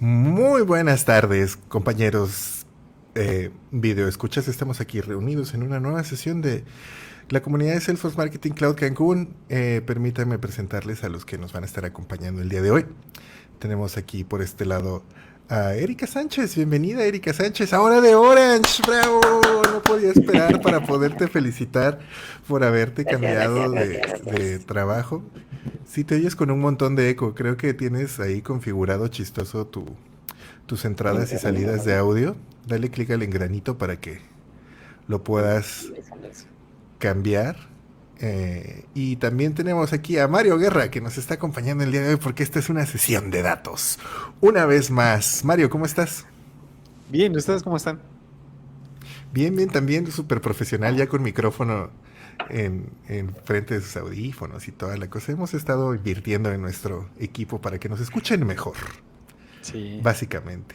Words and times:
Muy 0.00 0.62
buenas 0.62 1.04
tardes, 1.04 1.56
compañeros 1.56 2.66
eh, 3.16 3.50
video 3.72 4.06
escuchas. 4.06 4.46
Estamos 4.46 4.80
aquí 4.80 5.00
reunidos 5.00 5.54
en 5.54 5.64
una 5.64 5.80
nueva 5.80 6.04
sesión 6.04 6.40
de 6.40 6.62
la 7.30 7.42
comunidad 7.42 7.74
de 7.74 7.80
Salesforce 7.80 8.16
Marketing 8.16 8.52
Cloud 8.52 8.76
Cancún. 8.76 9.34
Eh, 9.48 9.82
permítanme 9.84 10.38
presentarles 10.38 11.02
a 11.02 11.08
los 11.08 11.24
que 11.24 11.36
nos 11.36 11.52
van 11.52 11.64
a 11.64 11.66
estar 11.66 11.84
acompañando 11.84 12.40
el 12.42 12.48
día 12.48 12.62
de 12.62 12.70
hoy. 12.70 12.86
Tenemos 13.58 13.96
aquí 13.96 14.22
por 14.22 14.40
este 14.40 14.66
lado 14.66 15.02
a 15.48 15.74
Erika 15.74 16.06
Sánchez. 16.06 16.54
Bienvenida, 16.54 17.02
Erika 17.02 17.32
Sánchez. 17.32 17.72
Ahora 17.72 18.00
de 18.00 18.14
Orange. 18.14 18.82
¡Bravo! 18.86 19.77
No 19.88 19.94
podía 19.94 20.10
esperar 20.10 20.60
para 20.60 20.84
poderte 20.84 21.28
felicitar 21.28 21.98
por 22.46 22.62
haberte 22.62 23.04
cambiado 23.04 23.70
de, 23.70 24.00
de 24.24 24.58
trabajo. 24.58 25.22
Si 25.86 26.04
te 26.04 26.16
oyes 26.16 26.36
con 26.36 26.50
un 26.50 26.60
montón 26.60 26.94
de 26.96 27.08
eco. 27.08 27.34
Creo 27.34 27.56
que 27.56 27.72
tienes 27.72 28.20
ahí 28.20 28.42
configurado 28.42 29.08
chistoso 29.08 29.66
tu, 29.66 29.86
tus 30.66 30.84
entradas 30.84 31.32
y 31.32 31.38
salidas 31.38 31.84
de 31.84 31.96
audio. 31.96 32.36
Dale 32.66 32.90
clic 32.90 33.10
al 33.10 33.22
engranito 33.22 33.78
para 33.78 33.98
que 33.98 34.20
lo 35.08 35.24
puedas 35.24 35.86
cambiar. 36.98 37.56
Eh, 38.20 38.84
y 38.94 39.16
también 39.16 39.54
tenemos 39.54 39.92
aquí 39.92 40.18
a 40.18 40.28
Mario 40.28 40.58
Guerra 40.58 40.90
que 40.90 41.00
nos 41.00 41.18
está 41.18 41.34
acompañando 41.34 41.84
el 41.84 41.92
día 41.92 42.02
de 42.02 42.10
hoy 42.10 42.16
porque 42.16 42.42
esta 42.42 42.58
es 42.58 42.68
una 42.68 42.84
sesión 42.84 43.30
de 43.30 43.42
datos. 43.42 43.98
Una 44.40 44.66
vez 44.66 44.90
más. 44.90 45.44
Mario, 45.44 45.70
¿cómo 45.70 45.86
estás? 45.86 46.26
Bien, 47.08 47.34
¿ustedes 47.34 47.62
cómo 47.62 47.76
están? 47.76 48.17
Bien, 49.38 49.54
bien, 49.54 49.68
también 49.68 50.10
súper 50.10 50.40
profesional, 50.40 50.96
ya 50.96 51.06
con 51.06 51.22
micrófono 51.22 51.90
en, 52.50 52.90
frente 53.44 53.74
de 53.74 53.80
sus 53.82 53.96
audífonos 53.96 54.66
y 54.66 54.72
toda 54.72 54.96
la 54.96 55.08
cosa. 55.08 55.30
Hemos 55.30 55.54
estado 55.54 55.94
invirtiendo 55.94 56.50
en 56.50 56.60
nuestro 56.60 57.08
equipo 57.20 57.60
para 57.60 57.78
que 57.78 57.88
nos 57.88 58.00
escuchen 58.00 58.44
mejor. 58.44 58.74
Sí. 59.60 60.00
Básicamente. 60.02 60.74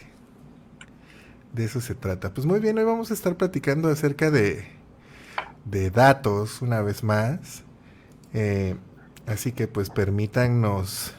De 1.52 1.66
eso 1.66 1.82
se 1.82 1.93
trata. 1.93 2.34
Pues 2.34 2.48
muy 2.48 2.62
bien, 2.62 2.77
hoy 2.77 2.85
vamos 2.85 3.12
a 3.12 3.15
estar 3.15 3.35
platicando 3.35 3.90
acerca 3.90 4.32
de, 4.32 4.66
de 5.66 5.91
datos 5.91 6.62
una 6.62 6.82
vez 6.82 7.04
más. 7.04 7.63
Eh, 8.34 8.77
así 9.26 9.51
que 9.51 9.68
pues 9.68 9.90
permítannos 9.90 11.13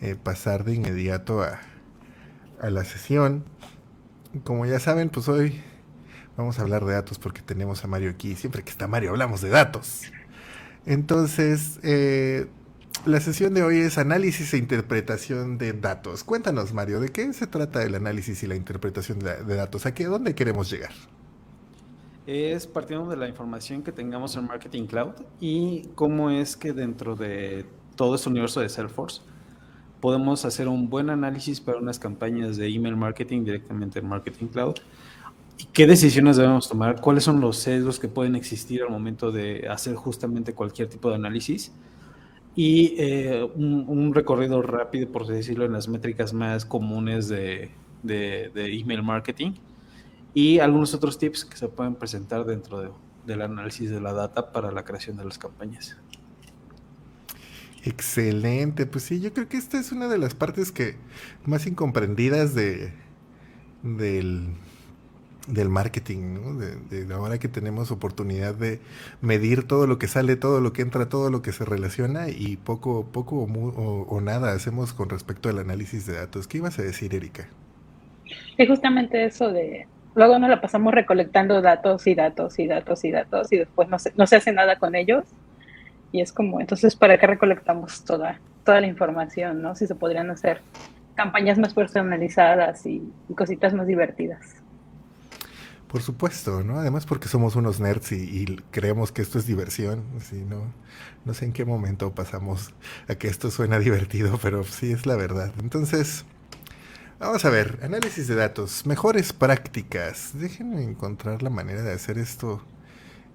eh, 0.00 0.16
pasar 0.16 0.64
de 0.64 0.72
inmediato 0.72 1.42
a, 1.42 1.60
a 2.62 2.70
la 2.70 2.84
sesión. 2.86 3.44
Como 4.42 4.64
ya 4.64 4.80
saben, 4.80 5.10
pues 5.10 5.28
hoy 5.28 5.60
Vamos 6.40 6.58
a 6.58 6.62
hablar 6.62 6.86
de 6.86 6.94
datos 6.94 7.18
porque 7.18 7.42
tenemos 7.42 7.84
a 7.84 7.86
Mario 7.86 8.08
aquí. 8.08 8.34
Siempre 8.34 8.62
que 8.62 8.70
está 8.70 8.88
Mario 8.88 9.10
hablamos 9.10 9.42
de 9.42 9.50
datos. 9.50 10.04
Entonces, 10.86 11.78
eh, 11.82 12.46
la 13.04 13.20
sesión 13.20 13.52
de 13.52 13.62
hoy 13.62 13.80
es 13.80 13.98
análisis 13.98 14.54
e 14.54 14.56
interpretación 14.56 15.58
de 15.58 15.74
datos. 15.74 16.24
Cuéntanos, 16.24 16.72
Mario, 16.72 16.98
¿de 16.98 17.10
qué 17.10 17.30
se 17.34 17.46
trata 17.46 17.82
el 17.82 17.94
análisis 17.94 18.42
y 18.42 18.46
la 18.46 18.54
interpretación 18.54 19.18
de, 19.18 19.54
datos? 19.54 19.84
¿A 19.84 19.92
qué, 19.92 20.06
dónde 20.06 20.34
queremos 20.34 20.70
llegar? 20.70 20.92
Es 22.26 22.66
partiendo 22.66 23.10
de 23.10 23.18
la 23.18 23.28
información 23.28 23.82
que 23.82 23.92
tengamos 23.92 24.34
en 24.34 24.46
Marketing 24.46 24.86
Cloud 24.86 25.16
y 25.40 25.90
cómo 25.94 26.30
es 26.30 26.56
que 26.56 26.72
dentro 26.72 27.16
de 27.16 27.66
todo 27.96 28.14
este 28.14 28.30
universo 28.30 28.60
de 28.60 28.70
Salesforce 28.70 29.20
podemos 30.00 30.46
hacer 30.46 30.68
un 30.68 30.88
buen 30.88 31.10
análisis 31.10 31.60
para 31.60 31.76
unas 31.76 31.98
campañas 31.98 32.56
de 32.56 32.66
email 32.66 32.96
marketing 32.96 33.44
directamente 33.44 33.98
en 33.98 34.08
Marketing 34.08 34.46
Cloud 34.46 34.76
qué 35.72 35.86
decisiones 35.86 36.36
debemos 36.36 36.68
tomar? 36.68 37.00
¿Cuáles 37.00 37.24
son 37.24 37.40
los 37.40 37.58
sesgos 37.58 37.98
que 37.98 38.08
pueden 38.08 38.36
existir 38.36 38.82
al 38.82 38.90
momento 38.90 39.32
de 39.32 39.68
hacer 39.68 39.94
justamente 39.94 40.54
cualquier 40.54 40.88
tipo 40.88 41.08
de 41.08 41.16
análisis? 41.16 41.72
Y 42.54 42.94
eh, 42.98 43.48
un, 43.54 44.12
recorrido 44.12 44.60
rápido, 44.62 45.08
por 45.08 45.26
decirlo, 45.26 45.64
en 45.64 45.72
las 45.72 45.88
métricas 45.88 46.32
más 46.32 46.64
comunes 46.64 47.28
de, 47.28 47.70
email 48.04 49.02
marketing 49.02 49.52
y 50.34 50.58
algunos 50.58 50.94
otros 50.94 51.18
tips 51.18 51.44
que 51.44 51.56
se 51.56 51.68
pueden 51.68 51.94
presentar 51.94 52.44
dentro 52.44 52.94
del 53.26 53.42
análisis 53.42 53.90
de 53.90 54.00
la 54.00 54.12
data 54.12 54.52
para 54.52 54.72
la 54.72 54.84
creación 54.84 55.16
de 55.16 55.24
las 55.24 55.38
campañas. 55.38 55.96
Excelente, 57.84 58.84
pues 58.84 59.04
sí, 59.04 59.20
yo 59.20 59.32
creo 59.32 59.48
que 59.48 59.56
esta 59.56 59.78
es 59.78 59.90
una 59.90 60.08
de 60.08 60.18
las 60.18 60.34
partes 60.34 60.70
que 60.70 60.96
más 61.44 61.66
incomprendidas 61.66 62.54
de 62.54 62.92
del 63.82 64.48
del 65.46 65.68
marketing, 65.68 66.34
¿no? 66.34 66.54
de, 66.54 67.14
ahora 67.14 67.38
que 67.38 67.48
tenemos 67.48 67.90
oportunidad 67.90 68.54
de 68.54 68.80
medir 69.20 69.66
todo 69.66 69.86
lo 69.86 69.98
que 69.98 70.06
sale, 70.06 70.36
todo 70.36 70.60
lo 70.60 70.72
que 70.72 70.82
entra, 70.82 71.08
todo 71.08 71.30
lo 71.30 71.42
que 71.42 71.52
se 71.52 71.64
relaciona 71.64 72.28
y 72.28 72.56
poco, 72.56 73.06
poco 73.10 73.36
o, 73.36 74.20
nada 74.20 74.52
hacemos 74.52 74.92
con 74.92 75.08
respecto 75.08 75.48
al 75.48 75.58
análisis 75.58 76.06
de 76.06 76.14
datos. 76.14 76.46
¿Qué 76.46 76.58
ibas 76.58 76.78
a 76.78 76.82
decir, 76.82 77.14
Erika? 77.14 77.48
Es 78.58 78.68
justamente 78.68 79.24
eso 79.24 79.50
de, 79.50 79.86
luego 80.14 80.38
nos 80.38 80.50
la 80.50 80.60
pasamos 80.60 80.92
recolectando 80.94 81.62
datos 81.62 82.06
y 82.06 82.14
datos 82.14 82.58
y 82.58 82.66
datos 82.66 83.04
y 83.04 83.10
datos 83.10 83.52
y 83.52 83.58
después 83.58 83.88
no 83.88 83.98
se, 83.98 84.12
no 84.16 84.26
se 84.26 84.36
hace 84.36 84.52
nada 84.52 84.78
con 84.78 84.94
ellos. 84.94 85.24
Y 86.12 86.20
es 86.20 86.32
como, 86.32 86.60
entonces, 86.60 86.96
¿para 86.96 87.18
qué 87.18 87.26
recolectamos 87.26 88.04
toda, 88.04 88.40
toda 88.64 88.80
la 88.80 88.88
información? 88.88 89.62
¿no? 89.62 89.74
Si 89.74 89.86
se 89.86 89.94
podrían 89.94 90.30
hacer 90.30 90.60
campañas 91.14 91.58
más 91.58 91.72
personalizadas 91.72 92.84
y 92.86 93.02
cositas 93.36 93.72
más 93.74 93.86
divertidas. 93.86 94.60
Por 95.90 96.02
supuesto, 96.02 96.62
¿no? 96.62 96.78
Además 96.78 97.04
porque 97.04 97.26
somos 97.26 97.56
unos 97.56 97.80
nerds 97.80 98.12
y, 98.12 98.46
creemos 98.70 99.10
que 99.10 99.22
esto 99.22 99.40
es 99.40 99.46
diversión. 99.46 100.04
¿sí? 100.22 100.44
No, 100.48 100.72
no 101.24 101.34
sé 101.34 101.46
en 101.46 101.52
qué 101.52 101.64
momento 101.64 102.14
pasamos 102.14 102.70
a 103.08 103.16
que 103.16 103.26
esto 103.26 103.50
suena 103.50 103.80
divertido, 103.80 104.38
pero 104.40 104.62
sí 104.62 104.92
es 104.92 105.04
la 105.04 105.16
verdad. 105.16 105.52
Entonces, 105.60 106.24
vamos 107.18 107.44
a 107.44 107.50
ver, 107.50 107.80
análisis 107.82 108.28
de 108.28 108.36
datos, 108.36 108.86
mejores 108.86 109.32
prácticas. 109.32 110.30
Déjenme 110.34 110.84
encontrar 110.84 111.42
la 111.42 111.50
manera 111.50 111.82
de 111.82 111.92
hacer 111.92 112.18
esto 112.18 112.62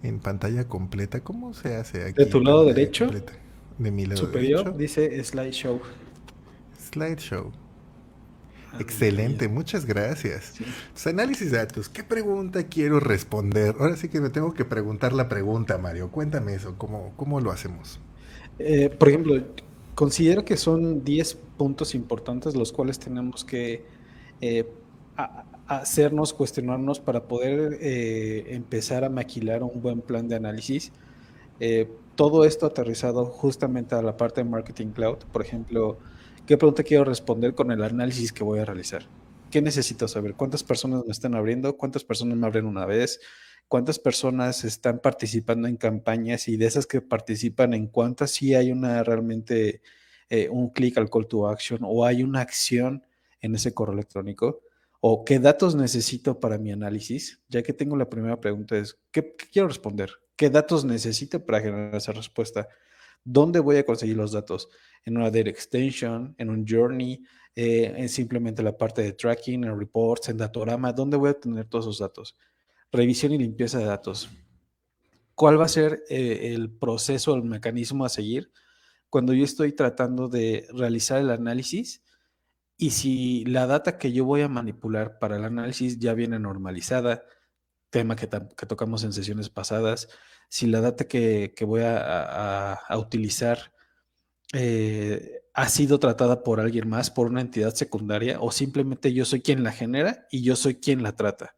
en 0.01 0.19
pantalla 0.19 0.65
completa. 0.65 1.19
¿Cómo 1.19 1.53
se 1.53 1.75
hace 1.75 2.05
aquí? 2.05 2.23
De 2.23 2.25
tu 2.25 2.39
lado 2.39 2.63
derecho. 2.63 3.09
De 3.77 3.91
mi 3.91 4.05
lado 4.05 4.21
superior 4.21 4.77
dice 4.77 5.21
slideshow. 5.21 5.81
Slideshow. 6.89 7.51
Excelente, 8.79 9.47
muchas 9.47 9.85
gracias. 9.85 10.53
análisis 11.05 11.51
de 11.51 11.57
datos, 11.57 11.89
¿qué 11.89 12.03
pregunta 12.03 12.63
quiero 12.63 12.99
responder? 12.99 13.75
Ahora 13.79 13.95
sí 13.95 14.09
que 14.09 14.21
me 14.21 14.29
tengo 14.29 14.53
que 14.53 14.65
preguntar 14.65 15.13
la 15.13 15.29
pregunta, 15.29 15.77
Mario. 15.77 16.11
Cuéntame 16.11 16.55
eso, 16.55 16.75
¿cómo, 16.77 17.13
cómo 17.15 17.39
lo 17.39 17.51
hacemos? 17.51 17.99
Eh, 18.59 18.89
por 18.89 19.09
ejemplo, 19.09 19.41
considero 19.93 20.45
que 20.45 20.57
son 20.57 21.03
10 21.03 21.35
puntos 21.57 21.95
importantes 21.95 22.55
los 22.55 22.71
cuales 22.71 22.99
tenemos 22.99 23.43
que 23.43 23.85
eh, 24.41 24.65
hacernos, 25.67 26.33
cuestionarnos 26.33 26.99
para 26.99 27.23
poder 27.23 27.77
eh, 27.81 28.45
empezar 28.49 29.03
a 29.03 29.09
maquilar 29.09 29.63
un 29.63 29.81
buen 29.81 30.01
plan 30.01 30.27
de 30.27 30.35
análisis. 30.35 30.91
todo 32.15 32.45
esto 32.45 32.65
aterrizado 32.65 33.25
justamente 33.25 33.95
a 33.95 34.01
la 34.01 34.15
parte 34.17 34.41
de 34.43 34.49
Marketing 34.49 34.87
Cloud, 34.87 35.19
por 35.31 35.41
ejemplo, 35.41 35.97
¿Qué 36.45 36.57
pregunta 36.57 36.83
quiero 36.83 37.05
responder 37.05 37.55
con 37.55 37.71
el 37.71 37.81
análisis 37.81 38.31
que 38.31 38.43
voy 38.43 38.59
a 38.59 38.65
realizar? 38.65 39.07
¿Qué 39.49 39.63
necesito 39.63 40.07
saber? 40.07 40.35
¿Cuántas 40.35 40.63
personas 40.63 41.03
me 41.03 41.11
están 41.11 41.33
abriendo? 41.33 41.75
¿Cuántas 41.75 42.03
personas 42.03 42.37
me 42.37 42.45
abren 42.45 42.67
una 42.67 42.85
vez? 42.85 43.19
¿Cuántas 43.67 43.97
personas 43.97 44.63
están 44.63 44.99
participando 44.99 45.67
en 45.67 45.75
campañas? 45.75 46.47
Y 46.47 46.57
de 46.57 46.67
esas 46.67 46.85
que 46.85 47.01
participan, 47.01 47.73
¿en 47.73 47.87
cuántas 47.87 48.29
sí 48.29 48.53
hay 48.53 48.71
una 48.71 49.03
realmente 49.03 49.81
eh, 50.29 50.47
un 50.47 50.69
clic 50.69 50.99
al 50.99 51.09
call 51.09 51.25
to 51.25 51.47
action 51.47 51.79
o 51.81 52.05
hay 52.05 52.21
una 52.21 52.41
acción 52.41 53.03
en 53.41 53.55
ese 53.55 53.73
correo 53.73 53.95
electrónico? 53.95 54.61
¿O 55.01 55.25
qué 55.25 55.39
datos 55.39 55.73
necesito 55.73 56.39
para 56.39 56.59
mi 56.59 56.71
análisis? 56.71 57.41
Ya 57.49 57.63
que 57.63 57.73
tengo 57.73 57.97
la 57.97 58.07
primera 58.07 58.39
pregunta 58.39 58.77
es, 58.77 58.99
¿qué, 59.11 59.33
qué 59.35 59.47
quiero 59.51 59.67
responder? 59.67 60.11
¿Qué 60.35 60.51
datos 60.51 60.85
necesito 60.85 61.43
para 61.43 61.59
generar 61.59 61.95
esa 61.95 62.11
respuesta? 62.11 62.67
¿Dónde 63.25 63.59
voy 63.59 63.77
a 63.77 63.85
conseguir 63.85 64.15
los 64.15 64.31
datos? 64.31 64.69
¿En 65.03 65.17
una 65.17 65.31
data 65.31 65.49
extension? 65.49 66.35
¿En 66.37 66.51
un 66.51 66.63
journey? 66.65 67.23
Eh, 67.55 67.91
¿En 67.97 68.07
simplemente 68.07 68.61
la 68.61 68.77
parte 68.77 69.01
de 69.01 69.13
tracking? 69.13 69.63
¿En 69.63 69.77
reports? 69.77 70.29
¿En 70.29 70.37
datorama? 70.37 70.93
¿Dónde 70.93 71.17
voy 71.17 71.31
a 71.31 71.39
tener 71.39 71.65
todos 71.65 71.85
esos 71.85 71.99
datos? 71.99 72.37
Revisión 72.91 73.31
y 73.33 73.39
limpieza 73.39 73.79
de 73.79 73.85
datos. 73.85 74.29
¿Cuál 75.33 75.59
va 75.59 75.65
a 75.65 75.69
ser 75.69 76.03
eh, 76.07 76.53
el 76.53 76.71
proceso, 76.71 77.33
el 77.33 77.43
mecanismo 77.43 78.05
a 78.05 78.09
seguir 78.09 78.51
cuando 79.09 79.33
yo 79.33 79.43
estoy 79.43 79.73
tratando 79.73 80.29
de 80.29 80.67
realizar 80.71 81.19
el 81.19 81.31
análisis? 81.31 82.03
Y 82.77 82.91
si 82.91 83.43
la 83.45 83.65
data 83.65 83.97
que 83.97 84.11
yo 84.11 84.23
voy 84.25 84.41
a 84.41 84.49
manipular 84.49 85.17
para 85.17 85.37
el 85.37 85.45
análisis 85.45 85.97
ya 85.97 86.13
viene 86.13 86.37
normalizada, 86.37 87.23
tema 87.89 88.15
que 88.15 88.27
tocamos 88.27 89.03
en 89.03 89.13
sesiones 89.13 89.49
pasadas, 89.49 90.09
si 90.49 90.67
la 90.67 90.81
data 90.81 91.05
que, 91.07 91.53
voy 91.61 91.81
a, 91.83 92.79
utilizar 92.97 93.73
eh, 94.53 95.41
ha 95.53 95.69
sido 95.69 95.99
tratada 95.99 96.43
por 96.43 96.59
alguien 96.59 96.87
más, 96.87 97.11
por 97.11 97.27
una 97.27 97.41
entidad 97.41 97.73
secundaria, 97.73 98.39
o 98.39 98.51
simplemente 98.51 99.13
yo 99.13 99.25
soy 99.25 99.41
quien 99.41 99.63
la 99.63 99.71
genera 99.71 100.27
y 100.31 100.43
yo 100.43 100.55
soy 100.55 100.75
quien 100.75 101.03
la 101.03 101.15
trata. 101.15 101.55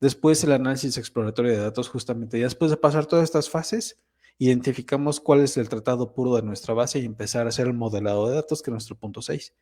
Después 0.00 0.42
el 0.42 0.52
análisis 0.52 0.98
exploratorio 0.98 1.52
de 1.52 1.58
datos, 1.58 1.88
justamente, 1.88 2.38
ya 2.38 2.46
después 2.46 2.70
de 2.72 2.76
pasar 2.76 3.06
todas 3.06 3.22
estas 3.22 3.48
fases, 3.48 4.02
identificamos 4.38 5.20
cuál 5.20 5.42
es 5.42 5.56
el 5.56 5.68
tratado 5.68 6.12
puro 6.14 6.34
de 6.34 6.42
nuestra 6.42 6.74
base 6.74 6.98
y 6.98 7.04
empezar 7.04 7.46
a 7.46 7.50
hacer 7.50 7.68
el 7.68 7.74
modelado 7.74 8.28
de 8.28 8.34
datos, 8.34 8.62
que 8.62 8.70
es 8.70 8.72
nuestro 8.72 8.96
punto 8.96 9.22
6. 9.22 9.54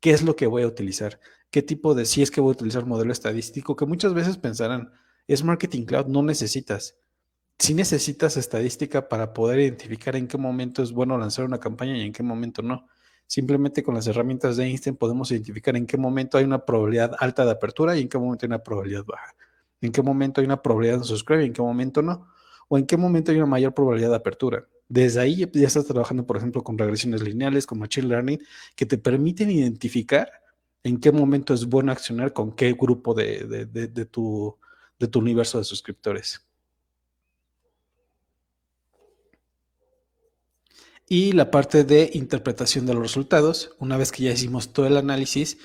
¿Qué 0.00 0.10
es 0.10 0.22
lo 0.22 0.36
que 0.36 0.46
voy 0.46 0.62
a 0.62 0.66
utilizar? 0.66 1.18
¿Qué 1.50 1.62
tipo 1.62 1.94
de, 1.94 2.04
si 2.04 2.20
es 2.20 2.30
que 2.30 2.42
voy 2.42 2.50
a 2.50 2.52
utilizar 2.52 2.84
modelo 2.84 3.12
estadístico? 3.12 3.76
Que 3.76 3.86
muchas 3.86 4.12
veces 4.12 4.36
pensarán, 4.36 4.92
es 5.26 5.42
Marketing 5.42 5.84
Cloud, 5.84 6.06
no 6.06 6.22
necesitas. 6.22 6.96
Si 7.58 7.74
necesitas 7.74 8.36
estadística 8.36 9.08
para 9.08 9.32
poder 9.34 9.58
identificar 9.60 10.14
en 10.14 10.28
qué 10.28 10.38
momento 10.38 10.82
es 10.82 10.92
bueno 10.92 11.18
lanzar 11.18 11.44
una 11.44 11.58
campaña 11.58 11.96
y 11.96 12.02
en 12.02 12.12
qué 12.12 12.22
momento 12.22 12.62
no. 12.62 12.86
Simplemente 13.26 13.82
con 13.82 13.94
las 13.94 14.06
herramientas 14.06 14.56
de 14.56 14.64
Einstein 14.64 14.96
podemos 14.96 15.30
identificar 15.32 15.76
en 15.76 15.86
qué 15.86 15.98
momento 15.98 16.38
hay 16.38 16.44
una 16.44 16.64
probabilidad 16.64 17.14
alta 17.18 17.44
de 17.44 17.50
apertura 17.50 17.96
y 17.96 18.02
en 18.02 18.08
qué 18.08 18.16
momento 18.16 18.46
hay 18.46 18.48
una 18.48 18.62
probabilidad 18.62 19.04
baja. 19.04 19.34
En 19.80 19.92
qué 19.92 20.02
momento 20.02 20.40
hay 20.40 20.46
una 20.46 20.62
probabilidad 20.62 20.98
de 20.98 21.04
subscribe 21.04 21.42
y 21.42 21.46
en 21.46 21.52
qué 21.52 21.60
momento 21.60 22.00
no. 22.00 22.28
O 22.68 22.78
en 22.78 22.86
qué 22.86 22.96
momento 22.96 23.32
hay 23.32 23.38
una 23.38 23.46
mayor 23.46 23.74
probabilidad 23.74 24.10
de 24.10 24.16
apertura. 24.16 24.66
Desde 24.88 25.20
ahí 25.20 25.46
ya 25.52 25.66
estás 25.66 25.84
trabajando, 25.84 26.26
por 26.26 26.36
ejemplo, 26.36 26.62
con 26.62 26.78
regresiones 26.78 27.22
lineales, 27.22 27.66
con 27.66 27.78
Machine 27.78 28.06
Learning, 28.08 28.40
que 28.74 28.86
te 28.86 28.98
permiten 28.98 29.50
identificar 29.50 30.30
en 30.82 30.98
qué 30.98 31.12
momento 31.12 31.52
es 31.52 31.66
bueno 31.66 31.92
accionar 31.92 32.32
con 32.32 32.52
qué 32.52 32.72
grupo 32.72 33.12
de, 33.14 33.66
de, 33.66 34.04
tu, 34.06 34.56
de 34.98 35.08
tu 35.08 35.18
universo 35.18 35.58
de 35.58 35.64
suscriptores. 35.64 36.47
Y 41.08 41.32
la 41.32 41.50
parte 41.50 41.84
de 41.84 42.10
interpretación 42.12 42.84
de 42.84 42.92
los 42.92 43.02
resultados, 43.02 43.74
una 43.78 43.96
vez 43.96 44.12
que 44.12 44.24
ya 44.24 44.32
hicimos 44.32 44.74
todo 44.74 44.86
el 44.86 44.96
análisis, 44.98 45.58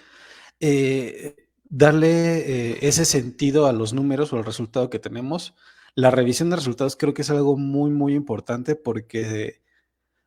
eh, 0.61 1.35
darle 1.65 2.37
eh, 2.71 2.79
ese 2.81 3.03
sentido 3.03 3.65
a 3.65 3.73
los 3.73 3.93
números 3.93 4.31
o 4.31 4.37
al 4.37 4.45
resultado 4.45 4.89
que 4.89 4.99
tenemos. 4.99 5.53
La 5.95 6.11
revisión 6.11 6.49
de 6.49 6.55
resultados 6.55 6.95
creo 6.95 7.13
que 7.13 7.23
es 7.23 7.29
algo 7.29 7.57
muy, 7.57 7.91
muy 7.91 8.13
importante 8.13 8.75
porque 8.75 9.61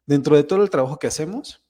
dentro 0.04 0.36
de 0.36 0.44
todo 0.44 0.62
el 0.62 0.70
trabajo 0.70 0.98
que 0.98 1.06
hacemos, 1.06 1.64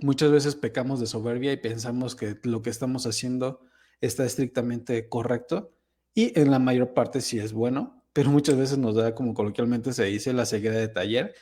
muchas 0.00 0.30
veces 0.32 0.56
pecamos 0.56 0.98
de 0.98 1.06
soberbia 1.06 1.52
y 1.52 1.58
pensamos 1.58 2.16
que 2.16 2.38
lo 2.42 2.62
que 2.62 2.70
estamos 2.70 3.06
haciendo 3.06 3.60
está 4.00 4.24
estrictamente 4.24 5.08
correcto 5.08 5.74
y 6.12 6.38
en 6.38 6.50
la 6.50 6.58
mayor 6.58 6.92
parte 6.92 7.20
sí 7.20 7.38
es 7.38 7.52
bueno, 7.52 8.04
pero 8.12 8.30
muchas 8.30 8.56
veces 8.56 8.78
nos 8.78 8.96
da, 8.96 9.14
como 9.14 9.32
coloquialmente 9.32 9.92
se 9.92 10.04
dice, 10.04 10.32
la 10.32 10.46
ceguera 10.46 10.76
de 10.76 10.88
taller 10.88 11.34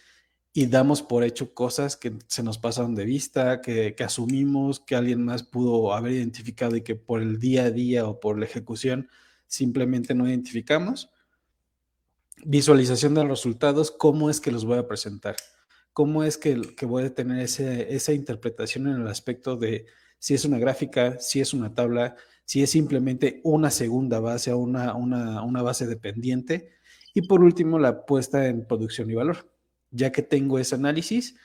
y 0.56 0.66
damos 0.66 1.02
por 1.02 1.22
hecho 1.22 1.52
cosas 1.52 1.96
que 1.96 2.14
se 2.28 2.42
nos 2.42 2.56
pasaron 2.56 2.94
de 2.94 3.04
vista, 3.04 3.60
que, 3.60 3.94
que, 3.94 4.04
asumimos 4.04 4.80
que 4.80 4.96
alguien 4.96 5.22
más 5.22 5.42
pudo 5.42 5.92
haber 5.92 6.12
identificado 6.12 6.76
y 6.76 6.80
que 6.80 6.94
por 6.94 7.20
el 7.20 7.38
día 7.38 7.64
a 7.64 7.70
día 7.70 8.08
o 8.08 8.20
por 8.20 8.38
la 8.38 8.46
ejecución 8.46 9.10
simplemente 9.46 10.14
no 10.14 10.26
identificamos. 10.26 11.10
Visualización 12.44 13.14
de 13.14 13.22
los 13.22 13.30
resultados, 13.40 13.90
cómo 13.90 14.30
es 14.30 14.40
que 14.40 14.50
los 14.50 14.64
voy 14.64 14.78
a 14.78 14.88
presentar 14.88 15.36
cómo 15.92 16.24
es 16.24 16.36
que, 16.36 16.60
que 16.76 16.84
voy 16.84 17.04
a 17.04 17.14
tener 17.14 17.40
esa 17.40 18.12
interpretación 18.12 18.86
en 18.86 19.00
el 19.00 19.08
aspecto 19.08 19.56
de 19.56 19.86
si 20.18 20.34
es 20.34 20.44
una 20.44 20.58
gráfica, 20.58 21.18
si 21.18 21.40
es 21.40 21.54
una 21.54 21.72
tabla, 21.72 22.16
si 22.44 22.62
es 22.62 22.70
simplemente 22.70 23.40
una 23.44 23.70
segunda 23.70 24.20
base 24.20 24.52
o 24.52 24.58
una, 24.58 24.94
una, 24.94 25.62
base 25.62 25.86
dependiente. 25.86 26.68
Y 27.14 27.22
por 27.26 27.42
último, 27.42 27.78
la 27.78 28.04
puesta 28.04 28.46
en 28.46 28.66
producción 28.66 29.10
y 29.10 29.14
valor. 29.14 29.50
Ya 29.96 30.12
que 30.12 30.22
tengo 30.22 30.58
ese 30.58 30.74
análisis, 30.74 31.36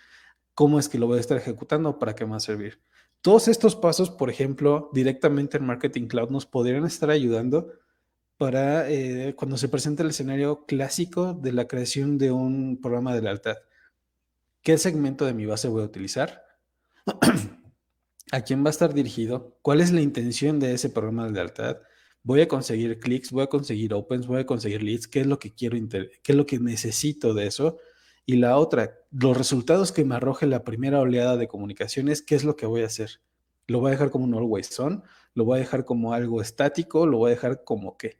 ¿cómo 0.53 0.79
es 0.79 0.89
que 0.89 0.99
lo 0.99 1.07
voy 1.07 1.17
a 1.17 1.21
estar 1.21 1.37
ejecutando? 1.37 1.97
¿Para 1.99 2.15
qué 2.15 2.25
me 2.25 2.31
va 2.31 2.37
a 2.37 2.41
servir? 2.41 2.81
Todos 3.21 3.47
estos 3.47 3.75
pasos, 3.75 4.09
por 4.09 4.29
ejemplo, 4.29 4.89
directamente 4.93 5.57
en 5.57 5.65
Marketing 5.65 6.07
Cloud 6.07 6.29
nos 6.29 6.45
podrían 6.45 6.85
estar 6.85 7.09
ayudando 7.11 7.71
para 8.37 8.89
eh, 8.89 9.35
cuando 9.35 9.57
se 9.57 9.69
presenta 9.69 10.01
el 10.01 10.09
escenario 10.09 10.65
clásico 10.65 11.33
de 11.35 11.53
la 11.53 11.67
creación 11.67 12.17
de 12.17 12.31
un 12.31 12.81
programa 12.81 13.13
de 13.13 13.21
lealtad. 13.21 13.57
¿Qué 14.63 14.77
segmento 14.79 15.25
de 15.25 15.33
mi 15.33 15.45
base 15.45 15.67
voy 15.67 15.83
a 15.83 15.85
utilizar? 15.85 16.43
¿A 18.31 18.41
quién 18.41 18.63
va 18.63 18.69
a 18.69 18.71
estar 18.71 18.93
dirigido? 18.93 19.59
¿Cuál 19.61 19.81
es 19.81 19.91
la 19.91 20.01
intención 20.01 20.59
de 20.59 20.73
ese 20.73 20.89
programa 20.89 21.25
de 21.25 21.33
lealtad? 21.33 21.77
¿Voy 22.23 22.41
a 22.41 22.47
conseguir 22.47 22.99
clics? 22.99 23.31
¿Voy 23.31 23.43
a 23.43 23.47
conseguir 23.47 23.93
opens? 23.93 24.25
¿Voy 24.25 24.41
a 24.41 24.45
conseguir 24.47 24.81
leads? 24.81 25.07
¿Qué 25.07 25.21
es 25.21 25.27
lo 25.27 25.37
que 25.37 25.53
quiero? 25.53 25.77
¿Qué 25.89 26.31
es 26.31 26.35
lo 26.35 26.45
que 26.47 26.59
necesito 26.59 27.35
de 27.35 27.45
eso? 27.45 27.77
Y 28.31 28.37
la 28.37 28.57
otra, 28.57 28.99
los 29.11 29.37
resultados 29.37 29.91
que 29.91 30.05
me 30.05 30.15
arroje 30.15 30.45
la 30.45 30.63
primera 30.63 30.99
oleada 30.99 31.35
de 31.35 31.47
comunicaciones, 31.47 32.21
¿qué 32.21 32.35
es 32.35 32.43
lo 32.43 32.55
que 32.55 32.65
voy 32.65 32.83
a 32.83 32.85
hacer? 32.85 33.19
¿Lo 33.67 33.79
voy 33.79 33.89
a 33.89 33.91
dejar 33.91 34.09
como 34.09 34.25
un 34.25 34.33
always 34.33 34.79
on? 34.79 35.03
¿Lo 35.33 35.45
voy 35.45 35.57
a 35.57 35.61
dejar 35.61 35.85
como 35.85 36.13
algo 36.13 36.41
estático? 36.41 37.05
¿Lo 37.05 37.17
voy 37.17 37.31
a 37.31 37.35
dejar 37.35 37.63
como 37.63 37.97
qué? 37.97 38.19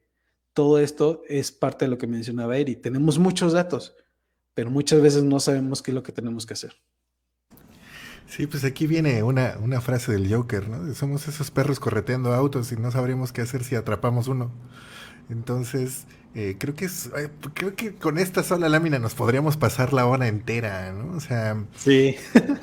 Todo 0.53 0.79
esto 0.79 1.21
es 1.29 1.51
parte 1.51 1.85
de 1.85 1.91
lo 1.91 1.97
que 1.97 2.07
mencionaba 2.07 2.57
Eri. 2.57 2.75
Tenemos 2.75 3.19
muchos 3.19 3.53
datos 3.53 3.95
pero 4.53 4.69
muchas 4.69 5.01
veces 5.01 5.23
no 5.23 5.39
sabemos 5.39 5.81
qué 5.81 5.91
es 5.91 5.95
lo 5.95 6.03
que 6.03 6.11
tenemos 6.11 6.45
que 6.45 6.53
hacer. 6.53 6.75
Sí, 8.27 8.47
pues 8.47 8.63
aquí 8.63 8.87
viene 8.87 9.23
una, 9.23 9.57
una 9.61 9.81
frase 9.81 10.13
del 10.13 10.33
Joker, 10.33 10.67
¿no? 10.69 10.93
Somos 10.93 11.27
esos 11.27 11.51
perros 11.51 11.79
correteando 11.79 12.33
autos 12.33 12.71
y 12.71 12.77
no 12.77 12.91
sabríamos 12.91 13.33
qué 13.33 13.41
hacer 13.41 13.63
si 13.63 13.75
atrapamos 13.75 14.27
uno. 14.27 14.51
Entonces, 15.29 16.05
eh, 16.35 16.55
creo 16.57 16.75
que 16.75 16.85
es, 16.85 17.09
creo 17.53 17.75
que 17.75 17.95
con 17.95 18.17
esta 18.17 18.43
sola 18.43 18.69
lámina 18.69 18.99
nos 18.99 19.13
podríamos 19.15 19.57
pasar 19.57 19.93
la 19.93 20.05
hora 20.05 20.27
entera, 20.27 20.91
¿no? 20.93 21.15
O 21.15 21.19
sea, 21.19 21.63
sí. 21.75 22.15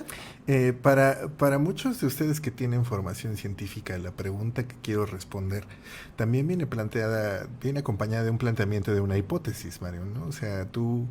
Eh, 0.50 0.72
para, 0.72 1.28
para 1.36 1.58
muchos 1.58 2.00
de 2.00 2.06
ustedes 2.06 2.40
que 2.40 2.50
tienen 2.50 2.86
formación 2.86 3.36
científica, 3.36 3.98
la 3.98 4.12
pregunta 4.12 4.66
que 4.66 4.76
quiero 4.80 5.04
responder 5.04 5.64
también 6.16 6.48
viene 6.48 6.66
planteada, 6.66 7.46
viene 7.62 7.80
acompañada 7.80 8.24
de 8.24 8.30
un 8.30 8.38
planteamiento 8.38 8.94
de 8.94 9.02
una 9.02 9.18
hipótesis, 9.18 9.82
Mario, 9.82 10.06
¿no? 10.06 10.24
O 10.24 10.32
sea, 10.32 10.64
tú 10.64 11.06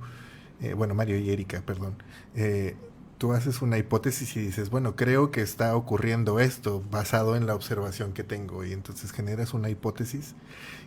eh, 0.61 0.73
bueno, 0.73 0.95
Mario 0.95 1.17
y 1.19 1.29
Erika, 1.29 1.61
perdón, 1.61 1.95
eh, 2.35 2.75
tú 3.17 3.33
haces 3.33 3.61
una 3.61 3.77
hipótesis 3.77 4.35
y 4.35 4.41
dices, 4.41 4.69
bueno, 4.69 4.95
creo 4.95 5.31
que 5.31 5.41
está 5.41 5.75
ocurriendo 5.75 6.39
esto 6.39 6.83
basado 6.91 7.35
en 7.35 7.47
la 7.47 7.55
observación 7.55 8.13
que 8.13 8.23
tengo 8.23 8.63
y 8.63 8.73
entonces 8.73 9.11
generas 9.11 9.53
una 9.53 9.69
hipótesis 9.69 10.35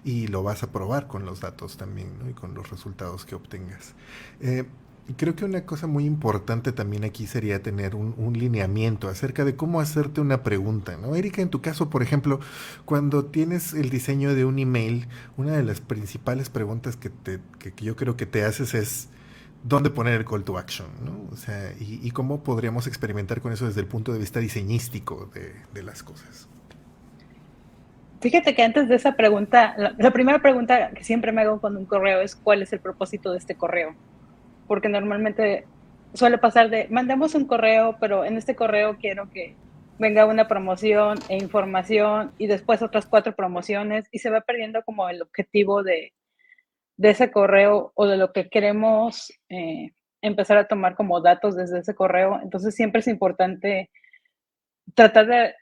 y 0.05 0.29
lo 0.29 0.43
vas 0.43 0.62
a 0.62 0.71
probar 0.71 1.06
con 1.06 1.25
los 1.25 1.41
datos 1.41 1.77
también 1.77 2.19
¿no? 2.19 2.31
y 2.31 2.32
con 2.32 2.55
los 2.55 2.71
resultados 2.71 3.25
que 3.25 3.35
obtengas. 3.35 3.94
Eh, 4.41 4.65
creo 5.17 5.35
que 5.35 5.44
una 5.44 5.67
cosa 5.67 5.87
muy 5.87 6.05
importante 6.05 6.73
también 6.73 7.05
aquí 7.05 7.27
sería 7.27 7.62
tener 7.62 7.94
un, 7.94 8.33
lineamiento 8.33 9.09
acerca 9.09 9.44
de 9.44 9.56
cómo 9.56 9.81
hacerte 9.81 10.21
una 10.21 10.43
pregunta, 10.43 10.97
¿no? 10.97 11.17
Erika, 11.17 11.43
en 11.43 11.50
tu 11.50 11.61
caso, 11.61 11.91
por 11.91 12.03
ejemplo, 12.03 12.38
cuando 12.85 13.25
tienes 13.25 13.73
el 13.75 13.91
diseño 13.91 14.35
de 14.35 14.44
un 14.44 14.59
email, 14.59 15.09
una 15.37 15.56
de 15.56 15.65
las 15.65 15.81
principales 15.81 16.49
preguntas 16.49 16.97
que, 16.97 17.11
te, 17.11 17.41
que 17.59 17.73
yo 17.85 17.97
creo 17.97 18.17
que 18.17 18.26
te 18.26 18.44
haces 18.44 18.75
es, 18.75 19.09
dónde 19.62 19.91
poner 19.91 20.15
el 20.15 20.25
call 20.25 20.45
to 20.45 20.59
action, 20.59 20.89
¿no? 21.05 21.29
O 21.33 21.37
sea, 21.37 21.73
y, 21.79 22.11
cómo 22.12 22.43
podríamos 22.43 22.87
experimentar 22.87 23.41
con 23.41 23.53
eso 23.53 23.67
desde 23.67 23.81
el 23.81 23.87
punto 23.87 24.12
de 24.12 24.19
vista 24.19 24.41
diseñístico 24.41 25.31
de, 25.35 25.83
las 25.83 26.03
cosas. 26.03 26.49
Fíjate 28.21 28.55
que 28.55 28.62
antes 28.62 28.88
de 28.88 28.97
esa 28.97 29.12
pregunta, 29.12 29.75
la, 29.76 30.11
primera 30.11 30.40
pregunta 30.40 30.90
que 30.90 31.05
siempre 31.05 31.33
me 31.33 31.43
hago 31.43 31.61
con 31.61 31.76
un 31.76 31.87
correo 31.87 32.21
es 32.21 32.37
cuál 32.37 32.62
es 32.62 32.73
el 32.73 32.81
propósito 32.81 33.33
de 33.33 33.38
este 33.38 33.55
correo. 33.55 33.95
Porque 34.67 34.88
normalmente 34.88 35.67
suele 36.14 36.38
pasar 36.38 36.71
de, 36.71 36.87
mandamos 36.90 37.35
un 37.35 37.47
correo, 37.47 37.97
pero 38.00 38.25
en 38.25 38.37
este 38.37 38.55
correo 38.55 38.97
quiero 38.99 39.31
que 39.31 39.57
venga 39.99 40.26
una 40.26 40.49
promoción 40.49 41.19
e 41.29 41.37
información 41.37 42.33
y 42.38 42.47
después 42.47 42.83
otras 42.83 43.07
cuatro 43.07 43.35
promociones 43.35 44.07
y 44.11 44.19
se 44.19 44.31
va 44.31 44.40
perdiendo 44.40 44.83
como 44.83 45.09
el 45.09 45.21
objetivo 45.23 45.83
de, 45.83 46.12
de 47.00 47.09
ese 47.09 47.30
correo 47.30 47.92
o 47.95 48.07
de 48.07 48.19
lo 48.19 48.30
que 48.30 48.50
queremos 48.50 49.33
eh, 49.49 49.92
empezar 50.21 50.59
a 50.59 50.69
tomar 50.69 50.97
como 50.97 51.23
datos 51.23 51.57
desde 51.57 51.78
ese 51.78 51.95
correo. 51.95 52.38
Entonces 52.42 52.75
siempre 52.75 53.00
es 53.00 53.09
importante 53.09 53.90
tratar 54.95 55.26
de 55.26 55.54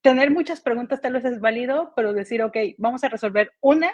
tener 0.00 0.30
muchas 0.30 0.62
preguntas, 0.62 1.02
tal 1.02 1.12
vez 1.12 1.26
es 1.26 1.40
válido, 1.40 1.92
pero 1.94 2.14
decir, 2.14 2.42
ok, 2.42 2.56
vamos 2.78 3.04
a 3.04 3.10
resolver 3.10 3.52
una 3.60 3.90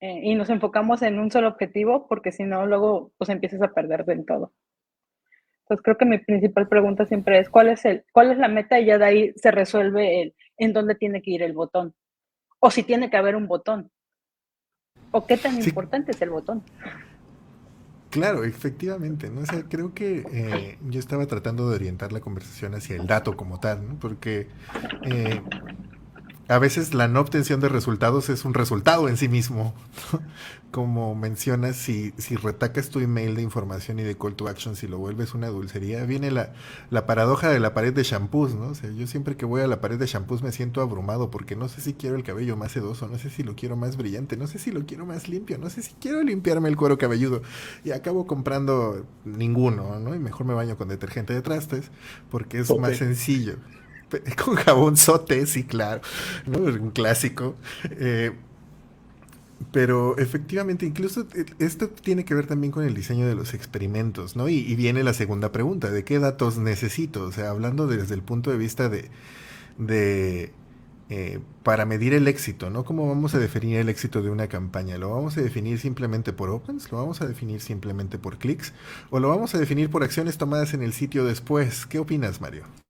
eh, 0.00 0.20
y 0.22 0.34
nos 0.36 0.48
enfocamos 0.48 1.02
en 1.02 1.18
un 1.18 1.30
solo 1.30 1.48
objetivo, 1.48 2.06
porque 2.08 2.32
si 2.32 2.44
no, 2.44 2.64
luego 2.64 3.12
pues 3.18 3.28
empiezas 3.28 3.60
a 3.60 3.74
perder 3.74 4.06
en 4.08 4.24
todo. 4.24 4.54
Entonces 5.64 5.84
creo 5.84 5.98
que 5.98 6.06
mi 6.06 6.16
principal 6.16 6.66
pregunta 6.66 7.04
siempre 7.04 7.40
es, 7.40 7.50
¿cuál 7.50 7.68
es, 7.68 7.84
el, 7.84 8.06
cuál 8.10 8.30
es 8.30 8.38
la 8.38 8.48
meta? 8.48 8.80
Y 8.80 8.86
ya 8.86 8.96
de 8.96 9.04
ahí 9.04 9.32
se 9.36 9.50
resuelve 9.50 10.22
el 10.22 10.34
en 10.56 10.72
dónde 10.72 10.94
tiene 10.94 11.20
que 11.20 11.32
ir 11.32 11.42
el 11.42 11.52
botón. 11.52 11.94
O 12.58 12.70
si 12.70 12.82
tiene 12.84 13.10
que 13.10 13.18
haber 13.18 13.36
un 13.36 13.48
botón 13.48 13.90
¿O 15.10 15.26
qué 15.26 15.36
tan 15.36 15.60
importante 15.62 16.12
es 16.12 16.22
el 16.22 16.30
botón? 16.30 16.62
Claro, 18.10 18.44
efectivamente, 18.44 19.28
¿no? 19.30 19.42
O 19.42 19.68
creo 19.68 19.92
que 19.92 20.24
eh, 20.32 20.78
yo 20.88 20.98
estaba 20.98 21.26
tratando 21.26 21.68
de 21.68 21.76
orientar 21.76 22.12
la 22.12 22.20
conversación 22.20 22.74
hacia 22.74 22.96
el 22.96 23.06
dato 23.06 23.36
como 23.36 23.60
tal, 23.60 23.86
¿no? 23.86 23.98
Porque 23.98 24.48
eh, 25.02 25.42
a 26.48 26.58
veces 26.58 26.94
la 26.94 27.08
no 27.08 27.20
obtención 27.20 27.60
de 27.60 27.68
resultados 27.68 28.28
es 28.28 28.44
un 28.44 28.54
resultado 28.54 29.08
en 29.08 29.16
sí 29.16 29.28
mismo. 29.28 29.74
Como 30.70 31.14
mencionas, 31.14 31.76
si, 31.76 32.12
si 32.18 32.36
retacas 32.36 32.90
tu 32.90 33.00
email 33.00 33.34
de 33.34 33.42
información 33.42 33.98
y 33.98 34.02
de 34.02 34.16
call 34.16 34.34
to 34.34 34.46
action, 34.46 34.76
si 34.76 34.86
lo 34.86 34.98
vuelves 34.98 35.32
una 35.32 35.48
dulcería, 35.48 36.04
viene 36.04 36.30
la, 36.30 36.52
la 36.90 37.06
paradoja 37.06 37.48
de 37.48 37.60
la 37.60 37.72
pared 37.72 37.94
de 37.94 38.02
shampoos, 38.02 38.54
¿no? 38.54 38.68
O 38.68 38.74
sea, 38.74 38.90
yo 38.90 39.06
siempre 39.06 39.36
que 39.36 39.46
voy 39.46 39.62
a 39.62 39.66
la 39.66 39.80
pared 39.80 39.98
de 39.98 40.06
shampoos 40.06 40.42
me 40.42 40.52
siento 40.52 40.82
abrumado 40.82 41.30
porque 41.30 41.56
no 41.56 41.68
sé 41.68 41.80
si 41.80 41.94
quiero 41.94 42.16
el 42.16 42.24
cabello 42.24 42.56
más 42.56 42.72
sedoso, 42.72 43.08
no 43.08 43.18
sé 43.18 43.30
si 43.30 43.42
lo 43.42 43.56
quiero 43.56 43.76
más 43.76 43.96
brillante, 43.96 44.36
no 44.36 44.46
sé 44.46 44.58
si 44.58 44.70
lo 44.70 44.84
quiero 44.84 45.06
más 45.06 45.28
limpio, 45.28 45.56
no 45.56 45.70
sé 45.70 45.82
si 45.82 45.94
quiero 45.94 46.22
limpiarme 46.22 46.68
el 46.68 46.76
cuero 46.76 46.98
cabelludo. 46.98 47.42
Y 47.84 47.92
acabo 47.92 48.26
comprando 48.26 49.06
ninguno, 49.24 49.98
¿no? 49.98 50.14
Y 50.14 50.18
mejor 50.18 50.46
me 50.46 50.54
baño 50.54 50.76
con 50.76 50.88
detergente 50.88 51.32
de 51.32 51.42
trastes 51.42 51.90
porque 52.30 52.58
es 52.58 52.76
más 52.76 52.96
sencillo. 52.98 53.56
con 54.44 54.54
jabón 54.56 54.96
sote, 54.96 55.46
sí, 55.46 55.64
claro, 55.64 56.00
un 56.46 56.90
clásico. 56.90 57.56
Eh, 57.90 58.32
pero 59.72 60.18
efectivamente, 60.18 60.86
incluso 60.86 61.26
eh, 61.34 61.46
esto 61.58 61.88
tiene 61.88 62.24
que 62.24 62.34
ver 62.34 62.46
también 62.46 62.72
con 62.72 62.84
el 62.84 62.94
diseño 62.94 63.26
de 63.26 63.34
los 63.34 63.54
experimentos, 63.54 64.36
¿no? 64.36 64.48
Y, 64.48 64.74
viene 64.76 65.02
la 65.02 65.14
segunda 65.14 65.52
pregunta, 65.52 65.90
¿de 65.90 66.04
qué 66.04 66.18
datos 66.18 66.58
necesito? 66.58 67.24
O 67.24 67.32
sea, 67.32 67.50
hablando 67.50 67.86
desde 67.86 68.14
el 68.14 68.22
punto 68.22 68.50
de 68.50 68.58
vista 68.58 68.88
de, 68.88 69.10
de 69.78 70.52
eh, 71.08 71.40
para 71.62 71.86
medir 71.86 72.14
el 72.14 72.28
éxito, 72.28 72.70
¿no? 72.70 72.84
¿Cómo 72.84 73.08
vamos 73.08 73.34
a 73.34 73.38
definir 73.38 73.78
el 73.78 73.88
éxito 73.88 74.22
de 74.22 74.30
una 74.30 74.48
campaña? 74.48 74.98
¿Lo 74.98 75.10
vamos 75.10 75.36
a 75.38 75.42
definir 75.42 75.78
simplemente 75.78 76.32
por 76.32 76.50
opens? 76.50 76.90
¿Lo 76.92 76.98
vamos 76.98 77.20
a 77.22 77.26
definir 77.26 77.60
simplemente 77.60 78.18
por 78.18 78.38
clics? 78.38 78.72
¿O 79.10 79.20
lo 79.20 79.28
vamos 79.28 79.54
a 79.54 79.58
definir 79.58 79.90
por 79.90 80.04
acciones 80.04 80.36
tomadas 80.38 80.74
en 80.74 80.82
el 80.82 80.92
sitio 80.92 81.24
después? 81.24 81.86
¿Qué 81.86 81.98
opinas, 81.98 82.40
Mario? 82.40 82.85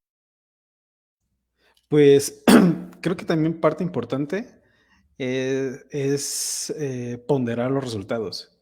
Pues 1.88 2.42
creo 3.00 3.16
que 3.16 3.24
también 3.24 3.60
parte 3.60 3.84
importante 3.84 4.60
eh, 5.18 5.78
es 5.90 6.74
eh, 6.78 7.22
ponderar 7.26 7.70
los 7.70 7.84
resultados. 7.84 8.58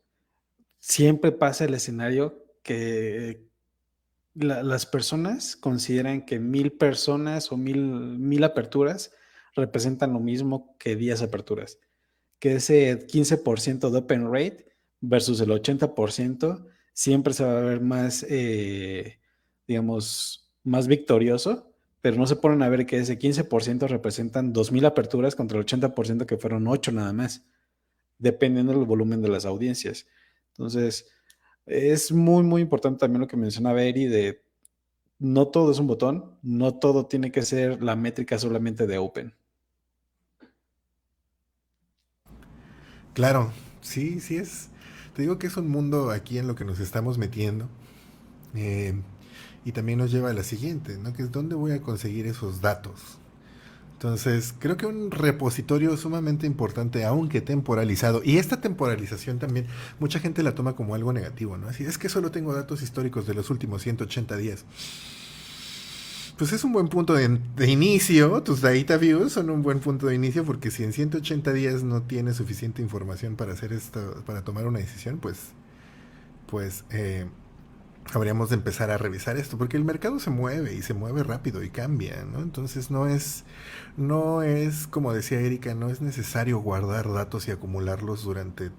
Siempre 0.80 1.32
pasa 1.32 1.64
el 1.64 1.74
escenario 1.74 2.44
que 2.62 3.48
las 4.34 4.86
personas 4.86 5.56
consideran 5.56 6.26
que 6.26 6.38
mil 6.38 6.72
personas 6.72 7.52
o 7.52 7.56
mil, 7.56 7.78
mil 7.78 8.44
aperturas 8.44 9.12
representan 9.54 10.12
lo 10.12 10.20
mismo 10.20 10.76
que 10.78 10.96
10 10.96 11.22
aperturas. 11.22 11.78
Que 12.38 12.54
ese 12.54 13.06
15% 13.06 13.90
de 13.90 13.98
open 13.98 14.32
rate 14.32 14.66
versus 15.00 15.40
el 15.40 15.50
80% 15.50 16.66
siempre 16.92 17.32
se 17.32 17.44
va 17.44 17.58
a 17.58 17.62
ver 17.62 17.80
más, 17.80 18.26
eh, 18.28 19.20
digamos, 19.66 20.52
más 20.62 20.88
victorioso, 20.88 21.73
pero 22.04 22.18
no 22.18 22.26
se 22.26 22.36
ponen 22.36 22.62
a 22.62 22.68
ver 22.68 22.84
que 22.84 22.98
ese 22.98 23.18
15% 23.18 23.88
representan 23.88 24.52
2.000 24.52 24.84
aperturas 24.84 25.34
contra 25.34 25.58
el 25.58 25.64
80% 25.64 26.26
que 26.26 26.36
fueron 26.36 26.68
8 26.68 26.92
nada 26.92 27.14
más, 27.14 27.46
dependiendo 28.18 28.74
del 28.74 28.84
volumen 28.84 29.22
de 29.22 29.30
las 29.30 29.46
audiencias. 29.46 30.06
Entonces, 30.50 31.06
es 31.64 32.12
muy, 32.12 32.42
muy 32.42 32.60
importante 32.60 32.98
también 32.98 33.22
lo 33.22 33.26
que 33.26 33.38
mencionaba 33.38 33.82
Eri 33.82 34.04
de 34.04 34.42
no 35.18 35.48
todo 35.48 35.72
es 35.72 35.78
un 35.78 35.86
botón, 35.86 36.36
no 36.42 36.74
todo 36.74 37.06
tiene 37.06 37.32
que 37.32 37.40
ser 37.40 37.82
la 37.82 37.96
métrica 37.96 38.38
solamente 38.38 38.86
de 38.86 38.98
Open. 38.98 39.34
Claro, 43.14 43.50
sí, 43.80 44.20
sí 44.20 44.36
es. 44.36 44.68
Te 45.14 45.22
digo 45.22 45.38
que 45.38 45.46
es 45.46 45.56
un 45.56 45.70
mundo 45.70 46.10
aquí 46.10 46.36
en 46.36 46.48
lo 46.48 46.54
que 46.54 46.66
nos 46.66 46.80
estamos 46.80 47.16
metiendo. 47.16 47.66
Eh, 48.54 48.92
y 49.64 49.72
también 49.72 49.98
nos 49.98 50.10
lleva 50.10 50.30
a 50.30 50.34
la 50.34 50.44
siguiente, 50.44 50.98
¿no? 50.98 51.12
Que 51.12 51.22
es 51.22 51.32
dónde 51.32 51.54
voy 51.54 51.72
a 51.72 51.80
conseguir 51.80 52.26
esos 52.26 52.60
datos. 52.60 53.18
Entonces, 53.94 54.54
creo 54.58 54.76
que 54.76 54.86
un 54.86 55.10
repositorio 55.10 55.96
sumamente 55.96 56.46
importante, 56.46 57.04
aunque 57.04 57.40
temporalizado, 57.40 58.20
y 58.22 58.36
esta 58.36 58.60
temporalización 58.60 59.38
también, 59.38 59.66
mucha 59.98 60.18
gente 60.18 60.42
la 60.42 60.54
toma 60.54 60.76
como 60.76 60.94
algo 60.94 61.12
negativo, 61.12 61.56
¿no? 61.56 61.68
Así 61.68 61.84
es 61.84 61.96
que 61.96 62.08
solo 62.08 62.30
tengo 62.30 62.52
datos 62.52 62.82
históricos 62.82 63.26
de 63.26 63.34
los 63.34 63.48
últimos 63.50 63.82
180 63.82 64.36
días 64.36 64.64
pues 66.36 66.52
es 66.52 66.64
un 66.64 66.72
buen 66.72 66.88
punto 66.88 67.14
de, 67.14 67.70
inicio. 67.70 68.42
Tus 68.42 68.60
data 68.60 68.96
views 68.96 69.32
son 69.32 69.50
un 69.50 69.62
buen 69.62 69.80
punto 69.80 70.06
de 70.06 70.14
inicio 70.14 70.44
porque 70.44 70.70
si 70.70 70.82
en 70.82 70.92
180 70.92 71.52
días 71.52 71.82
no 71.84 72.02
tienes 72.02 72.36
suficiente 72.36 72.82
información 72.82 73.36
para 73.36 73.52
hacer 73.52 73.72
esto, 73.72 74.22
para 74.26 74.42
tomar 74.42 74.66
una 74.66 74.80
decisión, 74.80 75.18
pues, 75.18 75.38
pues 76.48 76.84
eh, 76.90 77.26
habríamos 78.12 78.50
de 78.50 78.56
empezar 78.56 78.90
a 78.90 78.98
revisar 78.98 79.36
esto 79.36 79.58
porque 79.58 79.76
el 79.76 79.84
mercado 79.84 80.18
se 80.20 80.30
mueve 80.30 80.74
y 80.74 80.82
se 80.82 80.94
mueve 80.94 81.22
rápido 81.22 81.62
y 81.62 81.70
cambia, 81.70 82.24
¿no? 82.24 82.40
Entonces 82.40 82.90
no 82.90 83.06
es, 83.06 83.44
no 83.96 84.42
es 84.42 84.86
como 84.86 85.12
decía 85.12 85.40
Erika, 85.40 85.74
no 85.74 85.88
es 85.90 86.00
necesario 86.00 86.58
guardar 86.60 87.12
datos 87.12 87.48
y 87.48 87.50
acumularlos 87.50 88.24
durante 88.24 88.70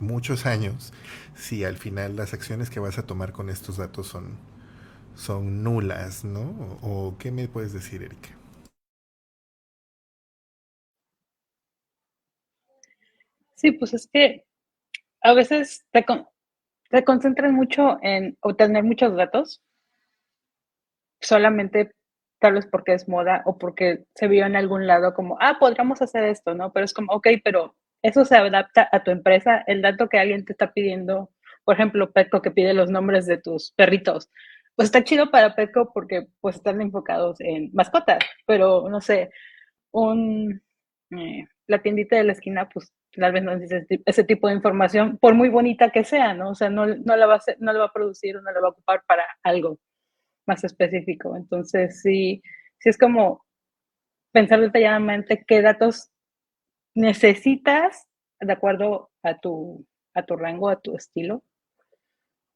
muchos 0.00 0.46
años 0.46 0.92
si 1.34 1.64
al 1.64 1.76
final 1.76 2.16
las 2.16 2.34
acciones 2.34 2.70
que 2.70 2.80
vas 2.80 2.98
a 2.98 3.06
tomar 3.06 3.32
con 3.32 3.48
estos 3.50 3.76
datos 3.76 4.06
son 4.08 4.38
son 5.16 5.62
nulas, 5.64 6.24
¿no? 6.24 6.78
¿O 6.82 7.16
qué 7.18 7.30
me 7.32 7.48
puedes 7.48 7.72
decir, 7.72 8.02
Erika? 8.02 8.30
Sí, 13.56 13.72
pues 13.72 13.94
es 13.94 14.08
que 14.12 14.44
a 15.22 15.34
veces 15.34 15.84
te, 15.92 16.04
te 16.90 17.04
concentran 17.04 17.54
mucho 17.54 17.98
en 18.02 18.36
obtener 18.40 18.84
muchos 18.84 19.14
datos, 19.16 19.62
solamente 21.20 21.92
tal 22.40 22.54
vez 22.54 22.66
porque 22.66 22.92
es 22.94 23.08
moda 23.08 23.42
o 23.46 23.58
porque 23.58 24.04
se 24.14 24.28
vio 24.28 24.44
en 24.46 24.56
algún 24.56 24.86
lado 24.86 25.14
como, 25.14 25.38
ah, 25.40 25.56
podríamos 25.58 26.02
hacer 26.02 26.24
esto, 26.24 26.54
¿no? 26.54 26.72
Pero 26.72 26.84
es 26.84 26.92
como, 26.92 27.12
ok, 27.12 27.28
pero 27.42 27.74
eso 28.02 28.24
se 28.24 28.36
adapta 28.36 28.88
a 28.92 29.02
tu 29.02 29.10
empresa, 29.10 29.64
el 29.66 29.80
dato 29.80 30.08
que 30.08 30.18
alguien 30.18 30.44
te 30.44 30.52
está 30.52 30.72
pidiendo, 30.72 31.30
por 31.64 31.74
ejemplo, 31.76 32.12
Petco 32.12 32.42
que 32.42 32.50
pide 32.50 32.74
los 32.74 32.90
nombres 32.90 33.26
de 33.26 33.38
tus 33.38 33.72
perritos, 33.72 34.30
pues 34.76 34.86
está 34.86 35.04
chido 35.04 35.30
para 35.30 35.54
Petco 35.54 35.90
porque 35.94 36.26
pues 36.40 36.56
están 36.56 36.82
enfocados 36.82 37.40
en 37.40 37.70
mascotas, 37.72 38.18
pero 38.46 38.88
no 38.90 39.00
sé, 39.00 39.30
un, 39.92 40.62
eh, 41.12 41.46
la 41.66 41.80
tiendita 41.80 42.16
de 42.16 42.24
la 42.24 42.32
esquina 42.32 42.68
pues 42.68 42.92
tal 43.20 43.32
vez 43.32 43.42
no 43.42 43.56
necesita 43.56 44.02
ese 44.06 44.24
tipo 44.24 44.48
de 44.48 44.54
información, 44.54 45.18
por 45.18 45.34
muy 45.34 45.48
bonita 45.48 45.90
que 45.90 46.04
sea, 46.04 46.34
¿no? 46.34 46.50
O 46.50 46.54
sea, 46.54 46.70
no, 46.70 46.86
no, 46.86 47.16
la 47.16 47.26
va 47.26 47.36
a 47.36 47.40
no 47.58 47.72
la 47.72 47.80
va 47.80 47.86
a 47.86 47.92
producir 47.92 48.36
o 48.36 48.42
no 48.42 48.50
la 48.52 48.60
va 48.60 48.68
a 48.68 48.70
ocupar 48.70 49.02
para 49.06 49.24
algo 49.42 49.78
más 50.46 50.64
específico. 50.64 51.36
Entonces, 51.36 52.00
sí, 52.02 52.42
sí 52.78 52.88
es 52.88 52.98
como 52.98 53.44
pensar 54.32 54.60
detalladamente 54.60 55.44
qué 55.46 55.62
datos 55.62 56.10
necesitas 56.94 58.06
de 58.40 58.52
acuerdo 58.52 59.10
a 59.22 59.38
tu, 59.38 59.86
a 60.14 60.24
tu 60.24 60.36
rango, 60.36 60.68
a 60.68 60.80
tu 60.80 60.96
estilo. 60.96 61.42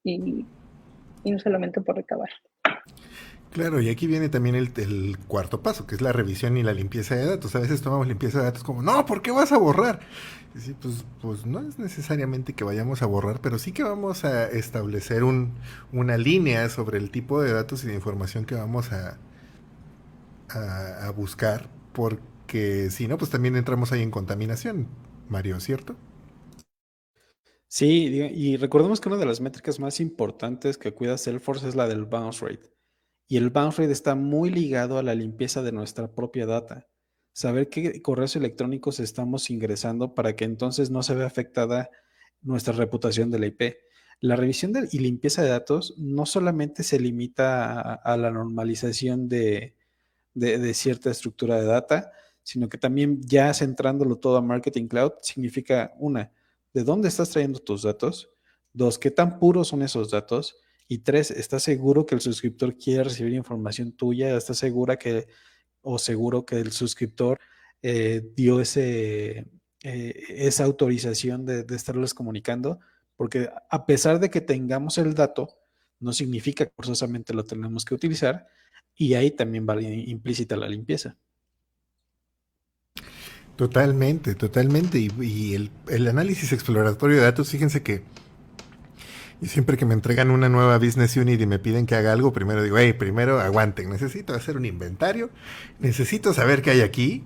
Y 0.05 0.47
y 1.25 1.31
no 1.31 1.39
solamente 1.39 1.81
por 1.81 1.97
recabar. 1.97 2.31
Claro, 3.59 3.81
y 3.81 3.89
aquí 3.89 4.07
viene 4.07 4.29
también 4.29 4.55
el, 4.55 5.19
cuarto 5.27 5.63
paso, 5.63 5.85
que 5.85 5.97
es 5.97 6.01
la 6.01 6.13
revisión 6.13 6.57
y 6.57 6.63
la 6.63 6.73
limpieza 6.73 7.17
de 7.17 7.27
datos. 7.27 7.57
A 7.57 7.59
veces 7.59 7.83
tomamos 7.83 8.07
limpieza 8.07 8.39
de 8.39 8.45
datos 8.45 8.63
como, 8.63 8.83
no, 8.83 9.05
¿por 9.05 9.21
qué 9.21 9.33
vas 9.33 9.51
a 9.51 9.59
borrar? 9.59 9.99
pues, 10.81 11.05
pues 11.21 11.45
no 11.45 11.59
es 11.69 11.77
necesariamente 11.77 12.53
que 12.53 12.63
vayamos 12.63 13.03
a 13.03 13.07
borrar, 13.07 13.41
pero 13.41 13.59
sí 13.59 13.73
que 13.73 13.83
vamos 13.83 14.25
a 14.25 14.45
establecer 14.49 15.25
un, 15.25 15.55
una 15.93 16.17
línea 16.17 16.69
sobre 16.69 16.99
el 16.99 17.11
tipo 17.11 17.43
de 17.43 17.53
datos 17.53 17.83
y 17.83 17.89
de 17.89 17.95
información 17.95 18.45
que 18.45 18.55
vamos 18.55 18.93
a, 18.93 19.19
a, 20.51 21.09
a 21.09 21.11
buscar, 21.11 21.69
porque 21.93 22.91
si 22.93 23.09
no, 23.09 23.19
pues 23.19 23.29
también 23.29 23.57
entramos 23.57 23.91
ahí 23.91 24.03
en 24.03 24.13
contaminación, 24.13 24.87
Mario, 25.29 25.59
¿cierto? 25.59 25.97
Sí, 27.67 28.07
y 28.37 28.57
recordemos 28.57 29.01
que 29.01 29.09
una 29.09 29.19
de 29.19 29.27
las 29.27 29.41
métricas 29.41 29.81
más 29.81 29.99
importantes 29.99 30.79
que 30.79 30.95
cuida 30.95 31.19
Salesforce 31.19 31.69
es 31.69 31.75
la 31.75 31.89
del 31.89 32.05
bounce 32.05 32.47
rate. 32.47 32.78
Y 33.29 33.37
el 33.37 33.51
bounce 33.51 33.91
está 33.91 34.15
muy 34.15 34.51
ligado 34.51 34.99
a 34.99 35.03
la 35.03 35.15
limpieza 35.15 35.63
de 35.63 35.71
nuestra 35.71 36.11
propia 36.13 36.47
data. 36.47 36.89
Saber 37.33 37.69
qué 37.69 38.03
correos 38.03 38.35
electrónicos 38.35 38.99
estamos 38.99 39.51
ingresando 39.51 40.15
para 40.15 40.35
que 40.35 40.45
entonces 40.45 40.91
no 40.91 41.03
se 41.03 41.15
vea 41.15 41.27
afectada 41.27 41.91
nuestra 42.41 42.73
reputación 42.73 43.31
de 43.31 43.39
la 43.39 43.47
IP. 43.47 43.77
La 44.21 44.35
revisión 44.35 44.73
y 44.91 44.99
limpieza 44.99 45.43
de 45.43 45.51
datos 45.51 45.95
no 45.99 46.27
solamente 46.27 46.83
se 46.83 46.99
limita 46.99 47.95
a, 47.95 48.17
la 48.17 48.31
normalización 48.31 49.29
de, 49.29 49.77
de 50.35 50.75
cierta 50.75 51.11
estructura 51.11 51.61
de 51.61 51.67
data, 51.67 52.11
sino 52.43 52.71
que 52.71 52.79
también 52.79 53.21
ya 53.21 53.53
centrándolo 53.53 54.17
todo 54.17 54.39
a 54.39 54.43
Marketing 54.43 54.89
Cloud 54.89 55.13
significa 55.21 55.93
una, 55.99 56.33
de 56.73 56.83
dónde 56.83 57.09
estás 57.09 57.29
trayendo 57.29 57.59
tus 57.59 57.83
datos. 57.83 58.31
Dos, 58.73 58.99
qué 58.99 59.11
tan 59.11 59.39
puros 59.39 59.69
son 59.69 59.83
esos 59.83 60.11
datos. 60.11 60.57
Y 60.89 60.99
tres, 60.99 61.31
¿estás 61.31 61.63
seguro 61.63 62.07
que 62.07 62.15
el 62.15 62.23
suscriptor 62.23 62.77
quiere 62.77 63.05
recibir 63.05 63.35
información 63.35 63.93
tuya? 63.93 64.35
¿Estás 64.35 64.57
segura 64.59 64.97
que 64.97 65.29
o 65.83 65.99
seguro 65.99 66.47
que 66.47 66.57
el 66.59 66.73
suscriptor 66.73 67.39
eh, 67.83 68.23
dio 68.35 68.61
ese, 68.61 69.47
eh, 69.83 70.25
esa 70.31 70.65
autorización 70.65 71.45
de, 71.45 71.67
estarles 71.71 72.15
comunicando? 72.15 72.81
Porque 73.17 73.51
a 73.71 73.85
pesar 73.85 74.19
de 74.19 74.31
que 74.31 74.41
tengamos 74.41 74.97
el 74.97 75.13
dato, 75.13 75.59
no 76.01 76.15
significa 76.15 76.65
que 76.65 76.73
forzosamente 76.75 77.35
lo 77.35 77.45
tenemos 77.45 77.85
que 77.85 77.95
utilizar 77.95 78.47
y 78.97 79.13
ahí 79.13 79.31
también 79.31 79.67
va 79.69 79.81
implícita 79.83 80.57
la 80.57 80.69
limpieza. 80.69 81.17
Totalmente, 83.57 84.37
totalmente. 84.37 85.01
Y, 85.01 85.55
el, 85.55 86.09
análisis 86.09 86.53
exploratorio 86.53 87.17
de 87.17 87.25
datos, 87.25 87.51
fíjense 87.51 87.83
que 87.83 88.05
y 89.41 89.47
siempre 89.47 89.77
que 89.77 89.85
me 89.85 89.95
entregan 89.95 90.31
una 90.31 90.49
nueva 90.49 90.79
business 90.79 91.17
unit 91.17 91.41
y 91.41 91.47
me 91.47 91.59
piden 91.59 91.87
que 91.87 91.95
haga 91.95 92.13
algo, 92.13 92.33
primero 92.33 92.63
digo, 92.63 92.79
hey, 92.79 92.93
primero 92.93 93.41
aguanten, 93.41 93.91
necesito 93.91 94.35
hacer 94.35 94.57
un 94.57 94.65
inventario, 94.65 95.31
necesito 95.79 96.33
saber 96.35 96.63
qué 96.63 96.71
hay 96.71 96.81
aquí 96.81 97.25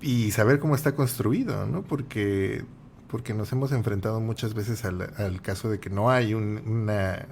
y 0.00 0.32
saber 0.32 0.58
cómo 0.58 0.74
está 0.74 0.94
construido, 0.94 1.66
¿no? 1.66 1.82
Porque, 1.82 2.64
porque 3.08 3.34
nos 3.34 3.52
hemos 3.52 3.72
enfrentado 3.72 4.20
muchas 4.20 4.54
veces 4.54 4.84
al, 4.84 5.40
caso 5.42 5.70
de 5.70 5.78
que 5.78 5.90
no 5.90 6.10
hay 6.10 6.34
una 6.34 7.26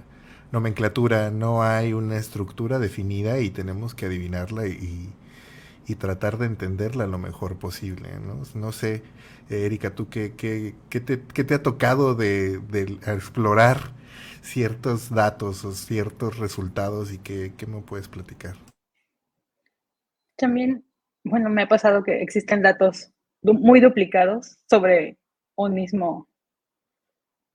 nomenclatura, 0.52 1.31
no 1.31 1.62
hay 1.62 1.93
una 1.93 2.17
estructura 2.17 2.79
definida 2.79 3.41
y 3.41 3.50
tenemos 3.50 3.95
que 3.95 4.07
adivinarla 4.07 4.67
y 4.69 5.12
y 5.87 5.97
tratar 5.97 6.38
de 6.38 6.47
entenderla 6.47 7.07
lo 7.07 7.19
mejor 7.19 7.57
posible. 7.57 8.11
No, 8.25 8.43
no 8.55 8.73
sé, 8.73 9.02
Erika, 9.49 9.95
¿tú 9.95 10.09
qué, 10.09 10.35
qué, 10.37 10.75
qué, 10.88 11.00
te, 11.00 11.21
qué 11.21 11.45
te, 11.45 11.55
ha 11.55 11.62
tocado 11.62 12.14
de, 12.14 12.59
de, 12.59 12.99
explorar 13.07 13.93
ciertos 14.42 15.11
datos 15.11 15.64
o 15.64 15.73
ciertos 15.73 16.38
resultados 16.38 17.12
y 17.12 17.19
qué, 17.19 17.52
qué 17.57 17.66
me 17.66 17.81
puedes 17.81 18.09
platicar? 18.09 18.54
También, 20.37 20.85
bueno, 21.25 21.50
me 21.50 21.62
ha 21.62 21.69
pasado 21.69 22.02
que 22.02 22.23
existen 22.23 22.62
datos 22.62 23.11
muy 23.42 23.81
duplicados 23.81 24.59
sobre 24.69 25.19
un 25.57 25.75
mismo, 25.75 26.28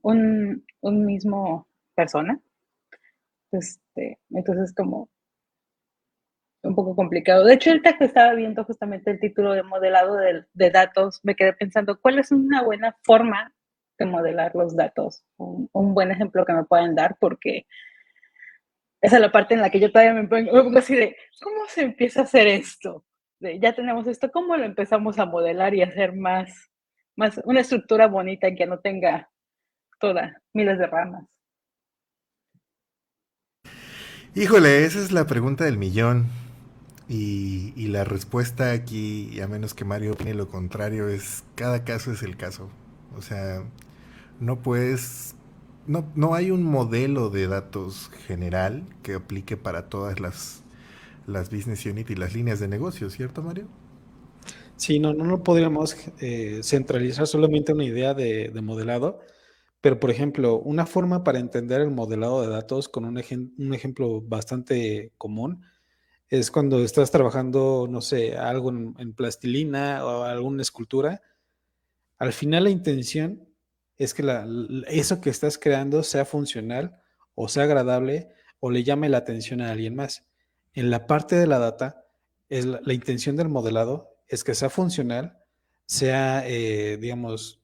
un, 0.01 0.65
un 0.81 1.05
mismo 1.05 1.67
persona. 1.95 2.39
Este, 3.51 4.19
entonces, 4.29 4.73
como 4.73 5.09
un 6.63 6.75
poco 6.75 6.95
complicado. 6.95 7.45
De 7.45 7.53
hecho, 7.53 7.69
ahorita 7.69 7.97
que 7.97 8.05
estaba 8.05 8.33
viendo 8.33 8.63
justamente 8.63 9.11
el 9.11 9.19
título 9.19 9.53
de 9.53 9.63
modelado 9.63 10.15
de, 10.15 10.45
de, 10.53 10.71
datos, 10.71 11.21
me 11.23 11.35
quedé 11.35 11.53
pensando, 11.53 11.99
¿cuál 11.99 12.19
es 12.19 12.31
una 12.31 12.63
buena 12.63 12.97
forma 13.03 13.53
de 13.97 14.05
modelar 14.05 14.55
los 14.55 14.75
datos? 14.75 15.23
Un, 15.37 15.93
buen 15.93 16.11
ejemplo 16.11 16.45
que 16.45 16.53
me 16.53 16.65
pueden 16.65 16.95
dar, 16.95 17.17
porque 17.19 17.65
esa 19.01 19.17
es 19.17 19.21
la 19.21 19.31
parte 19.31 19.53
en 19.53 19.61
la 19.61 19.69
que 19.69 19.79
yo 19.79 19.91
todavía 19.91 20.13
me 20.13 20.27
pongo 20.27 20.77
así 20.77 20.95
de, 20.95 21.15
¿cómo 21.41 21.65
se 21.67 21.81
empieza 21.81 22.21
a 22.21 22.23
hacer 22.23 22.47
esto? 22.47 23.05
Ya 23.39 23.73
tenemos 23.73 24.07
esto, 24.07 24.31
¿cómo 24.31 24.57
lo 24.57 24.65
empezamos 24.65 25.19
a 25.19 25.25
modelar 25.25 25.75
y 25.75 25.83
hacer 25.83 26.13
más, 26.13 26.51
más 27.15 27.39
una 27.45 27.61
estructura 27.61 28.07
bonita 28.07 28.53
que 28.55 28.65
no 28.65 28.79
tenga 28.79 29.29
toda 29.99 30.41
miles 30.53 30.79
de 30.79 30.87
ramas? 30.87 31.25
Híjole, 34.33 34.85
esa 34.85 34.99
es 34.99 35.11
la 35.11 35.25
pregunta 35.25 35.65
del 35.65 35.77
millón. 35.77 36.27
Y, 37.09 37.87
la 37.87 38.03
respuesta 38.03 38.71
aquí, 38.71 39.39
a 39.39 39.47
menos 39.47 39.73
que 39.73 39.85
Mario 39.85 40.13
opine 40.13 40.33
lo 40.33 40.49
contrario, 40.49 41.07
es 41.07 41.43
cada 41.55 41.83
caso 41.83 42.11
es 42.11 42.21
el 42.21 42.35
caso. 42.35 42.69
O 43.15 43.21
sea, 43.21 43.63
no 44.39 44.61
puedes, 44.61 45.35
no, 45.85 46.11
no 46.15 46.35
hay 46.35 46.51
un 46.51 46.63
modelo 46.63 47.29
de 47.29 47.47
datos 47.47 48.09
general 48.27 48.83
que 49.03 49.15
aplique 49.15 49.57
para 49.57 49.89
todas 49.89 50.19
las, 50.19 50.63
las 51.25 51.49
business 51.49 51.85
unit 51.85 52.09
y 52.09 52.15
las 52.15 52.33
líneas 52.33 52.59
de 52.59 52.67
negocio, 52.67 53.09
¿cierto 53.09 53.41
Mario? 53.41 53.67
Sí, 54.75 54.99
no, 54.99 55.13
no, 55.13 55.25
no 55.25 55.43
podríamos 55.43 55.97
eh, 56.19 56.59
centralizar 56.63 57.25
solamente 57.25 57.73
una 57.73 57.83
idea 57.83 58.13
de, 58.13 58.49
de, 58.49 58.61
modelado, 58.61 59.19
pero 59.81 59.99
por 59.99 60.11
ejemplo, 60.11 60.59
una 60.59 60.85
forma 60.85 61.23
para 61.23 61.39
entender 61.39 61.81
el 61.81 61.89
modelado 61.89 62.43
de 62.43 62.49
datos 62.49 62.87
con 62.87 63.05
un, 63.05 63.17
ejem 63.17 63.51
un 63.57 63.73
ejemplo 63.73 64.21
bastante 64.21 65.13
común 65.17 65.63
es 66.29 66.51
cuando 66.51 66.83
estás 66.83 67.09
trabajando, 67.09 67.87
no 67.89 68.01
sé, 68.01 68.37
algo 68.37 68.69
en, 68.69 68.95
en, 68.99 69.13
plastilina 69.13 70.05
o 70.05 70.23
alguna 70.23 70.61
escultura. 70.61 71.21
Al 72.19 72.33
final 72.33 72.65
la 72.65 72.69
intención 72.69 73.46
es 73.97 74.13
que 74.13 74.23
eso 74.87 75.21
que 75.21 75.29
estás 75.29 75.57
creando 75.57 76.03
sea 76.03 76.25
funcional 76.25 77.01
o 77.35 77.47
sea 77.47 77.63
agradable 77.63 78.29
o 78.59 78.71
le 78.71 78.83
llame 78.83 79.09
la 79.09 79.17
atención 79.17 79.61
a 79.61 79.71
alguien 79.71 79.95
más. 79.95 80.25
En 80.73 80.89
la 80.89 81.07
parte 81.07 81.35
de 81.35 81.47
la 81.47 81.59
data, 81.59 82.05
la, 82.49 82.93
intención 82.93 83.35
del 83.35 83.49
modelado 83.49 84.15
es 84.27 84.43
que 84.43 84.55
sea 84.55 84.69
funcional, 84.69 85.37
sea, 85.85 86.47
eh, 86.47 86.97
digamos, 86.97 87.61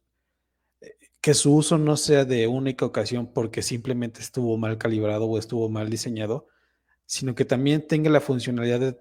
que 1.22 1.34
su 1.34 1.56
uso 1.56 1.78
no 1.78 1.96
sea 1.96 2.25
de 2.25 2.48
única 2.48 2.86
ocasión 2.86 3.32
porque 3.32 3.62
simplemente 3.62 4.20
estuvo 4.20 4.58
mal 4.58 4.78
calibrado 4.78 5.25
o 5.25 5.38
estuvo 5.38 5.70
mal 5.70 5.90
diseñado, 5.90 6.48
sino 7.06 7.34
que 7.34 7.46
también 7.46 7.88
tenga 7.88 8.10
la 8.10 8.20
funcionalidad 8.20 8.80
de 8.80 9.00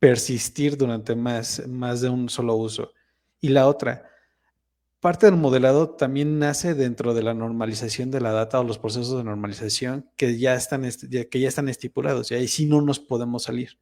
persistir 0.00 0.76
durante 0.76 1.14
más, 1.14 1.66
más 1.68 2.00
de 2.00 2.08
un 2.08 2.28
solo 2.28 2.56
uso. 2.56 2.92
Y 3.40 3.50
la 3.50 3.68
otra, 3.68 4.09
parte 5.00 5.26
del 5.26 5.36
modelado 5.36 5.90
también 5.90 6.38
nace 6.38 6.74
dentro 6.74 7.14
de 7.14 7.22
la 7.22 7.34
normalización 7.34 8.10
de 8.10 8.20
la 8.20 8.32
data 8.32 8.60
o 8.60 8.64
los 8.64 8.78
procesos 8.78 9.16
de 9.16 9.24
normalización 9.24 10.10
que 10.16 10.38
ya 10.38 10.54
están, 10.54 10.82
que 10.82 11.40
ya 11.40 11.48
están 11.48 11.68
estipulados 11.68 12.30
y 12.30 12.34
ahí 12.34 12.48
sí 12.48 12.66
no 12.66 12.82
nos 12.82 13.00
podemos 13.00 13.44
salir. 13.44 13.78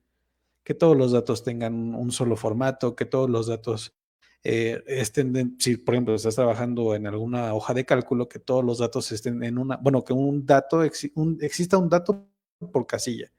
Que 0.65 0.75
todos 0.75 0.97
los 0.97 1.13
datos 1.13 1.45
tengan 1.45 1.95
un 1.95 2.13
solo 2.13 2.37
formato, 2.37 2.95
que 2.95 3.07
todos 3.07 3.29
los 3.29 3.47
datos 3.47 3.97
eh, 4.45 4.83
estén, 4.87 5.57
si 5.59 5.77
por 5.77 5.95
ejemplo 5.95 6.15
estás 6.15 6.37
trabajando 6.37 6.95
en 6.95 7.07
alguna 7.07 7.55
hoja 7.55 7.75
de 7.75 7.85
cálculo, 7.85 8.29
que 8.29 8.39
todos 8.39 8.65
los 8.65 8.79
datos 8.79 9.11
estén 9.13 9.43
en 9.43 9.59
una, 9.59 9.77
bueno, 9.79 10.05
que 10.05 10.13
un 10.13 10.47
dato, 10.47 10.83
un, 11.15 11.39
exista 11.41 11.79
un 11.79 11.89
dato 11.89 12.29
por 12.73 12.87
casilla 12.87 13.33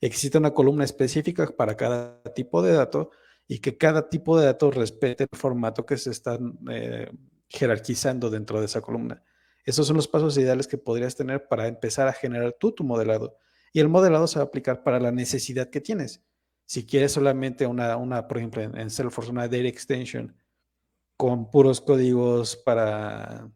existe 0.00 0.38
una 0.38 0.52
columna 0.52 0.84
específica 0.84 1.46
para 1.56 1.76
cada 1.76 2.22
tipo 2.34 2.62
de 2.62 2.72
dato 2.72 3.10
y 3.48 3.60
que 3.60 3.78
cada 3.78 4.08
tipo 4.08 4.38
de 4.38 4.46
dato 4.46 4.70
respete 4.70 5.26
el 5.30 5.38
formato 5.38 5.86
que 5.86 5.96
se 5.96 6.10
está 6.10 6.38
eh, 6.70 7.10
jerarquizando 7.48 8.30
dentro 8.30 8.60
de 8.60 8.66
esa 8.66 8.80
columna. 8.80 9.22
Esos 9.64 9.86
son 9.86 9.96
los 9.96 10.08
pasos 10.08 10.36
ideales 10.38 10.66
que 10.66 10.78
podrías 10.78 11.16
tener 11.16 11.48
para 11.48 11.66
empezar 11.66 12.08
a 12.08 12.12
generar 12.12 12.56
tú 12.58 12.72
tu 12.72 12.84
modelado. 12.84 13.38
Y 13.72 13.80
el 13.80 13.88
modelado 13.88 14.26
se 14.26 14.38
va 14.38 14.44
a 14.44 14.46
aplicar 14.46 14.82
para 14.82 15.00
la 15.00 15.12
necesidad 15.12 15.70
que 15.70 15.80
tienes. 15.80 16.24
Si 16.66 16.86
quieres 16.86 17.12
solamente 17.12 17.66
una, 17.66 17.96
una 17.96 18.26
por 18.26 18.38
ejemplo, 18.38 18.62
en, 18.62 18.76
en 18.76 18.90
Salesforce, 18.90 19.30
una 19.30 19.48
data 19.48 19.68
extension 19.68 20.36
con 21.16 21.50
puros 21.50 21.80
códigos 21.80 22.56
para, 22.56 23.50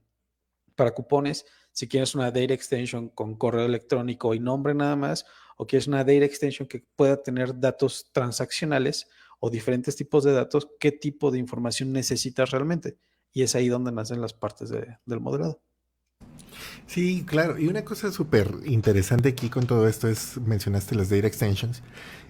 para 0.74 0.92
cupones, 0.92 1.44
si 1.72 1.88
quieres 1.88 2.14
una 2.14 2.31
data 2.31 2.55
extension 2.55 3.09
con 3.09 3.37
correo 3.37 3.66
electrónico 3.66 4.35
y 4.35 4.40
nombre 4.40 4.74
nada 4.74 4.96
más, 4.96 5.26
o 5.57 5.66
quieres 5.66 5.87
una 5.87 5.98
data 5.98 6.24
extension 6.24 6.66
que 6.66 6.85
pueda 6.96 7.22
tener 7.22 7.59
datos 7.59 8.11
transaccionales 8.12 9.09
o 9.40 9.50
diferentes 9.50 9.96
tipos 9.96 10.22
de 10.22 10.33
datos, 10.33 10.68
qué 10.79 10.92
tipo 10.92 11.31
de 11.31 11.38
información 11.38 11.92
necesitas 11.92 12.50
realmente. 12.50 12.98
Y 13.33 13.42
es 13.42 13.55
ahí 13.55 13.68
donde 13.68 13.90
nacen 13.90 14.20
las 14.20 14.35
partes 14.35 14.70
de, 14.70 14.98
del 15.07 15.20
modelado. 15.20 15.61
Sí, 16.87 17.24
claro. 17.26 17.59
Y 17.59 17.68
una 17.68 17.85
cosa 17.85 18.11
súper 18.11 18.53
interesante 18.66 19.29
aquí 19.29 19.48
con 19.48 19.66
todo 19.66 19.88
esto 19.88 20.09
es, 20.09 20.38
mencionaste 20.38 20.94
las 20.94 21.09
data 21.09 21.26
extensions 21.26 21.83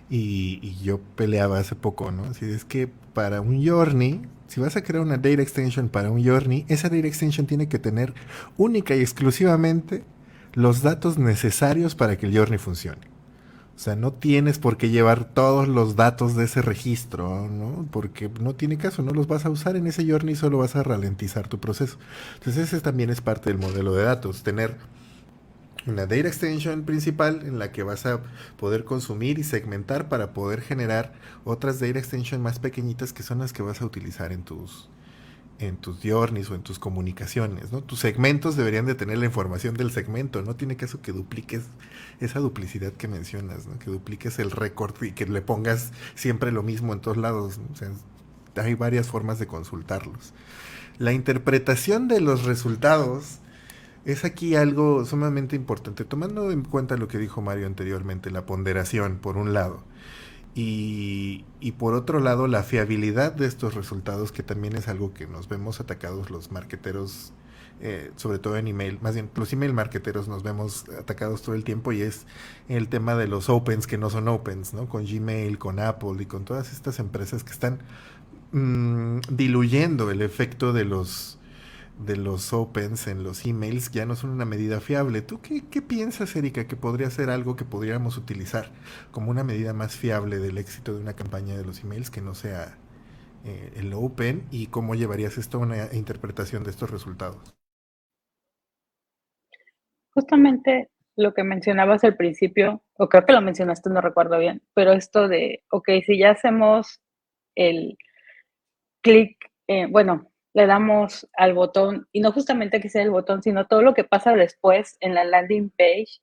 y, 0.08 0.58
y, 0.62 0.76
yo 0.82 1.00
peleaba 1.16 1.58
hace 1.58 1.74
poco, 1.74 2.10
¿no? 2.10 2.24
Así 2.24 2.44
es 2.44 2.64
que 2.64 2.88
para 3.14 3.40
un 3.40 3.66
journey, 3.66 4.20
si 4.48 4.60
vas 4.60 4.76
a 4.76 4.82
crear 4.82 5.02
una 5.02 5.16
data 5.16 5.42
extension 5.42 5.88
para 5.88 6.10
un 6.10 6.24
journey, 6.24 6.66
esa 6.68 6.88
data 6.88 7.06
extension 7.06 7.46
tiene 7.46 7.68
que 7.68 7.78
tener 7.78 8.12
única 8.56 8.94
y 8.94 9.00
exclusivamente 9.00 10.04
los 10.52 10.82
datos 10.82 11.18
necesarios 11.18 11.94
para 11.94 12.18
que 12.18 12.26
el 12.26 12.36
journey 12.36 12.58
funcione. 12.58 13.09
O 13.80 13.82
sea, 13.82 13.96
no 13.96 14.12
tienes 14.12 14.58
por 14.58 14.76
qué 14.76 14.90
llevar 14.90 15.24
todos 15.24 15.66
los 15.66 15.96
datos 15.96 16.36
de 16.36 16.44
ese 16.44 16.60
registro, 16.60 17.48
¿no? 17.48 17.88
Porque 17.90 18.30
no 18.38 18.54
tiene 18.54 18.76
caso, 18.76 19.00
no 19.00 19.12
los 19.12 19.26
vas 19.26 19.46
a 19.46 19.50
usar 19.50 19.74
en 19.74 19.86
ese 19.86 20.06
journey, 20.06 20.34
solo 20.34 20.58
vas 20.58 20.76
a 20.76 20.82
ralentizar 20.82 21.48
tu 21.48 21.58
proceso. 21.60 21.96
Entonces, 22.34 22.64
ese 22.68 22.82
también 22.82 23.08
es 23.08 23.22
parte 23.22 23.48
del 23.48 23.58
modelo 23.58 23.94
de 23.94 24.02
datos, 24.02 24.42
tener 24.42 24.76
una 25.86 26.02
data 26.02 26.28
extension 26.28 26.82
principal 26.82 27.40
en 27.46 27.58
la 27.58 27.72
que 27.72 27.82
vas 27.82 28.04
a 28.04 28.20
poder 28.58 28.84
consumir 28.84 29.38
y 29.38 29.44
segmentar 29.44 30.10
para 30.10 30.34
poder 30.34 30.60
generar 30.60 31.14
otras 31.44 31.80
data 31.80 31.98
extension 31.98 32.42
más 32.42 32.58
pequeñitas 32.58 33.14
que 33.14 33.22
son 33.22 33.38
las 33.38 33.54
que 33.54 33.62
vas 33.62 33.80
a 33.80 33.86
utilizar 33.86 34.30
en 34.30 34.42
tus, 34.42 34.90
en 35.60 35.76
tus 35.76 36.00
journeys 36.02 36.50
o 36.50 36.54
en 36.54 36.62
tus 36.62 36.78
comunicaciones, 36.78 37.70
¿no? 37.70 37.82
Tus 37.82 38.00
segmentos 38.00 38.56
deberían 38.56 38.86
de 38.86 38.94
tener 38.94 39.18
la 39.18 39.26
información 39.26 39.74
del 39.74 39.90
segmento, 39.92 40.42
no 40.42 40.56
tiene 40.56 40.76
caso 40.76 41.02
que 41.02 41.12
dupliques 41.12 41.64
esa 42.18 42.40
duplicidad 42.40 42.92
que 42.94 43.08
mencionas, 43.08 43.66
¿no? 43.66 43.78
Que 43.78 43.90
dupliques 43.90 44.38
el 44.38 44.50
récord 44.50 44.94
y 45.02 45.12
que 45.12 45.26
le 45.26 45.42
pongas 45.42 45.92
siempre 46.14 46.50
lo 46.50 46.62
mismo 46.62 46.94
en 46.94 47.00
todos 47.00 47.18
lados, 47.18 47.60
hay 48.56 48.74
varias 48.74 49.08
formas 49.08 49.38
de 49.38 49.46
consultarlos. 49.46 50.32
La 50.98 51.12
interpretación 51.12 52.08
de 52.08 52.20
los 52.20 52.44
resultados 52.44 53.38
es 54.04 54.24
aquí 54.24 54.56
algo 54.56 55.04
sumamente 55.04 55.56
importante, 55.56 56.04
tomando 56.04 56.50
en 56.50 56.64
cuenta 56.64 56.96
lo 56.96 57.06
que 57.06 57.18
dijo 57.18 57.42
Mario 57.42 57.66
anteriormente, 57.66 58.30
la 58.30 58.46
ponderación, 58.46 59.18
por 59.18 59.36
un 59.36 59.52
lado. 59.52 59.84
Y, 60.54 61.44
y, 61.60 61.72
por 61.72 61.94
otro 61.94 62.18
lado, 62.18 62.48
la 62.48 62.64
fiabilidad 62.64 63.32
de 63.32 63.46
estos 63.46 63.74
resultados, 63.74 64.32
que 64.32 64.42
también 64.42 64.74
es 64.76 64.88
algo 64.88 65.14
que 65.14 65.26
nos 65.26 65.48
vemos 65.48 65.80
atacados 65.80 66.28
los 66.30 66.50
marqueteros, 66.50 67.32
eh, 67.82 68.10
sobre 68.16 68.38
todo 68.38 68.58
en 68.58 68.68
email, 68.68 68.98
más 69.00 69.14
bien 69.14 69.30
los 69.34 69.50
email 69.54 69.72
marqueteros 69.72 70.28
nos 70.28 70.42
vemos 70.42 70.84
atacados 70.98 71.40
todo 71.40 71.54
el 71.54 71.64
tiempo 71.64 71.92
y 71.92 72.02
es 72.02 72.26
el 72.68 72.88
tema 72.88 73.14
de 73.14 73.26
los 73.26 73.48
opens 73.48 73.86
que 73.86 73.96
no 73.96 74.10
son 74.10 74.28
opens, 74.28 74.74
¿no? 74.74 74.86
Con 74.86 75.06
Gmail, 75.06 75.56
con 75.56 75.78
Apple 75.78 76.16
y 76.20 76.26
con 76.26 76.44
todas 76.44 76.72
estas 76.72 76.98
empresas 76.98 77.42
que 77.42 77.52
están 77.52 77.78
mmm, 78.52 79.20
diluyendo 79.30 80.10
el 80.10 80.20
efecto 80.20 80.74
de 80.74 80.84
los 80.84 81.39
de 82.04 82.16
los 82.16 82.52
opens 82.52 83.06
en 83.06 83.22
los 83.22 83.44
emails 83.44 83.90
ya 83.90 84.06
no 84.06 84.16
son 84.16 84.30
una 84.30 84.44
medida 84.44 84.80
fiable. 84.80 85.22
¿Tú 85.22 85.40
qué, 85.40 85.62
qué, 85.70 85.82
piensas, 85.82 86.34
Erika, 86.34 86.66
que 86.66 86.76
podría 86.76 87.10
ser 87.10 87.30
algo 87.30 87.56
que 87.56 87.64
podríamos 87.64 88.16
utilizar 88.16 88.70
como 89.10 89.30
una 89.30 89.44
medida 89.44 89.74
más 89.74 89.96
fiable 89.96 90.38
del 90.38 90.58
éxito 90.58 90.94
de 90.94 91.00
una 91.00 91.14
campaña 91.14 91.56
de 91.56 91.64
los 91.64 91.82
emails 91.82 92.10
que 92.10 92.22
no 92.22 92.34
sea 92.34 92.78
eh, 93.44 93.72
el 93.76 93.92
open 93.94 94.46
y 94.50 94.66
cómo 94.66 94.94
llevarías 94.94 95.38
esto 95.38 95.58
a 95.58 95.60
una 95.60 95.94
interpretación 95.94 96.62
de 96.62 96.70
estos 96.70 96.90
resultados? 96.90 97.54
Justamente 100.12 100.90
lo 101.16 101.32
que 101.34 101.44
mencionabas 101.44 102.04
al 102.04 102.16
principio, 102.16 102.82
o 102.94 103.08
creo 103.08 103.24
que 103.24 103.32
lo 103.32 103.40
mencionaste, 103.40 103.90
no 103.90 104.00
recuerdo 104.00 104.38
bien, 104.38 104.62
pero 104.74 104.92
esto 104.92 105.28
de, 105.28 105.62
ok, 105.70 105.88
si 106.04 106.18
ya 106.18 106.30
hacemos 106.30 107.00
el 107.54 107.96
clic, 109.02 109.36
eh, 109.68 109.86
bueno, 109.86 110.29
le 110.54 110.66
damos 110.66 111.28
al 111.36 111.54
botón, 111.54 112.08
y 112.12 112.20
no 112.20 112.32
justamente 112.32 112.80
que 112.80 112.88
sea 112.88 113.02
el 113.02 113.10
botón, 113.10 113.42
sino 113.42 113.66
todo 113.66 113.82
lo 113.82 113.94
que 113.94 114.04
pasa 114.04 114.34
después 114.34 114.96
en 115.00 115.14
la 115.14 115.24
landing 115.24 115.70
page, 115.70 116.20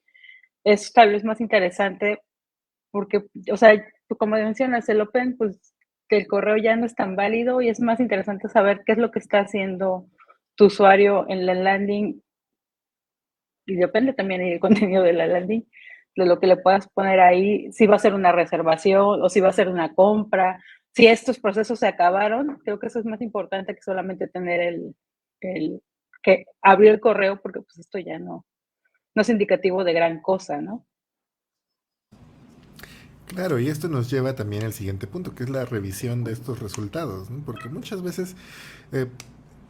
es 0.63 0.91
tal 0.93 1.11
vez 1.11 1.23
más 1.23 1.39
interesante 1.39 2.21
porque, 2.91 3.25
o 3.51 3.57
sea, 3.57 3.73
como 4.17 4.35
mencionas, 4.35 4.89
el 4.89 5.01
Open, 5.01 5.37
pues 5.37 5.73
el 6.09 6.27
correo 6.27 6.57
ya 6.57 6.75
no 6.75 6.85
es 6.85 6.95
tan 6.95 7.15
válido 7.15 7.61
y 7.61 7.69
es 7.69 7.79
más 7.79 7.99
interesante 7.99 8.49
saber 8.49 8.83
qué 8.85 8.93
es 8.93 8.97
lo 8.97 9.11
que 9.11 9.19
está 9.19 9.39
haciendo 9.39 10.07
tu 10.55 10.65
usuario 10.65 11.25
en 11.29 11.45
la 11.45 11.53
landing. 11.53 12.21
Y 13.65 13.75
depende 13.75 14.13
también 14.13 14.41
del 14.41 14.59
contenido 14.89 15.03
de 15.03 15.13
la 15.13 15.27
landing, 15.27 15.63
de 16.15 16.25
lo 16.25 16.39
que 16.39 16.47
le 16.47 16.57
puedas 16.57 16.87
poner 16.89 17.19
ahí, 17.19 17.71
si 17.71 17.85
va 17.87 17.97
a 17.97 17.99
ser 17.99 18.13
una 18.13 18.31
reservación 18.31 19.21
o 19.21 19.29
si 19.29 19.39
va 19.41 19.49
a 19.49 19.53
ser 19.53 19.69
una 19.69 19.93
compra, 19.93 20.63
si 20.97 21.05
estos 21.05 21.37
procesos 21.37 21.77
se 21.77 21.85
acabaron, 21.85 22.59
creo 22.63 22.79
que 22.79 22.87
eso 22.87 22.97
es 22.97 23.05
más 23.05 23.21
importante 23.21 23.75
que 23.75 23.83
solamente 23.83 24.27
tener 24.27 24.59
el, 24.61 24.95
que 26.23 26.45
abrir 26.63 26.89
el 26.89 26.99
correo, 26.99 27.39
porque 27.39 27.61
pues 27.61 27.77
esto 27.77 27.99
ya 27.99 28.17
no, 28.17 28.47
no 29.13 29.21
es 29.21 29.29
indicativo 29.29 29.83
de 29.83 29.93
gran 29.93 30.23
cosa, 30.23 30.59
¿no? 30.59 30.87
Claro, 33.27 33.59
y 33.59 33.67
esto 33.67 33.87
nos 33.89 34.09
lleva 34.09 34.33
también 34.33 34.63
al 34.63 34.73
siguiente 34.73 35.05
punto, 35.05 35.35
que 35.35 35.43
es 35.43 35.51
la 35.51 35.65
revisión 35.65 36.23
de 36.23 36.31
estos 36.31 36.61
resultados, 36.61 37.29
¿no? 37.29 37.45
porque 37.45 37.69
muchas 37.69 38.01
veces 38.01 38.35
eh, 38.91 39.05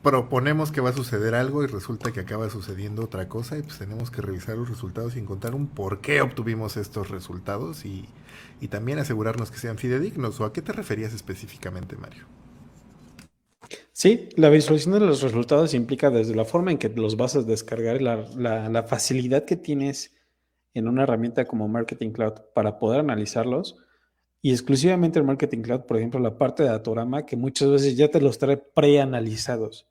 proponemos 0.10 0.72
que 0.72 0.80
va 0.80 0.91
a 0.91 0.93
suceder 0.93 1.36
algo 1.36 1.65
y 1.65 1.67
resulta 1.67 2.13
que 2.13 2.22
acaba 2.22 2.50
sucediendo 2.50 3.04
otra 3.04 3.28
cosa 3.28 3.58
y 3.58 3.62
pues 3.62 3.78
tenemos 3.78 4.10
que 4.10 4.22
revisar 4.22 4.58
los 4.58 4.70
resultados 4.70 5.17
y 5.17 5.20
encontrar 5.20 5.54
un 5.54 5.67
por 5.67 6.00
qué 6.00 6.22
obtuvimos 6.22 6.78
estos 6.78 7.10
resultados 7.10 7.84
y, 7.84 8.06
y 8.62 8.70
también 8.70 9.00
asegurarnos 9.00 9.52
que 9.52 9.58
sean 9.58 9.78
fidedignos. 9.78 10.39
¿O 10.39 10.46
a 10.46 10.54
qué 10.54 10.62
te 10.62 10.72
referías 10.72 11.13
específicamente, 11.13 11.98
Mario? 11.98 12.24
Sí, 13.91 14.30
la 14.38 14.50
visualización 14.50 14.93
de 14.93 15.06
los 15.06 15.22
resultados 15.22 15.74
implica 15.74 16.10
desde 16.10 16.36
la 16.36 16.46
forma 16.46 16.72
en 16.72 16.78
que 16.78 16.88
los 16.88 17.17
vas 17.17 17.36
a 17.36 17.41
descargar, 17.41 18.02
la, 18.02 18.26
la, 18.38 18.70
la 18.70 18.84
facilidad 18.84 19.43
que 19.43 19.58
tienes 19.58 20.15
en 20.74 20.88
una 20.88 21.04
herramienta 21.04 21.46
como 21.46 21.67
Marketing 21.67 22.12
Cloud 22.12 22.34
para 22.56 22.80
poder 22.80 23.02
analizarlos. 23.02 23.76
Y 24.41 24.52
exclusivamente 24.52 25.20
el 25.20 25.26
Marketing 25.26 25.63
Cloud, 25.63 25.82
por 25.82 25.98
ejemplo, 25.98 26.20
la 26.22 26.38
parte 26.38 26.63
de 26.63 26.70
Datorama, 26.70 27.26
que 27.26 27.36
muchas 27.36 27.70
veces 27.70 27.98
ya 27.98 28.10
te 28.10 28.22
los 28.22 28.38
trae 28.38 28.56
preanalizados, 28.56 29.87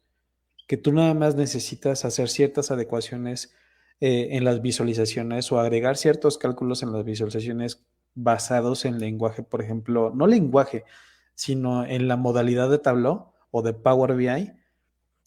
que 0.67 0.77
tú 0.77 0.93
nada 0.93 1.15
más 1.15 1.37
necesitas 1.37 2.05
hacer 2.05 2.29
ciertas 2.29 2.71
adecuaciones 2.71 3.53
eh, 4.01 4.29
en 4.33 4.45
las 4.45 4.61
visualizaciones 4.61 5.51
o 5.53 5.59
agregar 5.59 5.97
ciertos 5.97 6.39
cálculos 6.39 6.83
en 6.83 6.93
las 6.93 7.05
visualizaciones 7.05 7.85
basados 8.15 8.85
en 8.85 8.99
lenguaje, 8.99 9.43
por 9.43 9.63
ejemplo, 9.63 10.13
no 10.15 10.27
lenguaje, 10.27 10.85
sino 11.35 11.85
en 11.85 12.09
la 12.09 12.17
modalidad 12.17 12.71
de 12.71 12.79
Tableau 12.79 13.33
o 13.51 13.63
de 13.63 13.75
Power 13.75 14.15
BI, 14.15 14.53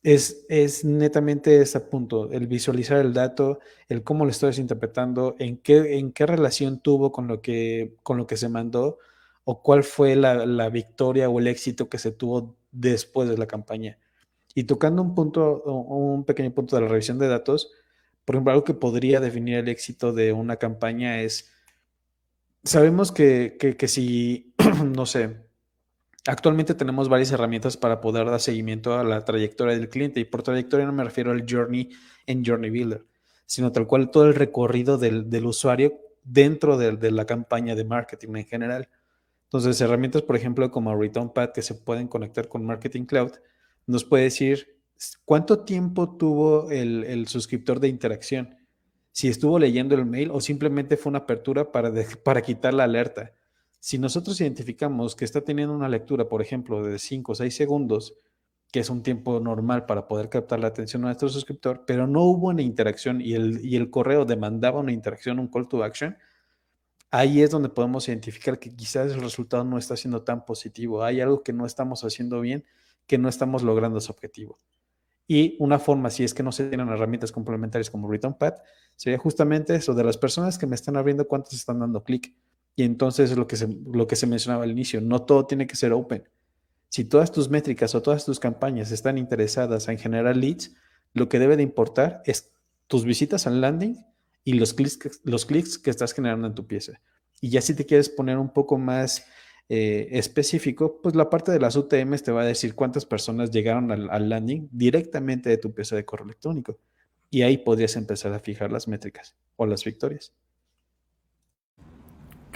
es, 0.04 0.46
es 0.50 0.86
netamente 0.86 1.62
ese 1.62 1.80
punto, 1.82 2.32
el 2.32 2.48
visualizar 2.48 3.00
el 3.00 3.14
dato, 3.14 3.60
el 3.90 4.04
cómo 4.04 4.26
lo 4.26 4.32
estoy 4.32 4.54
interpretando, 4.58 5.36
en 5.40 5.58
qué, 5.58 5.98
en 5.98 6.12
qué 6.12 6.26
relación 6.26 6.80
tuvo 6.80 7.12
con 7.12 7.28
lo, 7.28 7.42
que, 7.42 7.96
con 8.04 8.18
lo 8.18 8.26
que 8.28 8.38
se 8.38 8.50
mandó 8.50 8.98
o 9.44 9.62
cuál 9.62 9.84
fue 9.84 10.16
la, 10.16 10.46
la 10.46 10.70
victoria 10.70 11.30
o 11.30 11.40
el 11.40 11.48
éxito 11.48 11.90
que 11.90 11.98
se 11.98 12.12
tuvo 12.12 12.56
después 12.72 13.30
de 13.30 13.38
la 13.38 13.48
campaña. 13.48 13.98
Y 14.56 14.64
tocando 14.64 15.02
un 15.02 15.16
punto, 15.16 15.64
un 15.64 16.26
pequeño 16.26 16.52
punto 16.52 16.76
de 16.76 16.82
la 16.84 16.88
revisión 16.88 17.20
de 17.20 17.28
datos, 17.28 17.72
por 18.26 18.36
ejemplo, 18.36 18.52
algo 18.52 18.64
que 18.64 18.74
podría 18.74 19.20
definir 19.20 19.58
el 19.58 19.70
éxito 19.70 20.14
de 20.14 20.34
una 20.34 20.58
campaña 20.58 21.22
es, 21.22 21.52
sabemos 22.64 23.12
que, 23.12 23.58
que, 23.78 23.88
si, 23.88 24.54
no 24.96 25.06
sé, 25.06 25.50
Actualmente 26.28 26.76
tenemos 26.76 27.08
varias 27.10 27.32
herramientas 27.32 27.78
para 27.78 28.02
poder 28.02 28.30
dar 28.30 28.40
seguimiento 28.40 28.94
a 29.00 29.04
la 29.04 29.24
trayectoria 29.24 29.76
del 29.76 29.90
cliente 29.90 30.20
y 30.20 30.26
por 30.26 30.44
trayectoria 30.44 30.86
no 30.86 30.92
me 30.92 31.04
refiero 31.04 31.32
al 31.32 31.46
journey 31.50 31.90
en 32.28 32.46
Journey 32.46 32.70
Builder, 32.70 33.06
sino 33.46 33.72
tal 33.72 33.88
cual 33.88 34.12
todo 34.12 34.28
el 34.28 34.36
recorrido 34.36 34.98
del, 34.98 35.30
del 35.30 35.46
usuario 35.46 35.98
dentro 36.24 36.78
de, 36.78 36.98
de, 36.98 37.12
la 37.12 37.26
campaña 37.26 37.74
de 37.74 37.86
marketing 37.86 38.36
en 38.36 38.46
general. 38.46 38.90
Entonces, 39.46 39.80
herramientas, 39.82 40.22
por 40.22 40.36
ejemplo, 40.36 40.70
como 40.70 40.96
ReturnPad 40.96 41.52
que 41.52 41.62
se 41.62 41.74
pueden 41.74 42.08
conectar 42.08 42.48
con 42.50 42.66
Marketing 42.66 43.06
Cloud, 43.06 43.32
nos 43.92 44.06
puede 44.06 44.26
decir 44.26 44.80
cuánto 45.26 45.64
tiempo 45.64 46.16
tuvo 46.18 46.70
el, 46.70 47.04
el 47.06 47.28
suscriptor 47.28 47.80
de 47.80 47.88
interacción, 47.88 48.56
si 49.12 49.28
estuvo 49.28 49.58
leyendo 49.58 49.96
el 49.96 50.06
mail 50.06 50.30
o 50.32 50.40
simplemente 50.42 50.96
fue 50.96 51.10
una 51.10 51.20
apertura 51.20 51.72
para, 51.72 51.92
para 52.24 52.42
quitar 52.42 52.74
la 52.74 52.84
alerta. 52.84 53.34
Si 53.80 53.98
nosotros 53.98 54.40
identificamos 54.42 55.16
que 55.16 55.26
está 55.26 55.42
teniendo 55.42 55.74
una 55.74 55.90
lectura, 55.90 56.28
por 56.28 56.42
ejemplo, 56.42 56.84
de 56.84 57.00
5 57.00 57.32
o 57.32 57.36
6 57.36 57.56
segundos, 57.56 58.14
que 58.72 58.82
es 58.82 58.90
un 58.90 59.02
tiempo 59.02 59.40
normal 59.40 59.86
para 59.86 60.08
poder 60.08 60.30
captar 60.30 60.60
la 60.60 60.68
atención 60.68 61.02
de 61.02 61.08
nuestro 61.08 61.30
suscriptor, 61.30 61.86
pero 61.88 62.06
no 62.06 62.24
hubo 62.24 62.50
una 62.50 62.62
interacción 62.62 63.22
y 63.22 63.34
el, 63.34 63.66
y 63.66 63.76
el 63.76 63.90
correo 63.90 64.26
demandaba 64.26 64.82
una 64.82 64.92
interacción, 64.92 65.40
un 65.40 65.48
call 65.48 65.68
to 65.68 65.84
action, 65.84 66.16
ahí 67.10 67.42
es 67.42 67.50
donde 67.50 67.70
podemos 67.70 68.08
identificar 68.08 68.60
que 68.60 68.76
quizás 68.76 69.12
el 69.14 69.22
resultado 69.22 69.64
no 69.64 69.80
está 69.80 69.98
siendo 69.98 70.22
tan 70.22 70.46
positivo, 70.46 71.04
hay 71.04 71.22
algo 71.22 71.42
que 71.42 71.54
no 71.54 71.66
estamos 71.66 72.04
haciendo 72.04 72.42
bien, 72.42 72.64
que 73.10 73.18
no 73.18 73.28
estamos 73.28 73.64
logrando 73.64 73.98
ese 73.98 74.12
objetivo. 74.12 74.60
Y 75.28 75.58
una 75.60 75.80
forma, 75.80 76.12
si 76.12 76.24
es 76.24 76.36
que 76.36 76.44
no 76.44 76.52
se 76.52 76.70
tienen 76.70 76.90
herramientas 76.90 77.32
complementarias 77.32 77.90
como 77.90 78.10
ReturnPad, 78.10 78.54
sería 78.96 79.18
justamente 79.18 79.74
eso, 79.74 79.96
de 79.96 80.04
las 80.04 80.18
personas 80.18 80.60
que 80.60 80.68
me 80.68 80.76
están 80.76 80.96
abriendo, 80.96 81.28
cuántos 81.28 81.54
están 81.54 81.80
dando 81.80 82.04
clic 82.04 82.36
y 82.76 82.84
entonces 82.84 83.36
lo 83.36 83.48
que, 83.48 83.58
se, 83.58 83.68
lo 83.68 84.06
que 84.08 84.16
se 84.16 84.28
mencionaba 84.28 84.64
al 84.64 84.72
inicio, 84.72 85.02
no 85.02 85.24
todo 85.24 85.48
tiene 85.48 85.66
que 85.66 85.76
ser 85.76 85.92
open. 85.92 86.30
Si 86.88 87.04
todas 87.04 87.32
tus 87.32 87.50
métricas 87.50 87.94
o 87.96 88.02
todas 88.02 88.26
tus 88.26 88.40
campañas 88.40 88.92
están 88.92 89.18
interesadas 89.18 89.88
en 89.88 89.98
generar 89.98 90.38
leads, 90.38 90.76
lo 91.14 91.30
que 91.30 91.40
debe 91.40 91.58
de 91.58 91.64
importar 91.64 92.22
es 92.26 92.52
tus 92.88 93.06
visitas 93.06 93.48
al 93.48 93.60
landing 93.60 93.98
y 94.44 94.54
los 94.54 94.76
clics, 94.76 95.20
los 95.24 95.48
clics 95.48 95.80
que 95.80 95.90
estás 95.90 96.14
generando 96.14 96.48
en 96.48 96.54
tu 96.54 96.68
pieza. 96.68 97.02
Y 97.42 97.50
ya 97.50 97.62
si 97.62 97.74
te 97.74 97.86
quieres 97.86 98.08
poner 98.08 98.38
un 98.38 98.54
poco 98.54 98.78
más 98.78 99.26
eh, 99.70 100.08
específico, 100.18 101.00
pues 101.02 101.16
la 101.16 101.30
parte 101.30 101.52
de 101.52 101.60
las 101.60 101.76
UTMs 101.76 102.24
te 102.24 102.32
va 102.32 102.42
a 102.42 102.46
decir 102.46 102.76
cuántas 102.76 103.06
personas 103.06 103.52
llegaron 103.52 103.92
al, 103.92 104.10
al 104.10 104.28
landing 104.28 104.68
directamente 104.72 105.50
de 105.50 105.58
tu 105.58 105.74
pieza 105.74 105.96
de 105.96 106.06
correo 106.06 106.26
electrónico. 106.26 106.80
Y 107.30 107.44
ahí 107.44 107.60
podrías 107.60 107.96
empezar 107.96 108.34
a 108.34 108.40
fijar 108.40 108.72
las 108.72 108.88
métricas 108.88 109.36
o 109.56 109.68
las 109.68 109.84
victorias. 109.86 110.34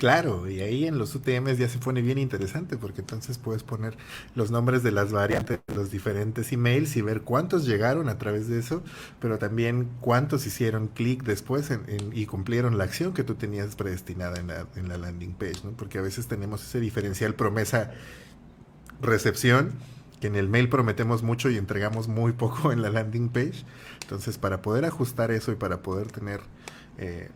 Claro, 0.03 0.49
y 0.49 0.59
ahí 0.59 0.85
en 0.85 0.97
los 0.97 1.15
UTMs 1.15 1.57
ya 1.57 1.69
se 1.69 1.79
pone 1.79 2.01
bien 2.01 2.17
interesante 2.17 2.75
porque 2.75 2.99
entonces 2.99 3.37
puedes 3.37 3.63
poner 3.63 3.95
los 4.35 4.51
nombres 4.51 4.83
de 4.83 4.91
las 4.91 5.13
variantes 5.13 5.61
de 5.65 5.75
los 5.75 5.91
diferentes 5.91 6.51
emails 6.51 6.97
y 6.97 7.01
ver 7.01 7.21
cuántos 7.21 7.65
llegaron 7.65 8.09
a 8.09 8.17
través 8.17 8.49
de 8.49 8.59
eso, 8.59 8.83
pero 9.21 9.37
también 9.37 9.87
cuántos 10.01 10.45
hicieron 10.45 10.89
clic 10.89 11.23
después 11.23 11.71
y 12.11 12.25
cumplieron 12.25 12.77
la 12.77 12.83
acción 12.83 13.13
que 13.13 13.23
tú 13.23 13.35
tenías 13.35 13.77
predestinada 13.77 14.41
en 14.41 14.47
la, 14.47 14.67
en 14.75 14.89
la 14.89 14.97
landing 14.97 15.35
page, 15.35 15.61
¿no? 15.63 15.71
Porque 15.71 15.99
a 15.99 16.01
veces 16.01 16.27
tenemos 16.27 16.61
ese 16.63 16.81
diferencial 16.81 17.35
promesa-recepción 17.35 19.71
que 20.19 20.27
en 20.27 20.35
el 20.35 20.49
mail 20.49 20.67
prometemos 20.67 21.23
mucho 21.23 21.49
y 21.49 21.57
entregamos 21.57 22.09
muy 22.09 22.33
poco 22.33 22.73
en 22.73 22.81
la 22.81 22.89
landing 22.89 23.29
page. 23.29 23.63
Entonces, 24.01 24.37
para 24.37 24.61
poder 24.61 24.83
ajustar 24.83 25.31
eso 25.31 25.53
y 25.53 25.55
para 25.55 25.81
poder 25.81 26.11
tener 26.11 26.41
eh, 26.97 27.29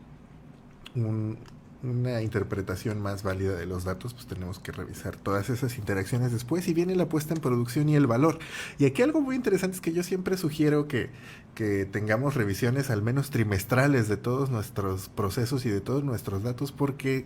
un, 0.96 1.38
una 1.84 2.22
interpretación 2.22 3.02
más 3.02 3.24
válida 3.24 3.56
de 3.56 3.66
los 3.66 3.84
datos, 3.84 4.14
pues 4.14 4.28
tenemos 4.28 4.60
que 4.60 4.72
revisar 4.72 5.16
todas 5.16 5.50
esas 5.50 5.78
interacciones 5.78 6.32
después 6.32 6.68
y 6.68 6.74
viene 6.74 6.96
la 6.96 7.08
puesta 7.08 7.34
en 7.34 7.42
producción 7.42 7.90
y 7.90 7.96
el 7.96 8.08
valor. 8.08 8.40
Y 8.80 8.86
aquí 8.86 9.02
algo 9.02 9.22
muy 9.22 9.36
interesante 9.36 9.76
es 9.76 9.82
que 9.82 9.94
yo 9.94 10.04
siempre 10.04 10.38
sugiero 10.38 10.88
que, 10.88 11.10
que 11.56 11.86
tengamos 11.86 12.36
revisiones 12.36 12.90
al 12.90 13.02
menos 13.02 13.30
trimestrales 13.30 14.08
de 14.08 14.18
todos 14.18 14.50
nuestros 14.50 15.10
procesos 15.10 15.66
y 15.66 15.70
de 15.70 15.82
todos 15.82 16.04
nuestros 16.04 16.44
datos 16.44 16.72
porque 16.72 17.26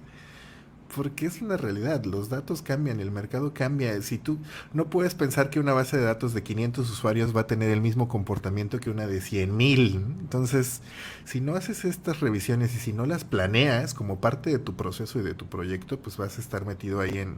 porque 0.96 1.26
es 1.26 1.42
una 1.42 1.58
realidad, 1.58 2.04
los 2.06 2.30
datos 2.30 2.62
cambian, 2.62 3.00
el 3.00 3.12
mercado 3.12 3.54
cambia. 3.54 4.00
Si 4.02 4.18
tú 4.18 4.38
no 4.74 4.90
puedes 4.90 5.16
pensar 5.16 5.50
que 5.50 5.60
una 5.60 5.74
base 5.74 5.98
de 5.98 6.04
datos 6.04 6.34
de 6.34 6.44
500 6.44 6.90
usuarios 6.90 7.36
va 7.36 7.42
a 7.42 7.48
tener 7.48 7.70
el 7.70 7.82
mismo 7.82 8.08
comportamiento 8.08 8.80
que 8.80 8.90
una 8.90 9.08
de 9.08 9.22
100 9.22 9.56
mil. 9.56 9.96
Entonces, 10.20 10.82
si 11.26 11.42
no 11.42 11.56
haces 11.56 11.86
estas 11.86 12.20
revisiones 12.20 12.76
y 12.76 12.80
si 12.80 12.94
no 12.94 13.06
las 13.06 13.24
planeas 13.24 13.94
como 13.94 14.20
parte 14.20 14.50
de 14.50 14.60
tu 14.60 14.76
proceso 14.76 15.20
y 15.20 15.24
de 15.24 15.34
tu 15.34 15.46
proyecto, 15.46 16.00
pues 16.00 16.18
vas 16.18 16.38
a 16.38 16.42
estar 16.42 16.66
metido 16.66 17.00
ahí 17.00 17.18
en, 17.18 17.38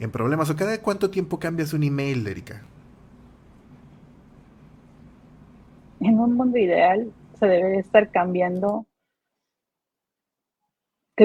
en 0.00 0.10
problemas. 0.10 0.48
¿O 0.50 0.56
cada 0.56 0.80
cuánto 0.80 1.10
tiempo 1.10 1.38
cambias 1.38 1.72
un 1.72 1.82
email, 1.82 2.26
Erika? 2.26 2.62
En 6.00 6.18
un 6.18 6.34
mundo 6.34 6.58
ideal 6.58 7.12
se 7.38 7.46
debe 7.46 7.78
estar 7.78 8.10
cambiando 8.10 8.86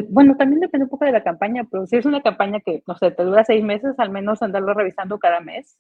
bueno, 0.09 0.37
también 0.37 0.61
depende 0.61 0.85
un 0.85 0.89
poco 0.89 1.05
de 1.05 1.11
la 1.11 1.23
campaña, 1.23 1.65
pero 1.69 1.85
si 1.85 1.97
es 1.97 2.05
una 2.05 2.21
campaña 2.21 2.59
que, 2.61 2.81
no 2.87 2.95
sé, 2.95 3.11
te 3.11 3.23
dura 3.23 3.43
seis 3.43 3.63
meses, 3.63 3.95
al 3.99 4.09
menos 4.09 4.41
andarlo 4.41 4.73
revisando 4.73 5.19
cada 5.19 5.41
mes, 5.41 5.77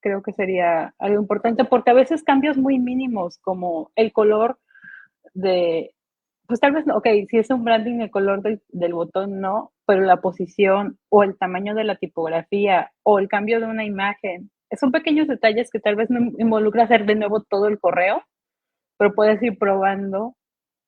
creo 0.00 0.22
que 0.22 0.32
sería 0.32 0.94
algo 0.98 1.20
importante, 1.20 1.64
porque 1.64 1.90
a 1.90 1.94
veces 1.94 2.22
cambios 2.22 2.56
muy 2.56 2.78
mínimos, 2.78 3.38
como 3.38 3.90
el 3.96 4.12
color 4.12 4.58
de, 5.34 5.94
pues 6.46 6.60
tal 6.60 6.72
vez, 6.72 6.84
ok, 6.88 7.06
si 7.28 7.38
es 7.38 7.50
un 7.50 7.64
branding, 7.64 8.00
el 8.00 8.10
color 8.10 8.42
del, 8.42 8.62
del 8.68 8.94
botón 8.94 9.40
no, 9.40 9.72
pero 9.86 10.02
la 10.02 10.20
posición 10.20 10.98
o 11.08 11.22
el 11.24 11.36
tamaño 11.36 11.74
de 11.74 11.84
la 11.84 11.96
tipografía 11.96 12.92
o 13.02 13.18
el 13.18 13.28
cambio 13.28 13.60
de 13.60 13.66
una 13.66 13.84
imagen, 13.84 14.50
son 14.78 14.92
pequeños 14.92 15.28
detalles 15.28 15.70
que 15.70 15.80
tal 15.80 15.96
vez 15.96 16.10
no 16.10 16.32
involucra 16.38 16.84
hacer 16.84 17.06
de 17.06 17.14
nuevo 17.14 17.42
todo 17.42 17.68
el 17.68 17.80
correo, 17.80 18.22
pero 18.98 19.14
puedes 19.14 19.42
ir 19.42 19.58
probando 19.58 20.36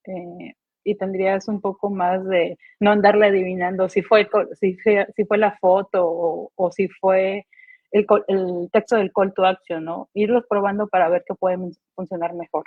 eh, 0.05 0.55
y 0.85 0.97
tendrías 0.97 1.49
un 1.49 1.61
poco 1.61 1.91
más 1.91 2.25
de 2.27 2.59
no 2.81 2.91
andarle 2.91 3.27
adivinando 3.27 3.89
si 3.89 4.03
fue, 4.03 4.29
si, 4.59 4.77
si 5.15 5.25
fue 5.25 5.39
la 5.39 5.57
foto 5.59 6.51
o, 6.55 6.73
si 6.73 6.89
fue 6.89 7.47
el, 7.91 8.07
el, 8.29 8.69
texto 8.73 8.97
del 8.97 9.13
call 9.13 9.33
to 9.35 9.45
action, 9.45 9.85
¿no? 9.85 10.09
Irlos 10.15 10.45
probando 10.49 10.89
para 10.89 11.09
ver 11.09 11.25
qué 11.27 11.35
puede 11.35 11.59
funcionar 11.95 12.35
mejor. 12.35 12.65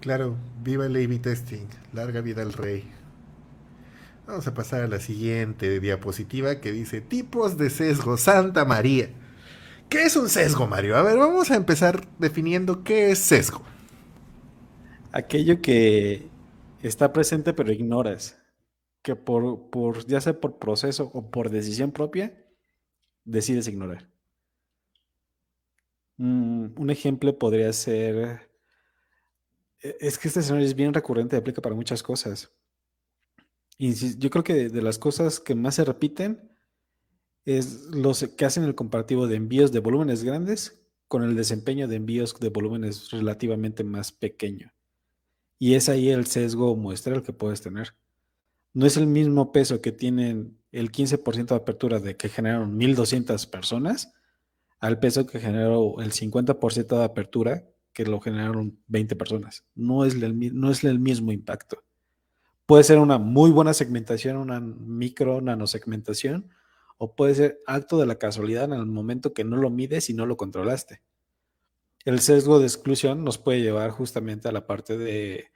Claro, 0.00 0.36
viva 0.62 0.86
el 0.86 0.96
A-B 0.96 1.18
testing, 1.18 1.66
larga 1.92 2.20
vida 2.20 2.42
al 2.42 2.52
rey. 2.52 2.84
Vamos 4.26 4.46
a 4.48 4.54
pasar 4.54 4.82
a 4.82 4.88
la 4.88 4.98
siguiente 4.98 5.78
diapositiva 5.78 6.60
que 6.60 6.72
dice 6.72 7.00
tipos 7.00 7.56
de 7.58 7.70
sesgo, 7.70 8.16
Santa 8.16 8.64
María. 8.64 9.08
¿Qué 9.88 10.02
es 10.02 10.16
un 10.16 10.28
sesgo, 10.28 10.66
Mario? 10.66 10.96
A 10.96 11.02
ver, 11.02 11.16
vamos 11.16 11.52
a 11.52 11.54
empezar 11.54 12.04
definiendo 12.18 12.82
qué 12.82 13.12
es 13.12 13.20
sesgo. 13.20 13.62
Aquello 15.12 15.62
que 15.62 16.26
está 16.86 17.12
presente 17.12 17.52
pero 17.54 17.72
ignoras, 17.72 18.38
que 19.02 19.16
por, 19.16 19.70
por 19.70 20.06
ya 20.06 20.20
sea 20.20 20.40
por 20.40 20.58
proceso 20.58 21.10
o 21.14 21.30
por 21.30 21.50
decisión 21.50 21.92
propia, 21.92 22.46
decides 23.24 23.68
ignorar. 23.68 24.08
Mm, 26.18 26.80
un 26.80 26.90
ejemplo 26.90 27.38
podría 27.38 27.72
ser 27.72 28.48
e, 29.82 29.96
es 30.00 30.18
que 30.18 30.28
este 30.28 30.40
escenario 30.40 30.66
es 30.66 30.74
bien 30.74 30.94
recurrente 30.94 31.36
y 31.36 31.38
aplica 31.38 31.62
para 31.62 31.74
muchas 31.74 32.02
cosas. 32.02 32.50
Yo 33.78 34.30
creo 34.30 34.42
que 34.44 34.70
de, 34.70 34.82
las 34.82 34.98
cosas 34.98 35.38
que 35.38 35.54
más 35.54 35.74
se 35.74 35.84
repiten 35.84 36.50
es 37.44 37.82
los 37.90 38.26
que 38.26 38.44
hacen 38.46 38.64
el 38.64 38.74
comparativo 38.74 39.26
de 39.26 39.36
envíos 39.36 39.70
de 39.70 39.80
volúmenes 39.80 40.24
grandes 40.24 40.82
con 41.08 41.22
el 41.22 41.36
desempeño 41.36 41.86
de 41.86 41.96
envíos 41.96 42.38
de 42.40 42.48
volúmenes 42.48 43.10
relativamente 43.10 43.84
más 43.84 44.12
pequeño. 44.12 44.72
Y 45.58 45.74
es 45.74 45.88
ahí 45.88 46.10
el 46.10 46.26
sesgo 46.26 46.76
muestral 46.76 47.22
que 47.22 47.32
puedes 47.32 47.62
tener. 47.62 47.94
No 48.72 48.86
es 48.86 48.96
el 48.96 49.06
mismo 49.06 49.52
peso 49.52 49.80
que 49.80 49.92
tienen 49.92 50.58
el 50.70 50.92
15% 50.92 51.46
de 51.46 51.54
apertura 51.54 51.98
de 51.98 52.16
que 52.16 52.28
generaron 52.28 52.76
1200 52.76 53.46
personas 53.46 54.12
al 54.80 54.98
peso 54.98 55.26
que 55.26 55.40
generó 55.40 56.00
el 56.00 56.12
50% 56.12 56.98
de 56.98 57.04
apertura 57.04 57.64
que 57.92 58.04
lo 58.04 58.20
generaron 58.20 58.78
20 58.88 59.16
personas. 59.16 59.64
No 59.74 60.04
es, 60.04 60.14
el, 60.14 60.34
mismo 60.98 61.32
impacto. 61.32 61.82
Puede 62.66 62.84
ser 62.84 62.98
una 62.98 63.16
muy 63.16 63.50
buena 63.50 63.72
segmentación, 63.72 64.36
una 64.36 64.60
micro 64.60 65.40
nanosegmentación, 65.40 66.50
o 66.98 67.14
puede 67.14 67.34
ser 67.34 67.62
acto 67.66 67.98
de 67.98 68.04
la 68.04 68.18
casualidad 68.18 68.64
en 68.64 68.74
el 68.74 68.84
momento 68.84 69.32
que 69.32 69.44
no 69.44 69.56
lo 69.56 69.70
mides 69.70 70.10
y 70.10 70.14
no 70.14 70.26
lo 70.26 70.36
controlaste. 70.36 71.00
El 72.06 72.20
sesgo 72.20 72.58
de 72.58 72.64
exclusión 72.64 73.22
nos 73.22 73.36
puede 73.36 73.60
llevar 73.60 73.90
justamente 73.90 74.48
a 74.48 74.52
la 74.52 74.66
parte 74.66 74.96
de, 74.96 75.50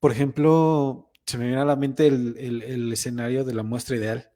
por 0.00 0.12
ejemplo, 0.12 1.10
se 1.26 1.36
me 1.36 1.44
viene 1.48 1.60
a 1.60 1.66
la 1.66 1.76
mente 1.76 2.06
el, 2.06 2.90
escenario 2.90 3.44
de 3.44 3.52
la 3.52 3.62
muestra 3.62 3.96
ideal. 3.96 4.30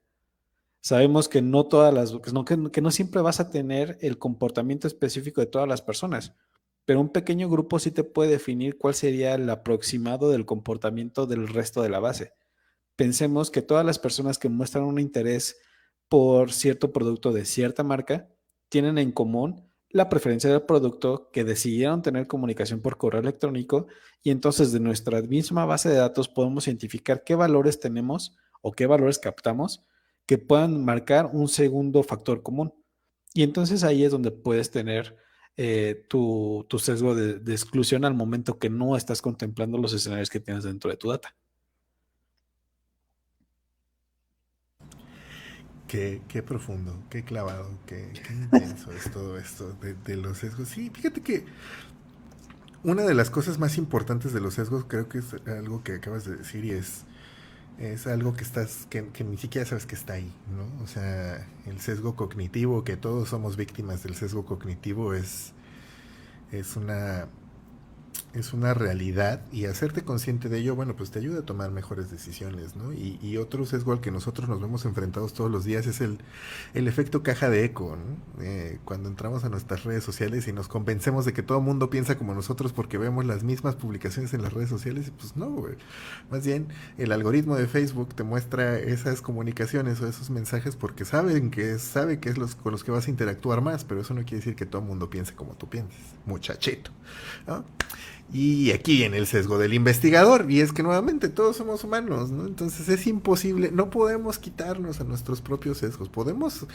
Sabemos 0.81 1.27
que 1.27 1.41
no 1.41 1.65
todas 1.65 1.91
las, 1.91 2.13
que 2.71 2.81
no 2.81 2.91
siempre 2.91 3.21
vas 3.23 3.39
a 3.39 3.49
tener 3.49 3.97
el 4.01 4.19
comportamiento 4.19 4.85
específico 4.85 5.41
de 5.41 5.47
todas 5.47 5.67
las 5.67 5.81
personas 5.81 6.35
pero 6.85 6.99
un 6.99 7.09
pequeño 7.09 7.49
grupo 7.49 7.79
sí 7.79 7.91
te 7.91 8.03
puede 8.03 8.31
definir 8.31 8.77
cuál 8.77 8.93
sería 8.93 9.35
el 9.35 9.49
aproximado 9.49 10.29
del 10.29 10.45
comportamiento 10.45 11.25
del 11.25 11.47
resto 11.47 11.81
de 11.81 11.89
la 11.89 11.99
base. 11.99 12.33
Pensemos 12.95 13.51
que 13.51 13.61
todas 13.61 13.85
las 13.85 13.99
personas 13.99 14.37
que 14.37 14.49
muestran 14.49 14.83
un 14.83 14.99
interés 14.99 15.57
por 16.09 16.51
cierto 16.51 16.91
producto 16.91 17.31
de 17.31 17.45
cierta 17.45 17.83
marca 17.83 18.29
tienen 18.69 18.97
en 18.97 19.11
común 19.11 19.71
la 19.93 20.09
preferencia 20.09 20.49
del 20.49 20.63
producto, 20.63 21.29
que 21.31 21.43
decidieron 21.43 22.01
tener 22.01 22.27
comunicación 22.27 22.81
por 22.81 22.97
correo 22.97 23.21
electrónico 23.21 23.87
y 24.23 24.31
entonces 24.31 24.71
de 24.71 24.79
nuestra 24.79 25.21
misma 25.21 25.65
base 25.65 25.87
de 25.87 25.95
datos 25.95 26.27
podemos 26.27 26.67
identificar 26.67 27.23
qué 27.23 27.35
valores 27.35 27.79
tenemos 27.79 28.35
o 28.61 28.71
qué 28.71 28.87
valores 28.87 29.19
captamos 29.19 29.85
que 30.25 30.39
puedan 30.39 30.83
marcar 30.83 31.29
un 31.31 31.47
segundo 31.47 32.01
factor 32.01 32.41
común. 32.41 32.73
Y 33.33 33.43
entonces 33.43 33.83
ahí 33.83 34.03
es 34.03 34.11
donde 34.11 34.31
puedes 34.31 34.71
tener 34.71 35.15
eh, 35.57 36.05
tu, 36.09 36.65
sesgo 36.79 37.13
de, 37.13 37.53
exclusión 37.53 38.03
al 38.03 38.15
momento 38.15 38.57
que 38.57 38.71
no 38.71 38.97
estás 38.97 39.21
contemplando 39.21 39.77
los 39.77 39.93
escenarios 39.93 40.31
que 40.31 40.39
tienes 40.39 40.63
dentro 40.63 40.89
de 40.89 40.97
tu 40.97 41.09
data. 41.09 41.35
Qué, 45.93 46.41
profundo, 46.41 46.97
qué 47.11 47.23
clavado, 47.23 47.69
qué, 47.85 48.11
intenso 48.31 48.91
es 48.91 49.11
todo 49.11 49.37
esto 49.37 49.73
de, 49.73 49.93
de, 49.93 50.17
los 50.17 50.39
sesgos. 50.39 50.67
Sí, 50.69 50.89
fíjate 50.91 51.21
que 51.21 51.45
una 52.83 53.03
de 53.03 53.13
las 53.13 53.29
cosas 53.29 53.59
más 53.59 53.77
importantes 53.77 54.33
de 54.33 54.41
los 54.41 54.55
sesgos 54.55 54.85
creo 54.87 55.07
que 55.07 55.19
es 55.19 55.35
algo 55.45 55.83
que 55.83 55.93
acabas 55.93 56.25
de 56.25 56.37
decir 56.37 56.65
y 56.65 56.71
es, 56.71 57.03
es 57.77 58.07
algo 58.07 58.33
que 58.33 58.43
estás, 58.43 58.87
que, 58.89 59.07
que, 59.09 59.23
ni 59.23 59.37
siquiera 59.37 59.67
sabes 59.67 59.85
que 59.85 59.93
está 59.93 60.13
ahí, 60.13 60.33
¿no? 60.55 60.83
O 60.83 60.87
sea, 60.87 61.47
el 61.67 61.79
sesgo 61.79 62.15
cognitivo, 62.15 62.83
que 62.83 62.97
todos 62.97 63.29
somos 63.29 63.55
víctimas 63.55 64.01
del 64.01 64.15
sesgo 64.15 64.47
cognitivo, 64.47 65.13
es, 65.13 65.53
es 66.51 66.75
una 66.75 67.27
es 68.33 68.53
una 68.53 68.73
realidad 68.73 69.41
y 69.51 69.65
hacerte 69.65 70.03
consciente 70.03 70.49
de 70.49 70.59
ello, 70.59 70.75
bueno, 70.75 70.95
pues 70.95 71.11
te 71.11 71.19
ayuda 71.19 71.39
a 71.39 71.45
tomar 71.45 71.71
mejores 71.71 72.09
decisiones, 72.09 72.75
¿no? 72.75 72.91
Y, 72.91 73.19
y 73.21 73.37
otro 73.37 73.65
sesgo 73.65 73.91
al 73.91 74.01
que 74.01 74.11
nosotros 74.11 74.49
nos 74.49 74.59
vemos 74.59 74.85
enfrentados 74.85 75.33
todos 75.33 75.51
los 75.51 75.65
días 75.65 75.85
es 75.85 76.01
el, 76.01 76.17
el 76.73 76.87
efecto 76.87 77.21
caja 77.21 77.49
de 77.49 77.63
eco, 77.63 77.95
¿no? 77.95 78.43
Eh, 78.43 78.79
cuando 78.85 79.07
entramos 79.09 79.43
a 79.43 79.49
nuestras 79.49 79.83
redes 79.83 80.03
sociales 80.03 80.47
y 80.47 80.53
nos 80.53 80.67
convencemos 80.67 81.25
de 81.25 81.33
que 81.33 81.43
todo 81.43 81.59
el 81.59 81.63
mundo 81.63 81.89
piensa 81.91 82.17
como 82.17 82.33
nosotros 82.33 82.73
porque 82.73 82.97
vemos 82.97 83.25
las 83.25 83.43
mismas 83.43 83.75
publicaciones 83.75 84.33
en 84.33 84.41
las 84.41 84.51
redes 84.51 84.69
sociales, 84.69 85.11
pues 85.17 85.35
no, 85.35 85.51
güey. 85.51 85.75
Más 86.31 86.45
bien, 86.45 86.67
el 86.97 87.11
algoritmo 87.11 87.55
de 87.55 87.67
Facebook 87.67 88.15
te 88.15 88.23
muestra 88.23 88.79
esas 88.79 89.21
comunicaciones 89.21 90.01
o 90.01 90.07
esos 90.07 90.31
mensajes 90.31 90.75
porque 90.75 91.05
saben 91.05 91.51
que 91.51 91.77
sabe 91.77 92.19
que 92.19 92.29
es 92.29 92.37
los 92.37 92.55
con 92.55 92.71
los 92.71 92.83
que 92.83 92.91
vas 92.91 93.07
a 93.07 93.09
interactuar 93.11 93.61
más, 93.61 93.83
pero 93.83 94.01
eso 94.01 94.13
no 94.13 94.21
quiere 94.21 94.37
decir 94.37 94.55
que 94.55 94.65
todo 94.65 94.81
el 94.81 94.87
mundo 94.87 95.09
piense 95.09 95.35
como 95.35 95.53
tú 95.53 95.69
piensas, 95.69 95.99
muchachito, 96.25 96.91
¿no? 97.45 97.63
Y 98.31 98.71
aquí 98.71 98.97
viene 98.97 99.17
el 99.17 99.27
sesgo 99.27 99.59
del 99.59 99.73
investigador, 99.73 100.49
y 100.49 100.61
es 100.61 100.71
que 100.71 100.81
nuevamente 100.81 101.29
todos 101.29 101.57
somos 101.57 101.83
humanos, 101.83 102.31
¿no? 102.31 102.47
Entonces 102.47 102.89
es 102.89 103.05
imposible, 103.05 103.69
no 103.71 103.89
podemos 103.91 104.39
quitarnos 104.39 104.99
a 105.01 105.03
nuestros 105.03 105.41
propios 105.41 105.79
sesgos, 105.79 106.09
podemos 106.09 106.65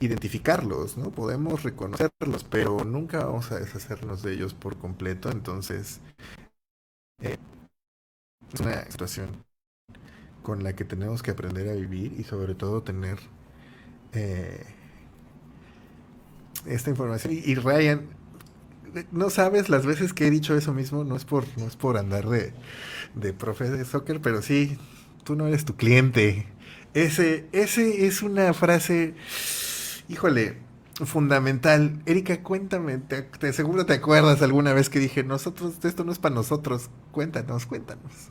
identificarlos, 0.00 0.96
¿no? 0.96 1.10
Podemos 1.10 1.64
reconocerlos, 1.64 2.44
pero 2.48 2.84
nunca 2.84 3.24
vamos 3.24 3.50
a 3.50 3.58
deshacernos 3.58 4.22
de 4.22 4.34
ellos 4.34 4.54
por 4.54 4.76
completo, 4.76 5.30
entonces 5.30 6.00
eh, 7.20 7.36
es 8.52 8.60
una 8.60 8.84
situación 8.84 9.44
con 10.42 10.62
la 10.62 10.74
que 10.74 10.84
tenemos 10.84 11.22
que 11.22 11.32
aprender 11.32 11.68
a 11.68 11.74
vivir 11.74 12.14
y 12.18 12.24
sobre 12.24 12.54
todo 12.54 12.82
tener 12.82 13.18
eh, 14.12 14.64
esta 16.66 16.90
información. 16.90 17.32
y 17.34 17.54
Ryan, 17.56 18.17
no 19.12 19.30
sabes 19.30 19.68
las 19.68 19.86
veces 19.86 20.12
que 20.12 20.26
he 20.26 20.30
dicho 20.30 20.56
eso 20.56 20.74
mismo, 20.74 21.04
no 21.04 21.16
es 21.16 21.24
por, 21.24 21.44
no 21.58 21.66
es 21.66 21.76
por 21.76 21.96
andar 21.96 22.26
de, 22.28 22.52
de 23.14 23.32
profe 23.32 23.70
de 23.70 23.84
soccer, 23.84 24.20
pero 24.20 24.42
sí, 24.42 24.78
tú 25.24 25.36
no 25.36 25.46
eres 25.46 25.64
tu 25.64 25.76
cliente. 25.76 26.46
Ese, 26.94 27.46
ese 27.52 28.06
es 28.06 28.22
una 28.22 28.52
frase, 28.54 29.14
híjole, 30.08 30.56
fundamental. 31.04 32.02
Erika, 32.06 32.42
cuéntame, 32.42 32.98
te, 32.98 33.52
seguro 33.52 33.86
te 33.86 33.94
acuerdas 33.94 34.42
alguna 34.42 34.72
vez 34.72 34.88
que 34.90 34.98
dije, 34.98 35.24
nosotros, 35.24 35.84
esto 35.84 36.04
no 36.04 36.12
es 36.12 36.18
para 36.18 36.34
nosotros. 36.34 36.90
Cuéntanos, 37.12 37.66
cuéntanos. 37.66 38.30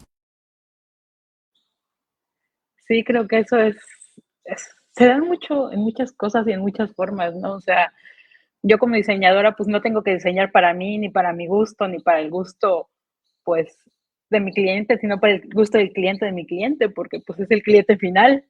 Sí, 2.87 3.03
creo 3.03 3.27
que 3.27 3.39
eso 3.39 3.57
es, 3.57 3.75
es 4.45 4.77
se 4.97 5.05
dan 5.05 5.21
mucho 5.21 5.71
en 5.71 5.81
muchas 5.81 6.11
cosas 6.11 6.47
y 6.47 6.53
en 6.53 6.61
muchas 6.61 6.91
formas, 6.95 7.35
¿no? 7.35 7.53
O 7.53 7.61
sea, 7.61 7.93
yo 8.67 8.77
como 8.77 8.95
diseñadora 8.95 9.55
pues 9.55 9.69
no 9.69 9.81
tengo 9.81 10.03
que 10.03 10.15
diseñar 10.15 10.51
para 10.51 10.73
mí, 10.73 10.97
ni 10.97 11.09
para 11.09 11.33
mi 11.33 11.47
gusto, 11.47 11.87
ni 11.87 11.99
para 11.99 12.19
el 12.19 12.29
gusto 12.29 12.89
pues 13.43 13.77
de 14.29 14.39
mi 14.39 14.51
cliente, 14.51 14.97
sino 14.97 15.19
para 15.19 15.33
el 15.33 15.49
gusto 15.53 15.77
del 15.77 15.93
cliente 15.93 16.25
de 16.25 16.33
mi 16.33 16.45
cliente, 16.45 16.89
porque 16.89 17.21
pues 17.25 17.39
es 17.39 17.49
el 17.51 17.63
cliente 17.63 17.97
final, 17.97 18.45